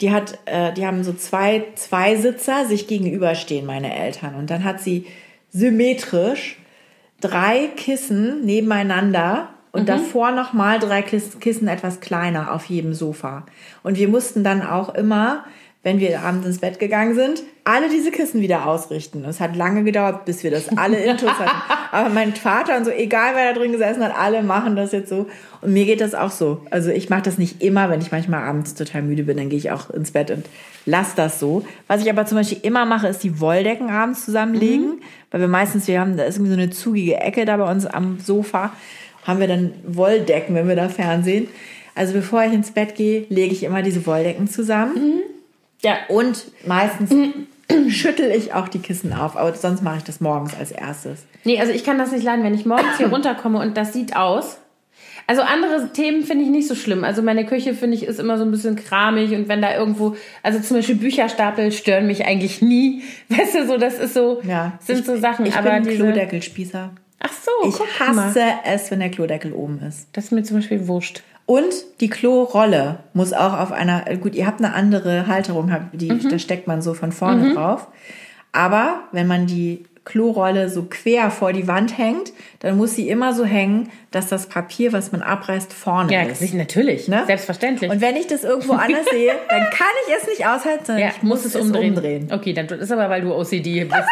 [0.00, 4.36] die hat, äh, die haben so zwei, zwei Sitzer sich gegenüberstehen, meine Eltern.
[4.36, 5.04] Und dann hat sie
[5.50, 6.58] symmetrisch
[7.20, 13.44] drei Kissen nebeneinander und davor nochmal drei Kiss- Kissen etwas kleiner auf jedem Sofa.
[13.82, 15.44] Und wir mussten dann auch immer,
[15.82, 19.24] wenn wir abends ins Bett gegangen sind, alle diese Kissen wieder ausrichten.
[19.24, 21.50] Es hat lange gedauert, bis wir das alle intus hatten.
[21.92, 25.08] Aber mein Vater und so, egal wer da drin gesessen hat, alle machen das jetzt
[25.08, 25.26] so.
[25.60, 26.62] Und mir geht das auch so.
[26.70, 29.58] Also ich mache das nicht immer, wenn ich manchmal abends total müde bin, dann gehe
[29.58, 30.46] ich auch ins Bett und
[30.86, 31.64] lass das so.
[31.86, 35.00] Was ich aber zum Beispiel immer mache, ist die Wolldecken abends zusammenlegen.
[35.34, 37.86] Weil wir meistens, wir haben, da ist irgendwie so eine zugige Ecke da bei uns
[37.86, 38.72] am Sofa,
[39.24, 41.48] haben wir dann Wolldecken, wenn wir da Fernsehen.
[41.96, 45.22] Also bevor ich ins Bett gehe, lege ich immer diese Wolldecken zusammen.
[45.82, 45.96] Ja.
[46.06, 47.10] Und meistens
[47.88, 51.24] schüttel ich auch die Kissen auf, aber sonst mache ich das morgens als erstes.
[51.42, 54.14] Nee, also ich kann das nicht leiden, wenn ich morgens hier runterkomme und das sieht
[54.14, 54.58] aus.
[55.26, 57.02] Also andere Themen finde ich nicht so schlimm.
[57.04, 60.16] Also meine Küche finde ich ist immer so ein bisschen kramig und wenn da irgendwo,
[60.42, 63.02] also zum Beispiel Bücherstapel stören mich eigentlich nie.
[63.30, 65.46] Weißt du, so das ist so, Ja, sind ich, so Sachen.
[65.46, 66.90] Ich aber bin diese, Klodeckelspießer.
[67.20, 68.24] ach so, Ich guck mal.
[68.26, 70.08] hasse es, wenn der Klodeckel oben ist.
[70.12, 71.22] Das ist mir zum Beispiel wurscht.
[71.46, 76.28] Und die Klorolle muss auch auf einer, gut, ihr habt eine andere Halterung, die, Mhm.
[76.30, 77.86] da steckt man so von vorne drauf.
[78.52, 83.32] Aber wenn man die Klorolle so quer vor die Wand hängt, dann muss sie immer
[83.34, 86.54] so hängen, dass das Papier, was man abreißt, vorne Ja, ist.
[86.54, 87.24] natürlich, Ne?
[87.26, 87.90] selbstverständlich.
[87.90, 91.12] Und wenn ich das irgendwo anders sehe, dann kann ich es nicht aushalten, sondern ja,
[91.16, 92.28] ich muss es umdrehen.
[92.32, 94.02] Okay, dann ist aber, weil du OCD bist.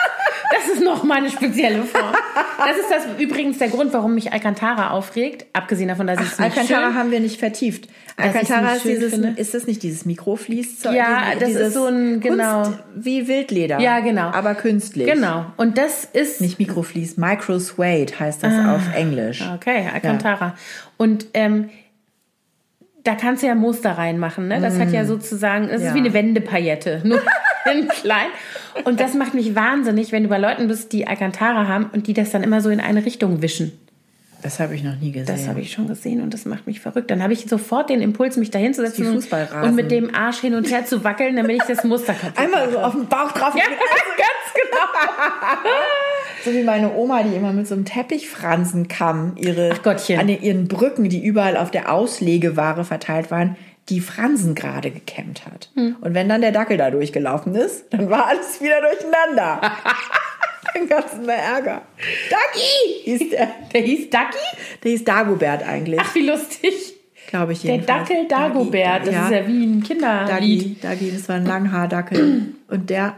[0.55, 2.13] Das ist noch mal eine spezielle Form.
[2.59, 5.47] Das ist das übrigens der Grund, warum mich Alcantara aufregt.
[5.55, 7.89] Abgesehen davon, dass ich es nicht Alcantara schön haben wir nicht vertieft.
[8.19, 9.33] Alcantara ist dieses, finde.
[9.41, 10.95] ist das nicht dieses Mikrofließzeug?
[10.95, 12.65] Ja, das ist so ein- genau.
[12.65, 13.81] Kunst, wie Wildleder.
[13.81, 14.29] Ja, genau.
[14.31, 15.11] Aber künstlich.
[15.11, 15.47] Genau.
[15.57, 18.77] Und das ist Nicht Mikroflies, Microsuede heißt das Ah.
[18.77, 19.43] auf Englisch.
[19.55, 20.55] Okay, Alcantara.
[20.97, 21.71] Und ähm,
[23.05, 24.61] da kannst du ja Muster reinmachen, ne?
[24.61, 25.87] Das hat ja sozusagen, es ist Mm.
[25.89, 25.95] Ja.
[25.95, 27.21] wie eine Wendepaillette, nur
[27.73, 28.27] in klein.
[28.85, 32.13] Und das macht mich wahnsinnig, wenn du bei Leuten bist, die Alcantara haben und die
[32.15, 33.73] das dann immer so in eine Richtung wischen.
[34.43, 35.27] Das habe ich noch nie gesehen.
[35.37, 37.11] Das habe ich schon gesehen und das macht mich verrückt.
[37.13, 40.69] Dann habe ich sofort den Impuls, mich da hinzusetzen und, mit dem Arsch hin und
[40.69, 42.87] her zu wackeln, damit ich das Muster kaputt Einmal so mache.
[42.87, 43.55] auf den Bauch drauf.
[43.55, 44.87] Ja, ganz genau.
[46.45, 50.19] So wie meine Oma, die immer mit so einem Teppichfransenkamm ihre, Ach Gottchen.
[50.19, 53.57] an den, ihren Brücken, die überall auf der Auslegeware verteilt waren,
[53.89, 55.71] die Fransen gerade gekämmt hat.
[55.75, 55.97] Hm.
[56.01, 59.61] Und wenn dann der Dackel da durchgelaufen ist, dann war alles wieder durcheinander.
[60.75, 61.83] dann gab es immer Ärger.
[62.31, 63.49] Ducky hieß der.
[63.73, 64.57] Der hieß Ducky?
[64.85, 66.75] Der hieß Dagobert eigentlich, Ach, wie lustig.
[67.29, 68.09] glaube ich Der jedenfalls.
[68.09, 70.31] Dackel Dagobert, das ist ja wie ein Kinderlied.
[70.31, 72.55] Dagi, Dagi, das war ein Langhaardackel.
[72.69, 73.15] Und der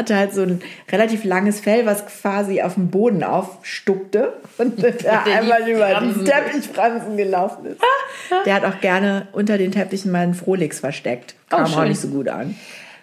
[0.00, 4.92] hatte halt so ein relativ langes Fell, was quasi auf dem Boden aufstuckte und der
[4.92, 7.80] die einmal über die Fransen- Teppichfransen gelaufen ist.
[8.46, 11.34] Der hat auch gerne unter den Teppichen mal einen Frolix versteckt.
[11.48, 11.88] Kam auch schön.
[11.88, 12.54] nicht so gut an.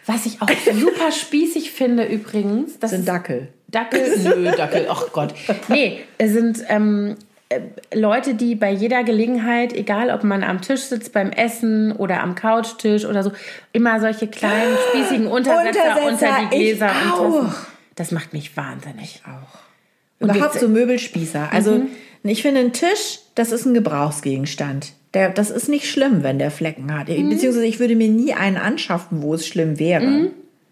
[0.06, 3.50] Was ich auch super spießig finde übrigens, das sind Dackel.
[3.68, 5.34] Dackel, nö, Dackel, ach Gott.
[5.68, 7.24] Nee, es sind ähm, äh,
[7.94, 12.36] Leute, die bei jeder Gelegenheit, egal ob man am Tisch sitzt beim Essen oder am
[12.36, 13.32] Couchtisch oder so,
[13.72, 17.54] immer solche kleinen, spießigen Untersetzer, Untersetzer, unter die Gläser ich und auch.
[17.96, 19.22] Das macht mich wahnsinnig.
[19.26, 19.60] Auch.
[20.20, 20.60] Und Überhaupt Mhm.
[20.60, 21.50] so Möbelspießer.
[21.54, 21.84] Also
[22.24, 24.92] ich finde, ein Tisch, das ist ein Gebrauchsgegenstand.
[25.14, 27.08] Der, das ist nicht schlimm, wenn der Flecken hat.
[27.08, 27.30] Mhm.
[27.30, 30.32] Beziehungsweise ich würde mir nie einen anschaffen, wo es schlimm wäre.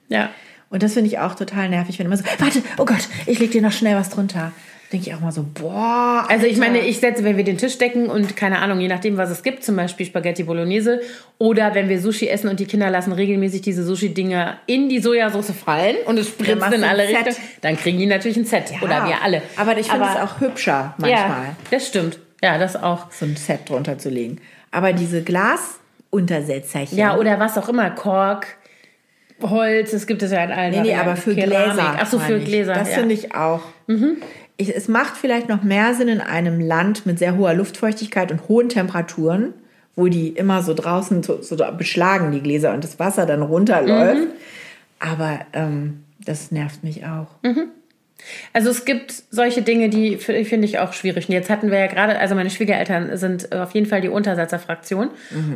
[0.10, 0.30] Ja.
[0.70, 3.52] Und das finde ich auch total nervig, wenn immer so, warte, oh Gott, ich leg
[3.52, 4.52] dir noch schnell was drunter.
[4.96, 6.26] Denke ich auch mal so, boah.
[6.30, 6.72] Also ich Alter.
[6.72, 9.44] meine, ich setze, wenn wir den Tisch decken und keine Ahnung, je nachdem, was es
[9.44, 11.02] gibt, zum Beispiel Spaghetti Bolognese
[11.38, 15.52] oder wenn wir Sushi essen und die Kinder lassen regelmäßig diese Sushi-Dinger in die Sojasauce
[15.52, 17.10] fallen und es spritzt in alle.
[17.10, 18.72] Richtungen, dann kriegen die natürlich ein Set.
[18.72, 19.42] Ja, Oder wir alle.
[19.58, 22.18] Aber ich finde es auch hübscher manchmal, Ja, das stimmt.
[22.42, 23.12] Ja, das auch.
[23.12, 24.40] so ein Set drunter zu legen.
[24.72, 26.98] Aber diese Glasuntersetzerchen.
[26.98, 27.90] Ja, oder was auch immer.
[27.90, 28.48] Kork,
[29.42, 31.74] Holz, es gibt es ja in allen Nee, nee, aber für Keramik.
[31.74, 31.98] Gläser.
[32.00, 32.40] Ach so, für.
[32.40, 32.76] Gläser.
[32.76, 32.96] Das ja.
[32.96, 33.00] Mhm.
[33.02, 33.62] finde ich auch.
[34.58, 38.48] Ich, es macht vielleicht noch mehr Sinn in einem Land mit sehr hoher Luftfeuchtigkeit und
[38.48, 39.54] hohen Temperaturen,
[39.96, 44.28] wo die immer so draußen so, so beschlagen, die Gläser, und das Wasser dann runterläuft.
[44.28, 44.32] Mhm.
[45.00, 47.28] Aber ähm, das nervt mich auch.
[48.54, 51.28] Also es gibt solche Dinge, die finde ich auch schwierig.
[51.28, 54.10] Und jetzt hatten wir ja gerade, also meine Schwiegereltern sind äh, auf jeden Fall die
[54.10, 55.10] Untersetzerfraktion.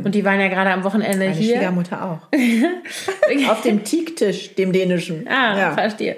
[0.04, 1.56] Und die waren ja gerade am Wochenende Meine hier.
[1.58, 2.38] Schwiegermutter auch.
[3.50, 5.28] Auf dem Teaktisch, dem dänischen.
[5.28, 5.72] Ah, ja.
[5.72, 6.18] verstehe.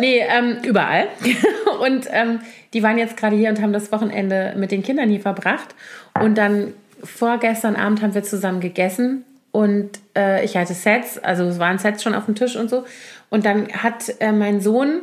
[0.00, 1.08] Nee, ähm, überall.
[1.80, 2.40] Und ähm,
[2.74, 5.74] die waren jetzt gerade hier und haben das Wochenende mit den Kindern hier verbracht.
[6.20, 11.58] Und dann vorgestern Abend haben wir zusammen gegessen und äh, ich hatte Sets, also es
[11.58, 12.84] waren Sets schon auf dem Tisch und so.
[13.30, 15.00] Und dann hat äh, mein Sohn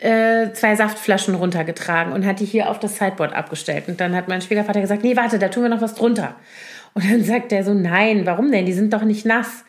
[0.00, 3.88] äh, zwei Saftflaschen runtergetragen und hat die hier auf das Sideboard abgestellt.
[3.88, 6.36] Und dann hat mein Schwiegervater gesagt, nee, warte, da tun wir noch was drunter.
[6.94, 8.66] Und dann sagt er so, nein, warum denn?
[8.66, 9.64] Die sind doch nicht nass.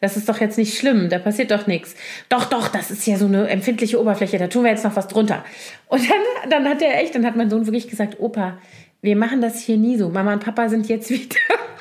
[0.00, 1.94] Das ist doch jetzt nicht schlimm, da passiert doch nichts.
[2.28, 5.08] Doch, doch, das ist ja so eine empfindliche Oberfläche, da tun wir jetzt noch was
[5.08, 5.44] drunter.
[5.88, 8.58] Und dann, dann hat er echt, dann hat mein Sohn wirklich gesagt, Opa,
[9.00, 10.10] wir machen das hier nie so.
[10.10, 11.36] Mama und Papa sind jetzt wieder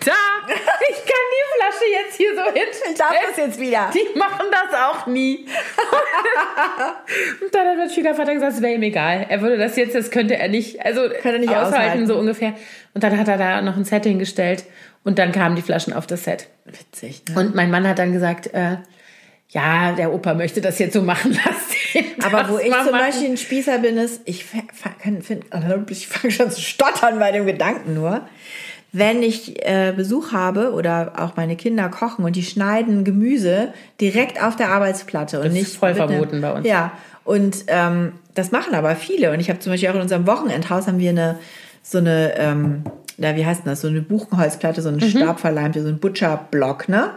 [0.05, 0.32] da.
[0.89, 2.91] Ich kann die Flasche jetzt hier so hinstellen.
[2.93, 3.89] Ich darf das jetzt wieder.
[3.93, 5.45] Die machen das auch nie.
[7.41, 9.25] und dann hat mein Schwiegervater gesagt, es wäre ihm egal.
[9.29, 12.07] Er würde das jetzt, das könnte er nicht, also Könnte er nicht aushalten.
[12.07, 12.53] so ungefähr.
[12.93, 14.65] Und dann hat er da noch ein Set hingestellt
[15.03, 16.47] und dann kamen die Flaschen auf das Set.
[16.65, 17.39] Witzig, ne?
[17.39, 18.77] Und mein Mann hat dann gesagt, äh,
[19.49, 22.23] ja, der Opa möchte das jetzt so machen lassen.
[22.23, 24.45] Aber wo ich zum Beispiel ein Spießer bin, ist, ich
[25.01, 25.45] kann- find-
[25.89, 28.27] ich fange schon zu stottern bei dem Gedanken nur.
[28.95, 34.41] Wenn ich äh, Besuch habe oder auch meine Kinder kochen und die schneiden Gemüse direkt
[34.41, 36.67] auf der Arbeitsplatte und ist nicht voll mit einem- verboten bei uns.
[36.67, 36.91] Ja,
[37.23, 39.31] und ähm, das machen aber viele.
[39.31, 41.39] Und ich habe zum Beispiel auch in unserem Wochenendhaus haben wir eine
[41.85, 42.83] so eine, ähm,
[43.17, 45.09] na, wie heißt denn das, so eine Buchenholzplatte, so eine Mhm.
[45.09, 47.09] stabverleimte, so ein Butcherblock, ne?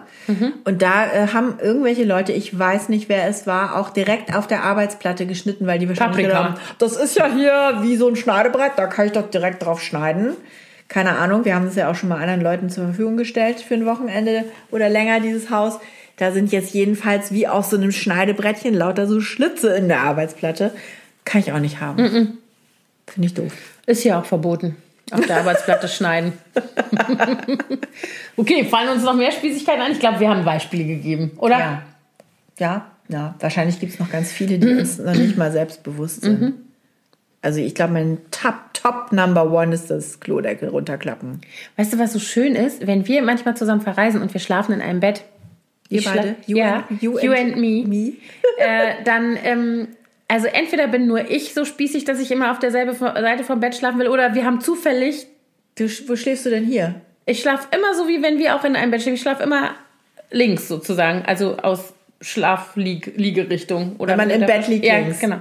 [0.65, 4.48] Und da äh, haben irgendwelche Leute, ich weiß nicht, wer es war, auch direkt auf
[4.48, 6.44] der Arbeitsplatte geschnitten, weil die wahrscheinlich Paprika.
[6.44, 9.81] haben, das ist ja hier wie so ein Schneidebrett, da kann ich doch direkt drauf
[9.81, 10.32] schneiden.
[10.88, 13.74] Keine Ahnung, wir haben das ja auch schon mal anderen Leuten zur Verfügung gestellt für
[13.74, 15.78] ein Wochenende oder länger, dieses Haus.
[16.16, 20.72] Da sind jetzt jedenfalls wie auf so einem Schneidebrettchen lauter so Schlitze in der Arbeitsplatte.
[21.24, 22.38] Kann ich auch nicht haben.
[23.06, 23.52] Finde ich doof.
[23.86, 24.76] Ist ja auch verboten.
[25.12, 26.32] Auf der Arbeitsplatte schneiden.
[28.36, 29.92] okay, fallen uns noch mehr Spießigkeiten ein?
[29.92, 31.58] Ich glaube, wir haben Beispiele gegeben, oder?
[31.58, 31.82] Ja.
[32.58, 33.34] Ja, ja.
[33.38, 36.54] Wahrscheinlich gibt es noch ganz viele, die uns noch nicht mal selbstbewusst sind.
[37.42, 41.40] Also ich glaube, mein Top, Top Number One ist das Klodeckel runterklappen.
[41.76, 42.86] Weißt du, was so schön ist?
[42.86, 45.22] Wenn wir manchmal zusammen verreisen und wir schlafen in einem Bett.
[45.88, 46.34] Wir beide?
[46.46, 47.84] You ja, and- you you, and and, me.
[47.86, 48.12] me.
[48.58, 49.88] äh, dann, ähm,
[50.26, 53.76] also entweder bin nur ich so spießig, dass ich immer auf derselben Seite vom Bett
[53.76, 55.26] schlafen will, oder wir haben zufällig,
[55.76, 56.96] Du, wo schläfst du denn hier?
[57.26, 59.14] ich schlafe immer so, wie wenn wir auch in einem Bett schlafen.
[59.14, 59.70] Ich schlafe immer
[60.30, 63.96] links sozusagen, also aus Schlafliegerichtung.
[63.98, 65.20] Oder Wenn man im Bett liegt, ja, links.
[65.20, 65.36] genau.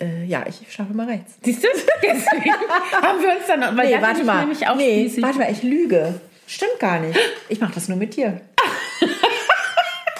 [0.00, 1.34] Äh, ja, ich schlafe immer rechts.
[1.42, 1.68] Siehst du?
[2.02, 2.52] Deswegen
[3.02, 4.40] haben wir uns dann, weil Nee, warte ich mal.
[4.40, 5.22] nämlich auch nee, spießig.
[5.24, 6.20] warte mal, ich lüge.
[6.46, 7.18] Stimmt gar nicht.
[7.48, 8.40] Ich mache das nur mit dir.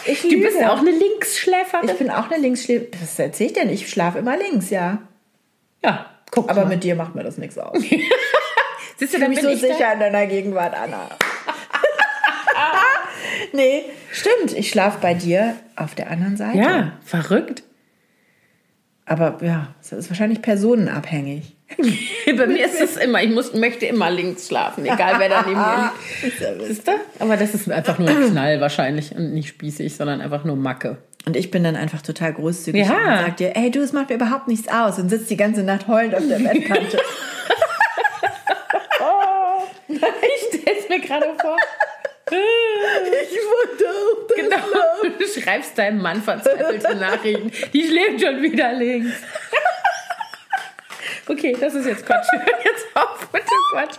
[0.07, 0.47] Ich Du lüge.
[0.47, 1.89] bist ja auch eine Linksschläferin.
[1.89, 2.87] ich bin auch eine Linksschläfer.
[3.01, 3.69] Was erzähl ich denn?
[3.71, 4.99] Ich schlafe immer links, ja.
[5.85, 6.69] ja, guck Aber mal.
[6.69, 7.79] mit dir macht mir das nichts aus.
[7.83, 7.91] Ich
[8.99, 11.09] Siehst du, fühle dann mich so ich da- sicher in deiner Gegenwart, Anna.
[13.53, 14.53] nee, stimmt.
[14.57, 16.59] Ich schlafe bei dir auf der anderen Seite.
[16.59, 17.63] Ja, verrückt.
[19.11, 21.57] Aber ja, das ist wahrscheinlich personenabhängig.
[22.37, 25.59] Bei mir ist es immer, ich muss, möchte immer links schlafen, egal wer da neben
[25.59, 25.93] mir
[26.23, 26.87] liegt.
[26.87, 26.93] Du?
[27.19, 30.99] Aber das ist einfach nur ein Knall wahrscheinlich und nicht spießig, sondern einfach nur Macke.
[31.27, 32.95] Und ich bin dann einfach total großzügig Ja.
[32.95, 35.65] und sag dir, ey, du, es macht mir überhaupt nichts aus und sitzt die ganze
[35.65, 36.99] Nacht heulend auf der Bettkante.
[39.89, 41.57] Ich stell's mir gerade vor.
[42.33, 44.57] Ich wollte auch Genau.
[45.19, 47.51] Du schreibst deinem Mann verzweifelte Nachrichten.
[47.73, 49.13] Die schläft schon wieder links.
[51.27, 52.27] Okay, das ist jetzt Quatsch.
[52.65, 53.99] Jetzt auf mit dem Quatsch.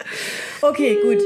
[0.61, 1.19] Okay, gut.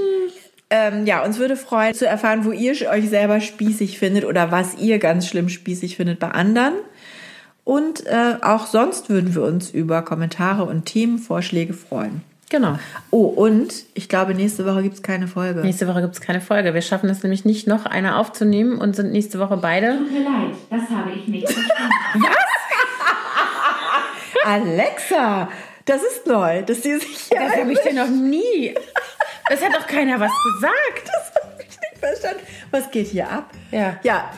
[0.69, 4.75] Ähm, ja, uns würde freuen zu erfahren, wo ihr euch selber spießig findet oder was
[4.75, 6.73] ihr ganz schlimm spießig findet bei anderen.
[7.63, 12.21] Und äh, auch sonst würden wir uns über Kommentare und Themenvorschläge freuen.
[12.49, 12.77] Genau.
[13.09, 15.61] Oh, und ich glaube, nächste Woche gibt es keine Folge.
[15.61, 16.73] Nächste Woche gibt es keine Folge.
[16.73, 19.97] Wir schaffen es nämlich nicht, noch eine aufzunehmen und sind nächste Woche beide.
[19.97, 21.91] Tut mir leid, das habe ich nicht verstanden.
[24.45, 25.49] Alexa,
[25.85, 28.75] das ist neu, dass die sich hier Das habe ich dir noch nie.
[29.49, 31.03] Das hat doch keiner was gesagt.
[31.05, 31.34] Das
[32.07, 32.39] verstanden.
[32.71, 33.49] Was geht hier ab?
[33.71, 33.97] Ja.
[34.03, 34.31] Ja,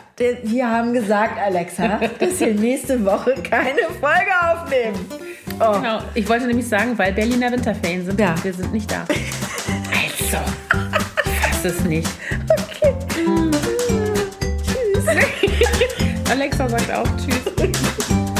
[0.44, 5.06] wir haben gesagt, Alexa, dass wir nächste Woche keine Folge aufnehmen.
[5.60, 5.73] Oh.
[5.73, 5.99] Genau.
[6.14, 8.35] Ich wollte nämlich sagen, weil Berliner Winterferien sind Ja.
[8.44, 9.06] wir sind nicht da.
[10.30, 10.38] Also,
[11.26, 12.07] ich fass es nicht.
[12.52, 12.94] Okay.
[14.65, 15.07] Tschüss.
[16.30, 18.35] Alexa sagt auch Tschüss.